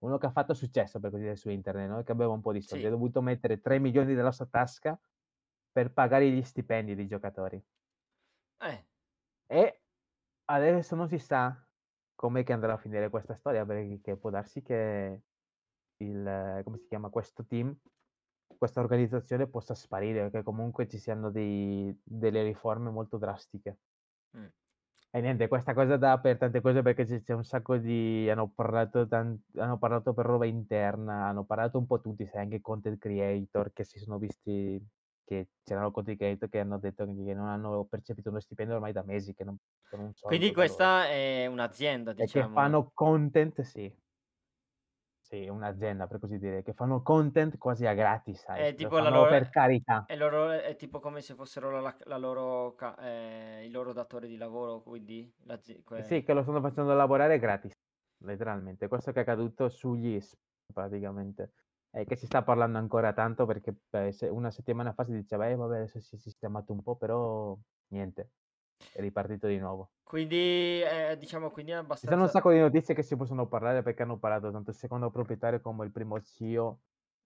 Uno 0.00 0.18
che 0.18 0.26
ha 0.26 0.30
fatto 0.30 0.54
successo, 0.54 1.00
per 1.00 1.10
così 1.10 1.22
dire, 1.24 1.36
su 1.36 1.50
internet, 1.50 1.88
no? 1.90 2.02
Che 2.02 2.12
aveva 2.12 2.32
un 2.32 2.40
po' 2.40 2.52
di 2.52 2.62
soldi. 2.62 2.84
Sì. 2.84 2.88
Ha 2.88 2.92
dovuto 2.92 3.20
mettere 3.20 3.60
3 3.60 3.78
milioni 3.78 4.14
della 4.14 4.32
sua 4.32 4.46
tasca 4.46 4.98
per 5.72 5.92
pagare 5.92 6.30
gli 6.30 6.42
stipendi 6.42 6.94
dei 6.94 7.06
giocatori. 7.06 7.62
Eh, 8.60 8.84
E 9.50 9.82
adesso 10.46 10.96
non 10.96 11.08
si 11.08 11.18
sa 11.18 11.67
com'è 12.18 12.42
che 12.42 12.52
andrà 12.52 12.72
a 12.72 12.76
finire 12.78 13.10
questa 13.10 13.36
storia, 13.36 13.64
perché 13.64 14.16
può 14.16 14.28
darsi 14.30 14.60
che 14.60 15.22
il, 15.98 16.60
come 16.64 16.78
si 16.78 16.88
chiama, 16.88 17.10
questo 17.10 17.46
team, 17.46 17.76
questa 18.58 18.80
organizzazione 18.80 19.46
possa 19.46 19.74
sparire, 19.76 20.28
che 20.30 20.42
comunque 20.42 20.88
ci 20.88 20.98
siano 20.98 21.30
dei- 21.30 21.96
delle 22.02 22.42
riforme 22.42 22.90
molto 22.90 23.18
drastiche. 23.18 23.78
mm. 24.36 24.46
E 25.10 25.20
niente, 25.20 25.48
questa 25.48 25.74
cosa 25.74 25.96
dà 25.96 26.18
per 26.20 26.36
tante 26.38 26.60
cose 26.60 26.82
perché 26.82 27.04
c'è, 27.06 27.22
c'è 27.22 27.32
un 27.34 27.44
sacco 27.44 27.76
di... 27.78 28.28
hanno 28.28 28.50
parlato, 28.50 29.06
tan- 29.08 29.40
hanno 29.56 29.78
parlato 29.78 30.12
per 30.12 30.26
roba 30.26 30.44
interna, 30.46 31.26
hanno 31.28 31.44
parlato 31.44 31.78
un 31.78 31.86
po' 31.86 32.00
tutti, 32.00 32.26
sai, 32.26 32.42
anche 32.42 32.60
content 32.60 32.98
creator 32.98 33.72
che 33.72 33.84
si 33.84 33.98
sono 33.98 34.18
visti, 34.18 34.84
che 35.28 35.48
c'erano 35.62 35.90
creator 35.90 36.48
che 36.48 36.58
hanno 36.58 36.78
detto 36.78 37.04
che 37.04 37.34
non 37.34 37.48
hanno 37.48 37.84
percepito 37.84 38.30
uno 38.30 38.40
stipendio 38.40 38.76
ormai 38.76 38.92
da 38.92 39.02
mesi, 39.02 39.34
che 39.34 39.44
non 39.44 39.56
un 39.90 40.14
soldo 40.14 40.36
Quindi 40.36 40.46
da 40.46 40.52
loro. 40.52 40.54
questa 40.54 41.06
è 41.08 41.46
un'azienda, 41.46 42.12
E 42.14 42.24
che 42.24 42.24
diciamo. 42.24 42.52
fanno 42.54 42.90
content, 42.94 43.60
sì. 43.62 43.92
Sì, 45.20 45.46
un'azienda 45.46 46.06
per 46.06 46.18
così 46.20 46.38
dire, 46.38 46.62
che 46.62 46.72
fanno 46.72 47.02
content 47.02 47.58
quasi 47.58 47.84
a 47.86 47.92
gratis, 47.92 48.40
sai, 48.40 48.62
È 48.64 48.74
tipo 48.74 48.98
la 48.98 49.10
loro... 49.10 49.28
per 49.28 49.50
carità. 49.50 50.04
È, 50.06 50.16
loro, 50.16 50.50
è 50.50 50.74
tipo 50.76 51.00
come 51.00 51.20
se 51.20 51.34
fossero 51.34 51.80
la, 51.82 51.94
la 52.04 52.16
loro, 52.16 52.74
ca- 52.74 52.96
eh, 52.98 53.64
il 53.66 53.70
loro 53.70 53.92
datore 53.92 54.26
di 54.26 54.38
lavoro, 54.38 54.80
quindi 54.82 55.30
l'azi- 55.44 55.82
que- 55.84 56.02
Sì, 56.02 56.22
che 56.22 56.32
lo 56.32 56.42
stanno 56.42 56.60
facendo 56.60 56.94
lavorare 56.94 57.38
gratis, 57.38 57.72
letteralmente. 58.22 58.88
Questo 58.88 59.12
che 59.12 59.18
è 59.18 59.22
accaduto 59.22 59.68
sugli 59.68 60.14
ISP, 60.14 60.38
praticamente. 60.72 61.52
E 61.90 62.04
che 62.04 62.16
si 62.16 62.26
sta 62.26 62.42
parlando 62.42 62.78
ancora 62.78 63.12
tanto 63.12 63.46
perché 63.46 63.74
eh, 63.90 64.12
se- 64.12 64.28
una 64.28 64.50
settimana 64.50 64.92
fa 64.92 65.04
si 65.04 65.12
diceva, 65.12 65.48
eh 65.48 65.54
vabbè, 65.54 65.76
adesso 65.78 66.00
si 66.00 66.16
è 66.16 66.18
sistemato 66.18 66.72
un 66.72 66.82
po', 66.82 66.96
però 66.96 67.56
niente, 67.88 68.30
è 68.92 69.00
ripartito 69.00 69.46
di 69.46 69.58
nuovo. 69.58 69.90
Quindi, 70.02 70.80
eh, 70.82 71.16
diciamo, 71.18 71.50
quindi 71.50 71.72
è 71.72 71.74
Ci 71.74 72.06
sono 72.06 72.22
un 72.22 72.28
abbastanza... 72.28 72.28
sacco 72.28 72.50
di 72.52 72.58
notizie 72.58 72.94
che 72.94 73.02
si 73.02 73.16
possono 73.16 73.46
parlare 73.46 73.82
perché 73.82 74.02
hanno 74.02 74.18
parlato 74.18 74.50
tanto 74.50 74.70
il 74.70 74.76
secondo 74.76 75.10
proprietario 75.10 75.60
come 75.60 75.84
il 75.84 75.90
primo 75.92 76.20
CEO 76.20 76.78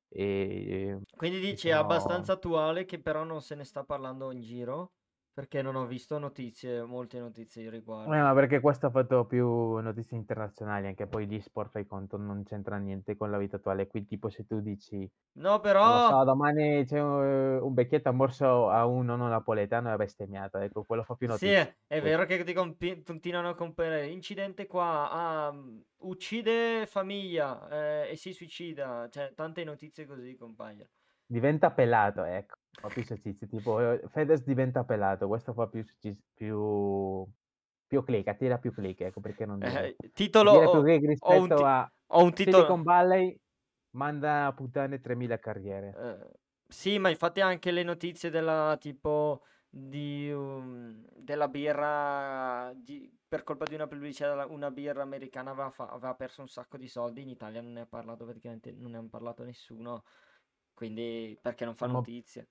e 0.09 0.99
Quindi 1.17 1.41
ci 1.41 1.47
dici 1.47 1.69
è 1.69 1.73
sono... 1.73 1.83
abbastanza 1.85 2.33
attuale 2.33 2.85
che 2.85 3.01
però 3.01 3.25
non 3.25 3.43
se 3.43 3.55
ne 3.55 3.65
sta 3.65 3.85
parlando 3.85 4.31
in 4.33 4.41
giro, 4.41 4.93
perché 5.33 5.63
non 5.63 5.77
ho 5.77 5.87
visto 5.87 6.19
notizie, 6.19 6.83
molte 6.85 7.19
notizie 7.19 7.65
al 7.67 7.73
Eh, 8.05 8.09
riguardo. 8.11 8.17
ma 8.21 8.35
perché 8.35 8.59
questo 8.61 8.87
ha 8.87 8.91
fatto 8.91 9.27
più 9.27 9.47
notizie 9.79 10.17
internazionali, 10.17 10.87
anche 10.89 11.07
poi 11.07 11.27
gli 11.29 11.41
sport, 11.41 11.71
fai 11.71 11.87
conto, 11.87 12.17
non 12.17 12.43
c'entra 12.45 12.77
niente 12.77 13.17
con 13.17 13.31
la 13.31 13.39
vita 13.39 13.57
attuale. 13.57 13.87
Qui 13.87 14.05
tipo 14.07 14.29
se 14.29 14.45
tu 14.45 14.61
dici, 14.61 15.09
No, 15.35 15.61
non 15.83 16.01
però... 16.01 16.01
so, 16.01 16.25
domani 16.25 16.85
c'è 16.85 17.01
un, 17.01 17.61
un 17.63 17.75
vecchietto 17.75 18.09
ha 18.09 18.13
morso 18.13 18.69
a 18.71 18.87
un 18.87 19.05
nonno 19.07 19.29
napoletano 19.29 19.89
e 19.89 19.93
ha 19.93 19.97
bestemmiato, 19.97 20.59
ecco, 20.59 20.85
quello 20.85 21.05
fa 21.05 21.15
più 21.15 21.29
Sì, 21.29 21.47
notizia. 21.55 21.73
è, 21.87 22.01
vero 22.01 22.25
che 22.27 22.45
ti 22.45 22.53
compi- 22.53 23.03
continuano 23.03 23.49
a 23.49 23.55
comparare. 23.55 24.07
Incidente 24.09 24.67
qua, 24.67 25.11
ah, 25.11 25.53
uccide 25.99 26.87
famiglia 26.87 28.05
eh, 28.05 28.11
e 28.13 28.17
si 28.17 28.33
suicida. 28.33 29.09
Cioè, 29.09 29.33
tante 29.35 29.65
notizie 29.65 30.05
così 30.07 30.37
compaiono. 30.37 30.91
Diventa 31.27 31.73
pelato, 31.73 32.23
ecco, 32.25 32.59
fa 32.81 32.89
più 32.89 33.03
successo, 33.05 33.47
tipo 33.47 33.81
eh, 33.81 34.03
Fedez 34.09 34.43
diventa 34.43 34.85
pelato, 34.85 35.29
questo 35.29 35.53
fa 35.53 35.67
più, 35.67 35.85
più, 36.35 37.27
più 37.87 38.03
click, 38.03 38.29
attira 38.29 38.59
più 38.59 38.73
click, 38.73 39.03
ecco, 39.03 39.21
perché 39.21 39.45
non 39.47 39.59
dirlo. 39.59 39.79
Eh, 39.79 39.97
titolo, 40.13 40.53
ho, 40.53 40.71
ho 40.71 40.79
un 40.79 40.85
rispetto 41.07 41.57
ti- 41.57 41.63
a 41.63 41.93
ho 42.15 42.23
un 42.23 42.35
Silicon 42.35 42.63
titolo... 42.67 42.83
Valley, 42.83 43.39
manda 43.91 44.47
a 44.47 44.53
puttane 44.53 45.01
3000 45.01 45.39
carriere. 45.39 45.95
Eh, 45.97 46.39
sì, 46.69 46.99
ma 46.99 47.11
infatti 47.11 47.41
anche 47.41 47.71
le 47.71 47.83
notizie 47.83 48.31
della 48.31 48.77
tipo 48.81 49.43
di 49.75 50.31
um, 50.31 51.03
della 51.17 51.49
birra 51.49 52.73
di- 52.75 53.11
per 53.27 53.43
colpa 53.43 53.65
di 53.65 53.75
una 53.75 53.87
pubblicità 53.87 54.45
una 54.47 54.71
birra 54.71 55.01
americana 55.01 55.53
aveva, 55.53 55.71
fa- 55.71 55.89
aveva 55.89 56.15
perso 56.15 56.43
un 56.43 56.49
sacco 56.49 56.77
di 56.77 56.89
soldi 56.89 57.23
in 57.23 57.31
Italia 57.31 57.63
non 57.63 57.73
ne 57.73 57.81
ha 57.81 57.87
parlato 57.87 58.27
praticamente 58.27 58.71
non 58.73 58.91
ne 58.91 58.99
ha 58.99 59.05
parlato 59.09 59.45
nessuno 59.45 60.05
quindi 60.75 61.39
perché 61.41 61.65
non 61.65 61.75
fa 61.75 61.87
Siamo- 61.87 62.01
notizie 62.01 62.49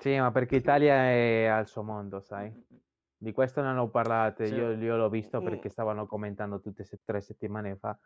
Sì, 0.00 0.16
ma 0.18 0.30
perché 0.30 0.56
Italia 0.56 0.94
è 1.10 1.46
al 1.46 1.66
suo 1.66 1.82
mondo, 1.82 2.20
Mm, 2.36 2.40
sai? 2.40 2.54
mm, 2.54 2.62
mm. 2.72 2.78
Di 3.16 3.32
questo 3.32 3.60
ne 3.62 3.68
hanno 3.68 3.90
parlato, 3.90 4.44
Sì, 4.44 4.54
io, 4.54 4.70
io 4.72 4.96
l'ho 4.96 5.08
visto 5.08 5.42
perché 5.42 5.68
stavano 5.68 6.06
commentando 6.06 6.60
tutte 6.60 6.84
se- 6.84 7.00
tre 7.04 7.20
settimane 7.20 7.76
fa, 7.76 7.98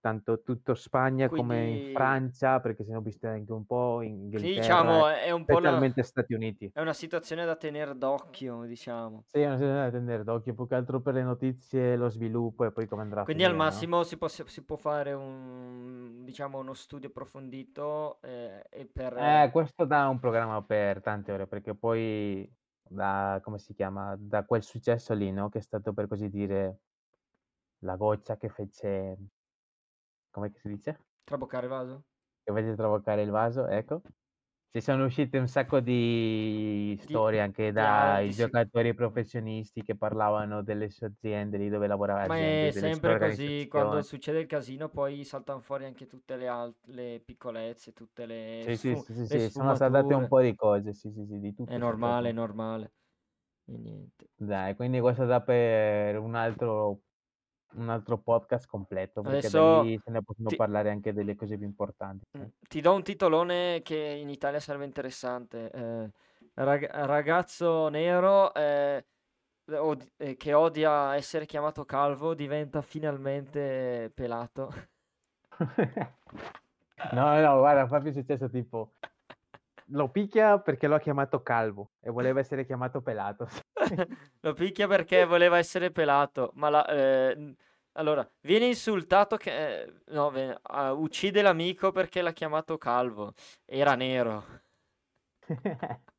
tanto 0.00 0.42
tutto 0.42 0.74
Spagna 0.74 1.28
come 1.28 1.68
in 1.68 1.74
quindi 1.74 1.92
Francia, 1.92 2.60
perché 2.60 2.84
se 2.84 2.90
ne 2.90 2.96
ho 2.96 3.00
viste 3.00 3.28
anche 3.28 3.52
un 3.52 3.66
po', 3.66 4.02
in 4.02 4.16
sì, 4.34 4.52
Inghilterra, 4.52 4.60
diciamo 4.60 5.08
è 5.08 5.30
un 5.30 5.44
po' 5.44 5.56
una, 5.56 5.92
Stati 6.02 6.34
Uniti. 6.34 6.70
è 6.72 6.80
una 6.80 6.92
situazione 6.92 7.44
da 7.44 7.56
tenere 7.56 7.96
d'occhio 7.96 8.64
diciamo 8.64 9.24
Sì, 9.26 9.44
non 9.44 9.56
bisogna 9.58 9.84
da 9.84 9.90
tenere 9.90 10.24
d'occhio, 10.24 10.54
più 10.54 10.66
che 10.66 10.74
altro 10.74 11.00
per 11.00 11.14
le 11.14 11.22
notizie, 11.22 11.96
lo 11.96 12.08
sviluppo 12.08 12.64
e 12.64 12.72
poi 12.72 12.86
come 12.88 13.02
andrà 13.02 13.24
Quindi 13.24 13.44
al 13.44 13.50
finire, 13.50 13.70
no? 13.70 13.70
massimo 13.70 14.02
si 14.02 14.16
può, 14.16 14.28
si 14.28 14.64
può 14.64 14.76
fare 14.76 15.12
un, 15.12 16.24
diciamo, 16.24 16.58
uno 16.58 16.74
studio 16.74 17.08
approfondito 17.08 18.20
eh, 18.22 18.64
e 18.68 18.86
per... 18.86 19.16
Eh, 19.16 19.50
questo 19.52 19.84
dà 19.84 20.08
un 20.08 20.18
programma 20.18 20.62
per 20.62 21.00
tante 21.00 21.32
ore, 21.32 21.46
perché 21.46 21.74
poi 21.74 22.50
da, 22.82 23.40
come 23.42 23.58
si 23.58 23.74
chiama, 23.74 24.16
da 24.18 24.44
quel 24.44 24.62
successo 24.62 25.14
lì, 25.14 25.30
no? 25.30 25.48
Che 25.48 25.58
è 25.58 25.62
stato 25.62 25.92
per 25.92 26.08
così 26.08 26.28
dire 26.28 26.80
la 27.80 27.96
goccia 27.96 28.36
che 28.36 28.48
fece, 28.48 29.16
come 30.30 30.52
si 30.54 30.68
dice? 30.68 30.98
Traboccare 31.24 31.64
il 31.64 31.70
vaso? 31.72 32.04
Che 32.42 32.52
fece 32.54 32.74
traboccare 32.74 33.22
il 33.22 33.30
vaso, 33.30 33.66
ecco. 33.66 34.00
Ci 34.70 34.80
sono 34.80 35.04
uscite 35.06 35.38
un 35.38 35.48
sacco 35.48 35.80
di 35.80 36.96
Di, 37.06 37.18
storie 37.18 37.40
anche 37.40 37.72
di 38.18 38.30
dai 38.30 38.34
sì. 38.34 38.34
giocatori 38.34 38.94
professionisti 38.94 39.82
che 39.82 39.96
parlavano 39.96 40.62
delle 40.62 40.90
sue 40.90 41.08
aziende 41.08 41.58
lì 41.58 41.68
dove 41.68 41.86
lavorava 41.88 42.22
Ma 42.22 42.34
aziende, 42.34 42.68
è 42.68 42.70
sempre 42.72 43.16
così, 43.16 43.66
quando 43.66 44.02
succede 44.02 44.40
il 44.40 44.46
casino 44.46 44.90
poi 44.90 45.24
saltano 45.24 45.60
fuori 45.60 45.86
anche 45.86 46.06
tutte 46.06 46.36
le, 46.36 46.48
al- 46.48 46.76
le 46.86 47.22
piccolezze, 47.24 47.94
tutte 47.94 48.26
le, 48.26 48.66
Sì, 48.66 48.76
sì, 48.76 48.94
sfu- 48.94 49.06
sì, 49.06 49.14
sì, 49.14 49.26
le 49.26 49.38
sì, 49.38 49.48
sono 49.50 49.74
saltate 49.74 50.12
un 50.14 50.26
po' 50.28 50.40
di 50.42 50.54
cose, 50.54 50.92
sì, 50.92 51.10
sì, 51.10 51.24
sì, 51.26 51.38
di 51.40 51.54
È 51.64 51.78
tutto 51.78 51.78
normale, 51.78 52.28
è 52.28 52.32
normale. 52.32 52.92
E 53.66 53.76
niente. 53.78 54.30
Dai, 54.34 54.74
quindi 54.74 55.00
questo 55.00 55.24
da 55.26 55.42
per 55.42 56.18
un 56.18 56.34
altro, 56.34 57.02
un 57.74 57.88
altro 57.88 58.18
podcast 58.18 58.66
completo, 58.68 59.22
perché 59.22 59.48
Adesso 59.48 59.82
lì 59.82 60.00
se 60.04 60.10
ne 60.10 60.22
possono 60.22 60.48
ti, 60.48 60.56
parlare 60.56 60.90
anche 60.90 61.12
delle 61.12 61.34
cose 61.36 61.56
più 61.56 61.66
importanti. 61.66 62.26
ti 62.68 62.80
do 62.80 62.94
un 62.94 63.02
titolone 63.02 63.80
che 63.82 63.96
in 63.96 64.28
Italia 64.28 64.60
sarebbe 64.60 64.84
interessante. 64.84 65.70
eh, 65.70 66.10
rag- 66.54 66.90
ragazzo 66.90 67.88
nero 67.88 68.52
eh, 68.54 69.04
od- 69.72 70.12
eh, 70.16 70.36
che 70.36 70.52
odia 70.52 71.14
essere 71.14 71.46
chiamato 71.46 71.84
calvo 71.84 72.34
diventa 72.34 72.82
finalmente 72.82 74.10
pelato. 74.14 74.72
No, 77.12 77.40
no, 77.40 77.58
guarda, 77.58 77.86
fa 77.86 77.98
più 78.00 78.12
successo 78.12 78.50
tipo, 78.50 78.92
lo 79.90 80.10
picchia 80.10 80.58
perché 80.60 80.86
lo 80.86 80.94
ha 80.96 81.00
chiamato 81.00 81.42
calvo 81.42 81.92
e 82.00 82.10
voleva 82.10 82.40
essere 82.40 82.64
chiamato 82.64 83.00
pelato. 83.02 83.48
Lo 84.40 84.52
picchia 84.54 84.86
perché 84.88 85.24
voleva 85.24 85.58
essere 85.58 85.90
pelato, 85.90 86.50
ma 86.54 86.68
la, 86.68 86.86
eh, 86.86 87.54
allora 87.92 88.28
viene 88.40 88.66
insultato 88.66 89.36
che 89.36 89.82
eh, 89.82 89.92
no, 90.08 90.30
ve- 90.30 90.58
ah, 90.62 90.92
uccide 90.92 91.42
l'amico 91.42 91.90
perché 91.92 92.22
l'ha 92.22 92.32
chiamato 92.32 92.78
calvo. 92.78 93.34
Era 93.64 93.94
nero. 93.94 94.44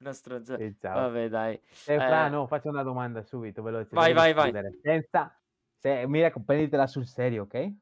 Una 0.00 0.12
stronza. 0.12 0.56
Vabbè, 0.56 1.28
dai. 1.28 1.54
E 1.84 1.96
Fra, 2.00 2.26
Eh, 2.26 2.30
no, 2.30 2.46
faccio 2.46 2.68
una 2.68 2.82
domanda 2.82 3.22
subito, 3.22 3.62
veloce, 3.62 3.88
vai, 3.94 4.12
vai, 4.12 4.32
vai. 4.32 4.52
rispondere. 4.52 4.78
Senza, 4.82 5.40
se, 5.78 6.06
mi 6.06 6.20
raccomando, 6.20 6.52
prenditela 6.52 6.86
sul 6.86 7.06
serio, 7.06 7.44
ok? 7.44 7.72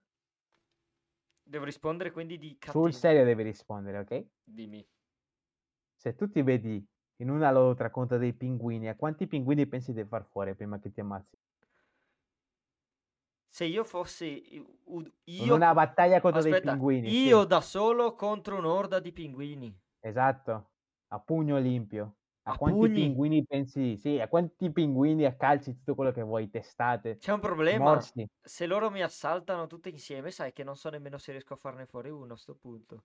Devo 1.43 1.65
rispondere 1.65 2.13
quindi 2.13 2.39
di 2.39 2.57
Sul 2.63 2.93
cattivo. 2.93 2.99
serio 2.99 3.25
devi 3.25 3.43
rispondere, 3.43 3.99
ok? 3.99 4.25
Dimmi. 4.45 4.87
Se 6.03 6.11
tu 6.17 6.27
ti 6.29 6.43
vedi 6.43 6.85
in 7.19 7.31
una 7.31 7.53
lotta 7.53 7.91
contro 7.91 8.19
dei 8.19 8.33
pinguini, 8.35 8.89
a 8.89 8.97
quanti 8.97 9.29
pinguini 9.29 9.69
pensi 9.69 9.93
di 9.93 10.05
far 10.05 10.25
fuori 10.27 10.57
prima 10.57 10.81
che 10.81 10.91
ti 10.91 10.99
ammazzi? 11.01 11.37
Se 13.49 13.65
io 13.65 13.85
fossi 13.85 14.29
io, 15.25 15.57
una 15.57 15.73
battaglia 15.75 16.21
contro 16.21 16.41
dei 16.41 16.57
aspetta, 16.57 16.57
pinguini, 16.57 17.15
io 17.19 17.45
sì, 17.45 17.45
da 17.45 17.61
solo 17.61 18.15
contro 18.15 18.57
un'orda 18.57 18.99
di 19.01 19.13
pinguini. 19.13 19.81
esatto, 20.01 20.73
a 21.09 21.21
pugno 21.21 21.59
limpio. 21.59 22.17
A 22.45 22.55
A 22.55 22.57
quanti 22.57 22.91
pugni? 22.91 22.91
pinguini 22.91 23.45
pensi? 23.47 23.97
Sì, 23.97 24.19
a 24.21 24.29
quanti 24.29 24.71
pinguini, 24.73 25.25
a 25.25 25.37
calci, 25.37 25.75
tutto 25.77 25.95
quello 25.95 26.13
che 26.13 26.23
vuoi, 26.23 26.51
testate, 26.51 27.21
C'è 27.21 27.33
un 27.33 27.39
problema. 27.41 28.05
morsi. 28.05 28.27
Se 28.43 28.67
loro 28.67 28.91
mi 28.91 29.01
assaltano 29.03 29.67
tutti 29.69 29.91
insieme, 29.91 30.31
sai 30.33 30.53
che 30.53 30.65
non 30.65 30.77
so 30.77 30.89
nemmeno 30.91 31.19
se 31.19 31.31
riesco 31.33 31.55
a 31.55 31.57
farne 31.57 31.87
fuori 31.87 32.11
uno 32.11 32.33
a 32.35 32.37
sto 32.37 32.55
punto. 32.57 33.05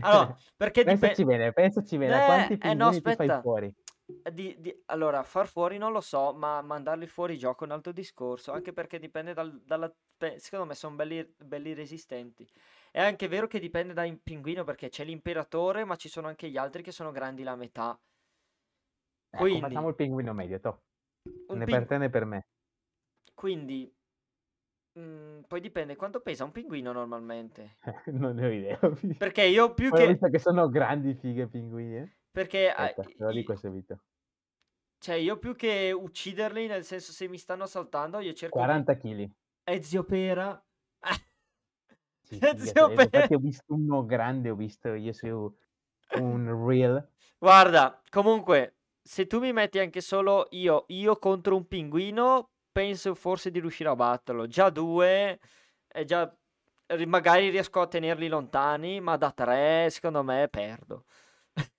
Allora, 0.00 0.32
perché 0.56 0.84
Pensaci 0.84 1.24
dipende... 1.24 1.24
bene, 1.24 1.52
pensaci 1.52 1.98
bene, 1.98 2.16
a 2.16 2.22
quanti 2.22 2.56
Eh, 2.58 2.70
eh, 2.70 2.74
no, 2.74 3.00
ti 3.00 3.12
fai 3.12 3.30
aspetta. 3.30 3.40
fuori? 3.40 3.72
Di, 4.32 4.56
di- 4.60 4.82
allora, 4.86 5.22
far 5.22 5.46
fuori 5.48 5.78
non 5.78 5.92
lo 5.92 6.00
so, 6.00 6.32
ma 6.34 6.60
mandarli 6.62 7.06
fuori 7.06 7.38
gioco 7.38 7.64
è 7.64 7.66
un 7.66 7.72
altro 7.72 7.92
discorso, 7.92 8.52
anche 8.52 8.72
perché 8.72 8.98
dipende 8.98 9.32
dal, 9.34 9.60
dalla... 9.62 9.92
Secondo 10.36 10.66
me 10.66 10.74
sono 10.74 10.96
belli, 10.96 11.24
belli 11.38 11.74
resistenti. 11.74 12.46
È 12.90 13.00
anche 13.00 13.28
vero 13.28 13.46
che 13.46 13.60
dipende 13.60 13.92
dal 13.94 14.18
pinguino, 14.22 14.64
perché 14.64 14.88
c'è 14.88 15.04
l'imperatore, 15.04 15.84
ma 15.84 15.96
ci 15.96 16.08
sono 16.08 16.26
anche 16.28 16.48
gli 16.50 16.56
altri 16.56 16.82
che 16.82 16.92
sono 16.92 17.12
grandi 17.12 17.42
la 17.44 17.56
metà. 17.56 17.98
Ecco, 19.30 19.58
Quindi, 19.58 19.58
facciamo 19.58 19.88
il 19.88 19.94
pinguino 19.94 20.34
medio, 20.34 20.60
to. 20.60 20.82
un 21.48 21.60
Né 21.60 21.66
pin- 21.66 21.76
per 21.76 21.86
te 21.86 21.96
né 21.98 22.10
per 22.10 22.24
me. 22.26 22.46
quindi, 23.34 23.90
mm, 24.98 25.40
poi 25.46 25.60
dipende 25.60 25.96
quanto 25.96 26.20
pesa 26.20 26.44
un 26.44 26.52
pinguino 26.52 26.92
normalmente. 26.92 27.76
Non 28.12 28.34
ne 28.34 28.46
ho 28.46 28.50
idea. 28.50 28.78
Perché 29.16 29.44
io 29.44 29.72
più 29.74 29.90
Poi 29.90 30.02
ho 30.02 30.06
che... 30.06 30.12
visto 30.12 30.28
che 30.28 30.38
sono 30.38 30.68
grandi 30.68 31.14
fighe 31.14 31.46
pinguini, 31.48 31.96
eh. 31.96 32.16
Perché... 32.30 32.70
ah, 32.70 32.84
Aspetta, 32.84 33.08
te 33.08 33.24
lo 33.24 33.32
dico 33.32 33.56
subito. 33.56 34.00
Cioè, 35.00 35.14
io 35.16 35.38
più 35.38 35.54
che 35.54 35.92
ucciderli, 35.92 36.66
nel 36.66 36.84
senso 36.84 37.12
se 37.12 37.28
mi 37.28 37.38
stanno 37.38 37.64
assaltando, 37.64 38.18
io 38.18 38.32
cerco 38.32 38.58
di... 38.58 38.64
40 38.64 38.96
kg. 38.96 39.30
Eh, 39.64 39.82
zio 39.82 40.04
Pera. 40.04 40.62
Sì, 42.20 42.36
Eh, 42.38 42.58
zio 42.58 42.88
Pera. 42.88 43.02
infatti 43.04 43.34
ho 43.34 43.38
visto 43.38 43.72
uno 43.74 44.04
grande, 44.04 44.50
ho 44.50 44.54
visto 44.54 44.92
io 44.92 45.12
su 45.14 45.56
un 46.18 46.66
reel. 46.66 47.10
Guarda, 47.38 48.02
comunque, 48.10 48.76
se 49.02 49.26
tu 49.26 49.38
mi 49.38 49.52
metti 49.52 49.78
anche 49.78 50.00
solo 50.02 50.46
io, 50.50 50.84
io 50.88 51.16
contro 51.16 51.56
un 51.56 51.66
pinguino, 51.66 52.50
penso 52.78 53.14
forse 53.16 53.50
di 53.50 53.58
riuscire 53.58 53.88
a 53.88 53.96
batterlo. 53.96 54.46
Già 54.46 54.70
due, 54.70 55.40
è 55.88 56.04
già... 56.04 56.32
ri- 56.86 57.06
magari 57.06 57.48
riesco 57.48 57.80
a 57.80 57.88
tenerli 57.88 58.28
lontani, 58.28 59.00
ma 59.00 59.16
da 59.16 59.32
tre, 59.32 59.90
secondo 59.90 60.22
me, 60.22 60.46
perdo. 60.48 61.04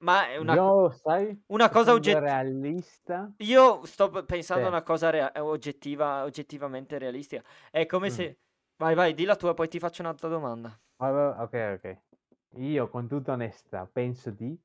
Ma 0.00 0.28
è 0.28 0.36
una, 0.36 0.54
Io, 0.54 0.90
sai, 0.90 1.42
una 1.46 1.68
cosa 1.68 1.92
oggettiva. 1.92 2.20
realista, 2.20 3.32
Io 3.38 3.84
sto 3.84 4.10
pensando 4.24 4.62
a 4.62 4.66
Sì. 4.66 4.72
una 4.74 4.82
cosa 4.84 5.10
rea- 5.10 5.32
oggettiva, 5.42 6.22
oggettivamente 6.22 6.98
realistica. 6.98 7.42
È 7.68 7.84
come 7.86 8.06
Mm. 8.06 8.12
se... 8.12 8.38
Vai, 8.76 8.94
vai, 8.94 9.12
di 9.14 9.24
la 9.24 9.34
tua, 9.34 9.54
poi 9.54 9.66
ti 9.66 9.80
faccio 9.80 10.02
un'altra 10.02 10.28
domanda. 10.28 10.78
Ok, 10.98 11.78
ok. 11.78 11.98
Io, 12.58 12.88
con 12.88 13.08
tutta 13.08 13.32
onestà, 13.32 13.88
penso 13.92 14.30
di... 14.30 14.56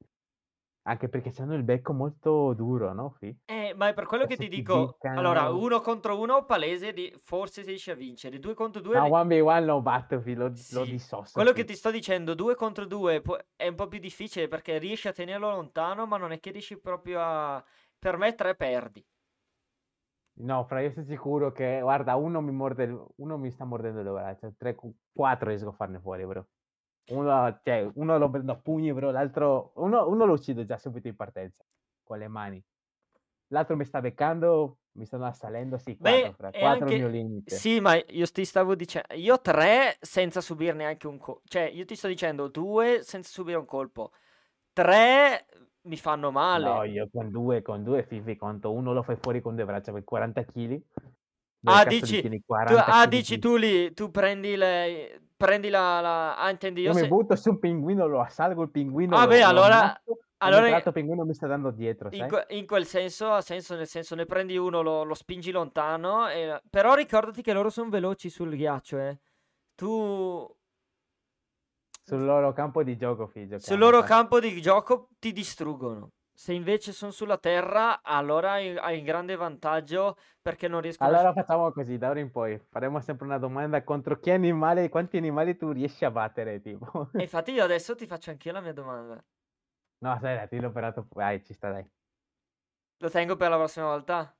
Anche 0.83 1.09
perché 1.09 1.33
hanno 1.41 1.55
il 1.55 1.63
becco 1.63 1.91
molto 1.91 2.53
duro, 2.53 2.93
no, 2.93 3.09
Fi? 3.11 3.37
Eh, 3.45 3.73
ma 3.75 3.89
è 3.89 3.93
per 3.93 4.05
quello 4.05 4.25
che 4.25 4.37
Se 4.37 4.43
ti 4.43 4.47
ti 4.47 4.47
dico, 4.47 5.01
allora, 5.13 5.49
beccano... 5.49 5.51
uno 5.51 5.81
contro 5.81 6.17
uno, 6.19 6.45
palese, 6.45 6.93
di- 6.93 7.13
forse 7.21 7.61
si 7.61 7.69
riesce 7.69 7.91
a 7.91 7.95
vincere, 7.95 8.39
due 8.39 8.53
contro 8.53 8.81
due, 8.81 8.99
No, 8.99 9.01
ri- 9.01 9.13
1v1 9.13 9.65
lo 9.65 9.81
batto, 9.81 10.21
Fi, 10.21 10.35
lo, 10.35 10.53
lo 10.69 10.85
sì, 10.85 10.97
dissosso, 10.97 11.31
quello 11.31 11.51
che 11.53 11.63
Fi. 11.63 11.65
ti 11.65 11.75
sto 11.75 11.91
dicendo, 11.91 12.33
due 12.35 12.55
contro 12.55 12.85
due 12.85 13.21
può- 13.21 13.37
è 13.55 13.67
un 13.67 13.75
po' 13.75 13.87
più 13.87 13.99
difficile 13.99 14.47
perché 14.47 14.77
riesci 14.77 15.07
a 15.07 15.13
tenerlo 15.13 15.49
lontano, 15.49 16.05
ma 16.05 16.17
non 16.17 16.31
è 16.31 16.39
che 16.39 16.51
riesci 16.51 16.79
proprio 16.79 17.21
a... 17.21 17.63
Per 17.99 18.17
me 18.17 18.35
tre 18.35 18.55
perdi. 18.55 19.05
No, 20.35 20.63
fra 20.65 20.81
io 20.81 20.91
sono 20.91 21.05
sicuro 21.05 21.51
che, 21.51 21.79
guarda, 21.81 22.15
uno 22.15 22.39
mi 22.41 22.51
morde, 22.51 22.85
uno 23.17 23.37
mi 23.37 23.49
sta 23.51 23.65
mordendo 23.65 24.01
le 24.03 24.11
braccia, 24.11 24.51
tre, 24.57 24.75
quattro 25.11 25.49
riesco 25.49 25.69
a 25.69 25.71
farne 25.73 25.99
fuori, 25.99 26.25
bro. 26.25 26.47
Uno, 27.07 27.59
cioè, 27.63 27.89
uno 27.95 28.17
lo 28.17 28.29
prendo 28.29 28.53
a 28.53 28.55
pugni, 28.55 28.93
bro, 28.93 29.11
l'altro, 29.11 29.71
uno, 29.75 30.07
uno 30.07 30.25
lo 30.25 30.33
uccido 30.33 30.63
già 30.63 30.77
subito 30.77 31.07
in 31.07 31.15
partenza, 31.15 31.63
con 32.03 32.17
le 32.17 32.27
mani. 32.27 32.63
L'altro 33.47 33.75
mi 33.75 33.85
sta 33.85 33.99
beccando, 33.99 34.77
mi 34.93 35.05
stanno 35.05 35.25
assalendo, 35.25 35.77
sì, 35.77 35.97
quattro, 35.97 36.49
Beh, 36.49 36.49
è 36.49 36.59
quattro 36.59 36.87
è 36.87 36.91
il 36.91 36.97
mio 36.97 37.05
anche... 37.07 37.17
limite. 37.17 37.55
Sì, 37.55 37.79
ma 37.79 37.95
io 37.95 38.25
ti 38.27 38.45
stavo 38.45 38.75
dicendo... 38.75 39.13
Io 39.15 39.39
tre 39.41 39.97
senza 39.99 40.39
subire 40.41 40.73
neanche 40.73 41.07
un 41.07 41.17
colpo. 41.17 41.41
Cioè, 41.45 41.63
io 41.63 41.85
ti 41.85 41.95
sto 41.95 42.07
dicendo 42.07 42.47
due 42.47 43.01
senza 43.03 43.29
subire 43.29 43.57
un 43.57 43.65
colpo. 43.65 44.11
Tre 44.71 45.45
mi 45.83 45.97
fanno 45.97 46.27
No, 46.27 46.31
male. 46.31 46.89
io 46.89 47.09
con 47.11 47.29
due, 47.29 47.61
con 47.61 47.83
due, 47.83 48.03
Fifi, 48.03 48.35
conto 48.35 48.71
uno 48.71 48.93
lo 48.93 49.03
fai 49.03 49.17
fuori 49.17 49.41
con 49.41 49.55
due 49.55 49.65
braccia 49.65 49.91
per 49.91 50.03
40 50.03 50.45
kg. 50.45 50.81
Ah, 51.65 51.85
dici... 51.85 52.21
tieni 52.21 52.39
Tu, 52.39 52.45
40 52.45 52.85
ah, 52.85 53.07
dici 53.07 53.35
di... 53.35 53.41
tu 53.41 53.55
lì, 53.55 53.93
tu 53.93 54.11
prendi 54.11 54.55
le... 54.55 55.21
Prendi 55.37 55.69
la... 55.69 56.01
la... 56.01 56.37
Ah, 56.37 56.49
intendi 56.49 56.81
io 56.81 56.89
Io 56.89 56.95
mi 56.95 57.01
se... 57.01 57.07
butto 57.07 57.35
su 57.35 57.51
un 57.51 57.59
pinguino, 57.59 58.05
lo 58.07 58.21
assalgo 58.21 58.63
il 58.63 58.69
pinguino, 58.69 59.15
Ah, 59.15 59.27
beh, 59.27 59.41
allora... 59.41 60.01
Allora... 60.37 60.67
l'altro 60.69 60.91
pinguino 60.91 61.23
mi 61.23 61.33
sta 61.33 61.47
dando 61.47 61.71
dietro, 61.71 62.09
In, 62.11 62.19
sai? 62.19 62.27
que- 62.27 62.45
in 62.49 62.67
quel 62.67 62.85
senso 62.85 63.31
ha 63.31 63.39
senso, 63.39 63.75
nel 63.75 63.87
senso 63.87 64.13
ne 64.13 64.25
prendi 64.25 64.57
uno, 64.57 64.81
lo, 64.81 65.03
lo 65.03 65.13
spingi 65.13 65.51
lontano, 65.51 66.27
e- 66.27 66.61
però 66.69 66.95
ricordati 66.95 67.41
che 67.41 67.53
loro 67.53 67.69
sono 67.69 67.89
veloci 67.89 68.29
sul 68.29 68.53
ghiaccio, 68.53 68.97
eh. 68.97 69.19
Tu 69.73 70.55
Sul 72.03 72.25
loro 72.25 72.51
campo 72.51 72.83
di 72.83 72.97
gioco, 72.97 73.25
Fi, 73.25 73.47
sul 73.57 73.77
loro 73.77 74.01
campo 74.01 74.41
di 74.41 74.61
gioco 74.61 75.07
ti 75.17 75.31
distruggono. 75.31 76.11
Se 76.35 76.51
invece 76.51 76.91
sono 76.91 77.11
sulla 77.11 77.37
terra, 77.37 78.01
allora 78.01 78.53
hai, 78.53 78.97
un 78.97 79.03
grande 79.03 79.35
vantaggio 79.35 80.17
perché 80.41 80.67
non 80.67 80.81
riescono 80.81 81.09
a... 81.09 81.13
Allora 81.13 81.33
facciamo 81.33 81.71
così, 81.71 81.97
da 81.97 82.09
ora 82.09 82.19
in 82.19 82.31
poi, 82.31 82.59
faremo 82.69 82.99
sempre 83.01 83.25
una 83.25 83.37
domanda 83.37 83.83
contro 83.83 84.19
che 84.19 84.31
animale, 84.31 84.89
quanti 84.89 85.17
animali 85.17 85.55
tu 85.55 85.71
riesci 85.71 86.05
a 86.05 86.11
battere, 86.11 86.59
tipo. 86.59 87.09
E 87.13 87.21
infatti 87.21 87.51
io 87.51 87.63
adesso 87.63 87.95
ti 87.95 88.07
faccio 88.07 88.31
anch'io 88.31 88.51
la 88.51 88.61
mia 88.61 88.73
domanda. 88.73 89.23
No, 89.99 90.17
sai, 90.19 90.47
dai, 90.49 90.59
l'ho 90.59 90.67
operato, 90.67 91.07
dai, 91.11 91.43
ci 91.43 91.53
sta, 91.53 91.71
dai. 91.71 91.87
Lo 92.97 93.09
tengo 93.09 93.35
per 93.35 93.49
la 93.49 93.57
prossima 93.57 93.85
volta? 93.85 94.35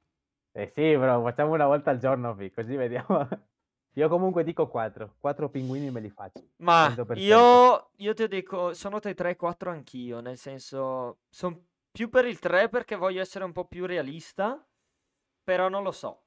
Eh 0.51 0.71
sì, 0.75 0.97
bro, 0.97 1.21
facciamo 1.21 1.53
una 1.53 1.67
volta 1.67 1.91
al 1.91 1.99
giorno, 1.99 2.35
così 2.35 2.75
vediamo. 2.75 3.27
Io 3.95 4.09
comunque 4.09 4.43
dico 4.43 4.67
quattro, 4.67 5.17
quattro 5.19 5.49
pinguini 5.49 5.91
me 5.91 5.99
li 5.99 6.09
faccio, 6.09 6.43
Ma 6.57 6.87
100%. 6.87 7.19
io, 7.19 7.91
io 7.97 8.13
ti 8.15 8.27
dico, 8.27 8.73
sono 8.73 8.99
tra 8.99 9.11
i 9.11 9.13
3 9.13 9.29
e 9.29 9.35
4 9.35 9.69
anch'io, 9.69 10.19
nel 10.19 10.35
senso, 10.35 11.19
sono 11.29 11.65
più 11.93 12.09
per 12.09 12.25
il 12.25 12.39
3 12.39 12.69
perché 12.69 12.95
voglio 12.95 13.21
essere 13.21 13.45
un 13.45 13.51
po' 13.51 13.65
più 13.67 13.85
realista, 13.85 14.67
però 15.43 15.69
non 15.69 15.83
lo 15.83 15.91
so. 15.91 16.23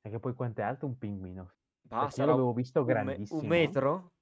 Perché 0.00 0.18
poi 0.18 0.34
quanto 0.34 0.60
è 0.60 0.64
alto 0.64 0.86
un 0.86 0.98
pinguino? 0.98 1.52
Va, 1.88 2.00
Perché 2.00 2.20
io 2.20 2.26
l'avevo 2.26 2.52
visto 2.52 2.80
un, 2.80 2.86
grandissimo. 2.86 3.40
un 3.40 3.46
metro? 3.46 4.12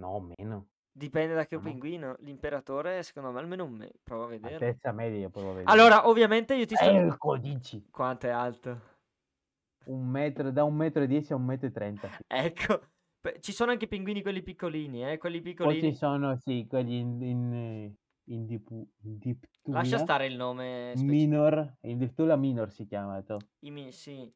No, 0.00 0.32
meno. 0.36 0.68
Dipende 0.96 1.34
da 1.34 1.44
che 1.46 1.56
No, 1.56 1.62
no. 1.62 1.68
pinguino. 1.68 2.16
L'imperatore, 2.20 3.02
secondo 3.02 3.30
me, 3.32 3.38
almeno 3.38 3.64
un 3.64 3.72
metro. 3.74 3.98
Prova 4.02 4.24
a 4.24 4.28
vederlo. 4.28 4.56
Altezza 4.66 4.92
media 4.92 5.28
provo 5.28 5.50
a 5.50 5.54
vedere. 5.54 5.70
Allora, 5.70 6.08
ovviamente 6.08 6.54
io 6.54 6.66
ti 6.66 6.74
sto... 6.74 6.84
Ecco, 6.84 7.36
dici. 7.36 7.86
Quanto 7.90 8.26
è 8.26 8.30
alto? 8.30 8.80
Un 9.86 10.08
metro, 10.08 10.50
da 10.50 10.64
un 10.64 10.74
metro 10.74 11.02
e 11.02 11.06
dieci 11.06 11.32
a 11.32 11.36
un 11.36 11.44
metro 11.44 11.66
e 11.66 11.70
trenta. 11.70 12.08
Ecco. 12.26 12.80
Ci 13.40 13.52
sono 13.52 13.70
anche 13.70 13.86
pinguini 13.86 14.22
quelli 14.22 14.42
piccolini, 14.42 15.10
eh? 15.10 15.18
Quelli 15.18 15.40
Poi 15.40 15.52
ci 15.52 15.56
piccolini. 15.56 15.94
sono, 15.94 16.36
sì, 16.38 16.66
quelli 16.68 16.98
in, 16.98 17.22
in, 17.22 17.94
eh, 18.26 18.32
in, 18.34 18.46
dipu- 18.46 18.88
in 19.02 19.18
Lascia 19.64 19.98
stare 19.98 20.26
il 20.26 20.36
nome 20.36 20.92
specifico. 20.94 21.12
minor, 21.12 21.76
in 21.82 21.98
Diptula 21.98 22.36
minor 22.36 22.70
si 22.70 22.86
chiama, 22.86 23.22
mi- 23.70 23.92
sì. 23.92 24.30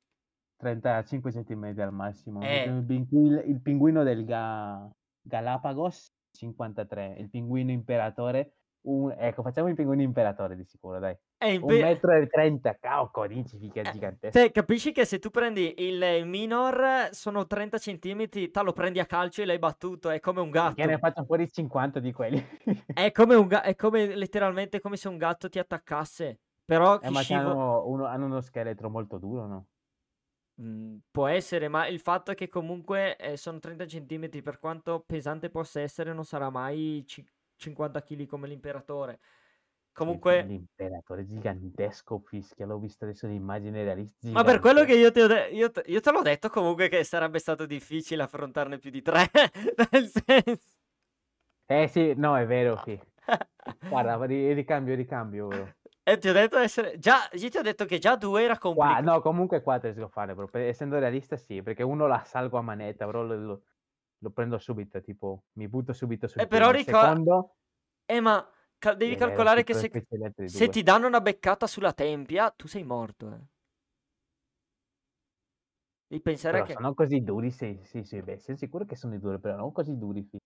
35 0.56 1.30
cm 1.30 1.74
al 1.78 1.92
massimo. 1.92 2.42
Eh, 2.42 2.64
Il 2.64 2.84
pinguino, 2.84 3.40
il 3.40 3.60
pinguino 3.60 4.02
del 4.02 4.24
Ga- 4.24 4.90
Galapagos 5.20 6.12
53, 6.32 7.16
il 7.18 7.30
pinguino 7.30 7.70
imperatore. 7.70 8.54
Un- 8.90 9.14
ecco, 9.16 9.42
facciamo 9.42 9.68
il 9.68 9.74
pinguino 9.74 10.02
imperatore 10.02 10.56
di 10.56 10.64
sicuro, 10.64 10.98
dai. 10.98 11.16
è 11.36 11.46
Un 11.46 11.52
impe- 11.54 11.80
metro 11.82 12.12
e 12.12 12.26
30, 12.26 12.76
cavolo, 12.78 13.26
dici, 13.26 13.58
figa 13.58 13.82
Eh. 13.82 14.30
Te 14.30 14.50
capisci 14.50 14.92
che 14.92 15.04
se 15.04 15.18
tu 15.18 15.30
prendi 15.30 15.74
il 15.78 16.24
minor 16.26 17.08
sono 17.12 17.46
30 17.46 17.78
centimetri, 17.78 18.50
te 18.50 18.62
lo 18.62 18.72
prendi 18.72 18.98
a 18.98 19.06
calcio 19.06 19.42
e 19.42 19.44
l'hai 19.44 19.58
battuto, 19.58 20.08
è 20.10 20.20
come 20.20 20.40
un 20.40 20.50
Che 20.50 20.60
ne 20.60 20.74
gatto. 20.86 20.98
faccio 20.98 21.24
fuori 21.24 21.50
50 21.50 22.00
di 22.00 22.12
quelli. 22.12 22.42
È 22.94 23.12
come 23.12 23.34
un 23.34 23.46
ga- 23.48 23.62
è 23.62 23.74
come 23.76 24.14
letteralmente 24.14 24.80
come 24.80 24.96
se 24.96 25.08
un 25.08 25.16
gatto 25.18 25.48
ti 25.48 25.58
attaccasse. 25.58 26.40
Però 26.64 27.00
Eh, 27.00 27.10
ma 27.10 27.20
scivola... 27.20 27.50
hanno, 27.50 27.86
uno, 27.86 28.04
hanno 28.06 28.24
uno 28.26 28.40
scheletro 28.40 28.90
molto 28.90 29.18
duro, 29.18 29.46
no? 29.46 29.66
Mm, 30.60 30.96
può 31.10 31.26
essere, 31.28 31.68
ma 31.68 31.86
il 31.86 32.00
fatto 32.00 32.32
è 32.32 32.34
che 32.34 32.48
comunque 32.48 33.16
eh, 33.16 33.36
sono 33.36 33.58
30 33.60 33.86
centimetri, 33.86 34.42
per 34.42 34.58
quanto 34.58 35.04
pesante 35.06 35.50
possa 35.50 35.80
essere, 35.80 36.12
non 36.12 36.24
sarà 36.24 36.50
mai 36.50 37.04
ci- 37.06 37.24
50 37.58 38.02
kg 38.02 38.26
come 38.26 38.48
l'imperatore. 38.48 39.20
Comunque, 39.92 40.42
l'imperatore 40.44 41.26
gigantesco, 41.26 42.20
fischia, 42.20 42.66
l'ho 42.66 42.78
visto 42.78 43.04
adesso 43.04 43.26
l'immagine 43.26 43.82
realistica. 43.84 44.32
ma 44.32 44.44
per 44.44 44.60
quello 44.60 44.84
che 44.84 44.94
gigantesco. 44.94 45.18
io 45.18 45.24
ho, 45.24 45.26
de- 45.28 45.48
io 45.56 45.70
te- 45.70 45.84
io 45.86 46.00
te 46.00 46.10
l'ho 46.12 46.22
detto 46.22 46.48
comunque 46.48 46.88
che 46.88 47.02
sarebbe 47.04 47.38
stato 47.40 47.66
difficile 47.66 48.22
affrontarne 48.22 48.78
più 48.78 48.90
di 48.90 49.02
tre, 49.02 49.28
nel 49.90 50.08
senso... 50.08 50.66
Eh 51.66 51.86
sì, 51.88 52.14
no, 52.16 52.36
è 52.36 52.46
vero, 52.46 52.76
sì. 52.76 52.98
Guarda, 53.88 54.24
ri- 54.24 54.52
ricambio, 54.54 54.94
ricambio. 54.94 55.46
bro. 55.48 55.74
E 56.02 56.16
ti 56.18 56.28
ho 56.28 56.32
detto 56.32 56.56
essere... 56.58 56.98
Già, 56.98 57.28
io 57.32 57.48
ti 57.50 57.58
ho 57.58 57.62
detto 57.62 57.84
che 57.84 57.98
già 57.98 58.16
due 58.16 58.42
era 58.42 58.56
Qua, 58.72 59.00
complicato. 59.00 59.02
no, 59.02 59.20
comunque 59.20 59.60
4 59.62 59.88
riesco 59.90 60.06
a 60.06 60.08
fare, 60.08 60.34
bro. 60.34 60.48
per- 60.48 60.62
essendo 60.62 60.98
realista 60.98 61.36
sì, 61.36 61.62
perché 61.62 61.82
uno 61.82 62.06
la 62.06 62.22
salgo 62.24 62.56
a 62.58 62.62
manetta, 62.62 63.06
bro, 63.06 63.22
lo, 63.24 63.36
lo- 63.36 63.62
lo 64.18 64.30
prendo 64.30 64.58
subito, 64.58 65.00
tipo, 65.00 65.44
mi 65.52 65.68
butto 65.68 65.92
subito 65.92 66.26
sul 66.26 66.42
E 66.42 66.46
però 66.46 66.70
ricorda... 66.70 67.12
secondo, 67.12 67.54
Eh, 68.06 68.20
ma 68.20 68.48
cal- 68.78 68.96
devi 68.96 69.16
calcolare 69.16 69.64
che 69.64 69.74
se... 69.74 69.90
se 70.46 70.68
ti 70.68 70.82
danno 70.82 71.06
una 71.06 71.20
beccata 71.20 71.66
sulla 71.66 71.92
tempia, 71.92 72.50
tu 72.50 72.66
sei 72.66 72.84
morto, 72.84 73.32
eh. 73.32 73.40
Devi 76.08 76.22
pensare 76.22 76.52
Però 76.52 76.66
che... 76.66 76.74
sono 76.74 76.94
così 76.94 77.22
duri, 77.22 77.50
sì, 77.50 77.78
sì, 77.84 78.02
sì, 78.04 78.20
beh, 78.22 78.38
sei 78.38 78.56
sicuro 78.56 78.84
che 78.84 78.96
sono 78.96 79.18
duri, 79.18 79.38
però 79.38 79.56
non 79.56 79.72
così 79.72 79.96
duri, 79.96 80.22
fi. 80.22 80.38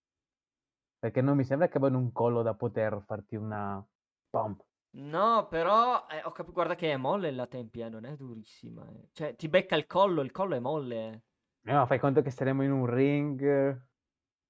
Perché 0.98 1.20
non 1.20 1.36
mi 1.36 1.44
sembra 1.44 1.68
che 1.68 1.76
abbiano 1.76 1.98
un 1.98 2.12
collo 2.12 2.40
da 2.40 2.54
poter 2.54 3.02
farti 3.04 3.36
una 3.36 3.84
pump. 4.30 4.64
No, 4.94 5.48
però 5.48 6.06
eh, 6.08 6.22
ho 6.24 6.30
capito, 6.32 6.52
guarda 6.54 6.74
che 6.74 6.92
è 6.92 6.96
molle 6.96 7.30
la 7.30 7.46
tempia, 7.46 7.88
non 7.90 8.04
è 8.04 8.14
durissima. 8.16 8.86
eh. 8.90 9.08
Cioè, 9.12 9.36
ti 9.36 9.48
becca 9.48 9.74
il 9.76 9.86
collo, 9.86 10.20
il 10.22 10.30
collo 10.30 10.54
è 10.54 10.60
molle. 10.60 11.12
eh. 11.12 11.22
Eh, 11.64 11.72
ma 11.72 11.86
fai 11.86 11.98
conto 11.98 12.22
che 12.22 12.30
saremo 12.30 12.62
in 12.64 12.72
un 12.72 12.86
ring 12.86 13.80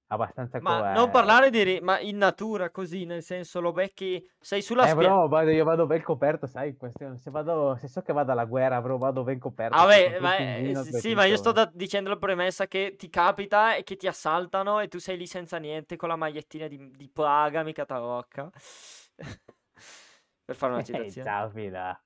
abbastanza 0.09 0.63
Ma 0.63 0.81
co- 0.81 0.85
non 0.89 1.11
eh, 1.11 1.11
parlare 1.11 1.51
di... 1.51 1.63
ri- 1.63 1.81
ma 1.81 1.99
in 2.01 2.17
natura 2.17 2.71
così, 2.71 3.05
nel 3.05 3.23
senso 3.23 3.61
lo 3.61 3.73
becchi... 3.73 4.25
Sei 4.41 4.63
sulla 4.63 4.87
Eh, 4.87 4.87
spiaggia... 4.87 5.17
però 5.17 5.29
vado- 5.29 5.51
io 5.51 5.65
vado 5.65 5.87
ben 5.87 6.03
coperto, 6.03 6.47
sai, 6.49 6.77
questione. 6.77 7.17
Se, 7.17 7.31
vado, 7.31 7.77
se 7.77 7.87
so 7.89 8.03
che 8.03 8.13
vado 8.13 8.33
alla 8.33 8.45
guerra, 8.47 8.83
però 8.83 8.99
vado 8.99 9.23
ben 9.23 9.39
coperto. 9.39 9.75
Ah, 9.75 9.87
beh, 9.87 10.19
sono 10.19 10.19
ma, 10.21 10.37
eh, 10.37 10.75
sì, 10.93 11.15
ma 11.15 11.25
io 11.25 11.37
sto 11.39 11.51
da- 11.51 11.71
dicendo 11.73 12.11
la 12.11 12.19
premessa 12.19 12.67
che 12.67 12.95
ti 12.99 13.09
capita 13.09 13.75
e 13.75 13.85
che 13.85 13.97
ti 13.97 14.07
assaltano 14.07 14.81
e 14.81 14.89
tu 14.89 14.99
sei 14.99 15.17
lì 15.17 15.27
senza 15.27 15.57
niente 15.57 15.97
con 15.97 16.11
la 16.11 16.17
magliettina 16.17 16.67
di, 16.69 16.91
di 16.95 17.09
Praga, 17.09 17.63
mica 17.63 17.87
Tarocca. 17.87 18.51
per 20.45 20.57
fare 20.57 20.73
una 20.73 20.83
Eh, 20.93 21.15
citazione. 21.15 21.21
ciao, 21.21 21.51
fida. 21.51 22.03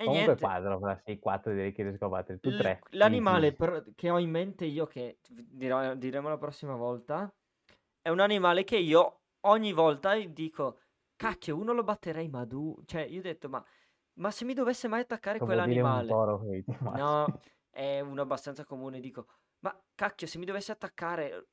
E 0.00 0.04
Comunque 0.04 0.34
niente, 0.34 0.44
quadro, 0.44 0.78
fra 0.78 1.00
6-4 1.04 1.52
direi 1.52 1.72
che 1.72 1.82
riesco 1.82 2.04
a 2.04 2.08
battere. 2.08 2.38
Tu 2.38 2.50
l- 2.50 2.56
3. 2.56 2.80
l'animale 2.90 3.52
per- 3.52 3.84
che 3.96 4.10
ho 4.10 4.18
in 4.18 4.30
mente 4.30 4.64
io, 4.64 4.86
che 4.86 5.18
dirò- 5.28 5.94
diremo 5.94 6.28
la 6.28 6.38
prossima 6.38 6.76
volta, 6.76 7.32
è 8.00 8.08
un 8.08 8.20
animale 8.20 8.62
che 8.62 8.76
io 8.76 9.22
ogni 9.40 9.72
volta 9.72 10.14
dico, 10.16 10.78
cacchio, 11.16 11.56
uno 11.56 11.72
lo 11.72 11.82
batterei, 11.82 12.28
ma 12.28 12.46
tu... 12.46 12.80
Cioè, 12.86 13.02
io 13.02 13.18
ho 13.18 13.22
detto, 13.22 13.48
ma, 13.48 13.64
ma 14.14 14.30
se 14.30 14.44
mi 14.44 14.54
dovesse 14.54 14.86
mai 14.86 15.00
attaccare 15.00 15.38
Come 15.38 15.54
quell'animale... 15.54 16.08
toro, 16.08 16.42
No, 16.94 17.40
è 17.70 18.00
uno 18.00 18.22
abbastanza 18.22 18.64
comune. 18.64 19.00
Dico, 19.00 19.26
ma 19.60 19.76
cacchio, 19.96 20.28
se 20.28 20.38
mi 20.38 20.44
dovesse 20.44 20.70
attaccare, 20.70 21.48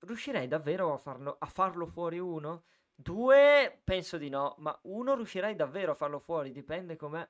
riuscirei 0.00 0.46
davvero 0.46 0.92
a 0.92 0.98
farlo, 0.98 1.36
a 1.38 1.46
farlo 1.46 1.86
fuori 1.86 2.18
uno? 2.20 2.64
Due, 2.94 3.80
penso 3.82 4.18
di 4.18 4.28
no, 4.28 4.54
ma 4.58 4.78
uno 4.84 5.16
riuscirei 5.16 5.56
davvero 5.56 5.92
a 5.92 5.96
farlo 5.96 6.20
fuori, 6.20 6.52
dipende 6.52 6.94
com'è. 6.96 7.28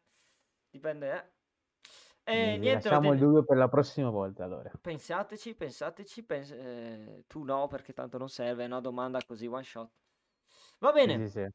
Dipende, 0.73 1.13
eh. 1.13 1.31
E 2.25 2.57
niente, 2.59 2.89
lasciamo 2.89 3.13
il 3.13 3.19
dubbio 3.19 3.45
per 3.45 3.59
la 3.59 3.69
prossima 3.69 4.09
volta, 4.09 4.45
allora. 4.45 4.71
pensateci, 4.81 5.55
pensateci, 5.55 6.23
pens- 6.25 6.51
eh, 6.53 7.25
tu 7.27 7.43
no, 7.43 7.67
perché 7.67 7.93
tanto 7.93 8.17
non 8.17 8.29
serve, 8.29 8.63
è 8.63 8.67
una 8.67 8.81
domanda 8.81 9.21
così 9.27 9.47
one 9.47 9.63
shot. 9.63 9.91
Va 10.79 10.93
bene, 10.93 11.27
sì, 11.27 11.31
sì. 11.31 11.47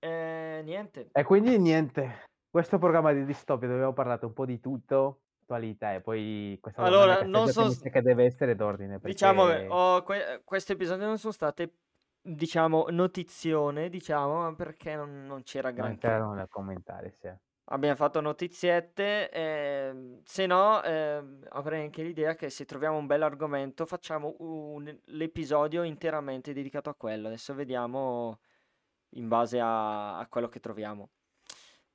eh, 0.00 0.62
niente. 0.64 1.10
E 1.12 1.22
quindi 1.22 1.56
niente, 1.58 2.24
questo 2.50 2.78
programma 2.78 3.12
di 3.12 3.24
distopia 3.24 3.66
dove 3.68 3.78
abbiamo 3.78 3.94
parlato 3.94 4.26
un 4.26 4.32
po' 4.32 4.44
di 4.44 4.58
tutto, 4.58 5.20
attualità 5.42 5.94
e 5.94 6.00
poi 6.00 6.58
questa 6.60 6.82
Allora, 6.82 7.18
che 7.18 7.26
non 7.26 7.46
so 7.48 7.70
che 7.80 8.02
deve 8.02 8.24
essere 8.24 8.56
d'ordine 8.56 8.98
Diciamo 8.98 9.46
perché 9.46 9.66
ho 9.68 10.02
que- 10.02 10.40
questo 10.44 10.72
episodio 10.72 11.06
non 11.06 11.18
sono 11.18 11.32
state, 11.32 11.74
diciamo, 12.20 12.86
notizione, 12.88 13.88
diciamo, 13.88 14.54
perché 14.54 14.96
non, 14.96 15.26
non 15.26 15.42
c'era 15.42 15.68
non 15.68 15.76
granché. 15.76 16.08
c'erano 16.08 16.34
da 16.34 16.46
commentare, 16.48 17.10
sì. 17.20 17.30
Abbiamo 17.66 17.94
fatto 17.94 18.20
notiziette, 18.20 19.30
ehm, 19.30 20.20
se 20.24 20.46
no 20.46 20.82
ehm, 20.82 21.46
avrei 21.50 21.82
anche 21.84 22.02
l'idea 22.02 22.34
che 22.34 22.50
se 22.50 22.64
troviamo 22.64 22.96
un 22.98 23.06
bel 23.06 23.22
argomento 23.22 23.86
facciamo 23.86 24.34
un- 24.40 24.98
l'episodio 25.06 25.82
interamente 25.84 26.52
dedicato 26.52 26.90
a 26.90 26.94
quello. 26.94 27.28
Adesso 27.28 27.54
vediamo 27.54 28.40
in 29.10 29.28
base 29.28 29.60
a, 29.60 30.18
a 30.18 30.26
quello 30.28 30.48
che 30.48 30.60
troviamo. 30.60 31.10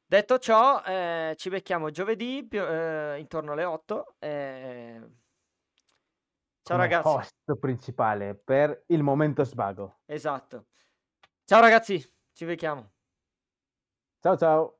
Detto 0.05 0.39
ciò, 0.39 0.81
eh, 0.83 1.35
ci 1.37 1.49
becchiamo 1.49 1.89
giovedì 1.91 2.45
più- 2.47 2.61
eh, 2.61 3.19
intorno 3.19 3.51
alle 3.51 3.65
8. 3.65 4.15
eh. 4.19 5.01
Ciao 6.63 6.77
Come 6.77 6.89
ragazzi. 6.89 7.07
host 7.07 7.55
principale 7.59 8.35
per 8.35 8.83
il 8.87 9.03
momento 9.03 9.43
svago. 9.43 9.99
Esatto. 10.05 10.67
Ciao 11.45 11.61
ragazzi, 11.61 11.99
ci 12.33 12.45
becchiamo. 12.45 12.91
Ciao 14.21 14.35
ciao! 14.37 14.77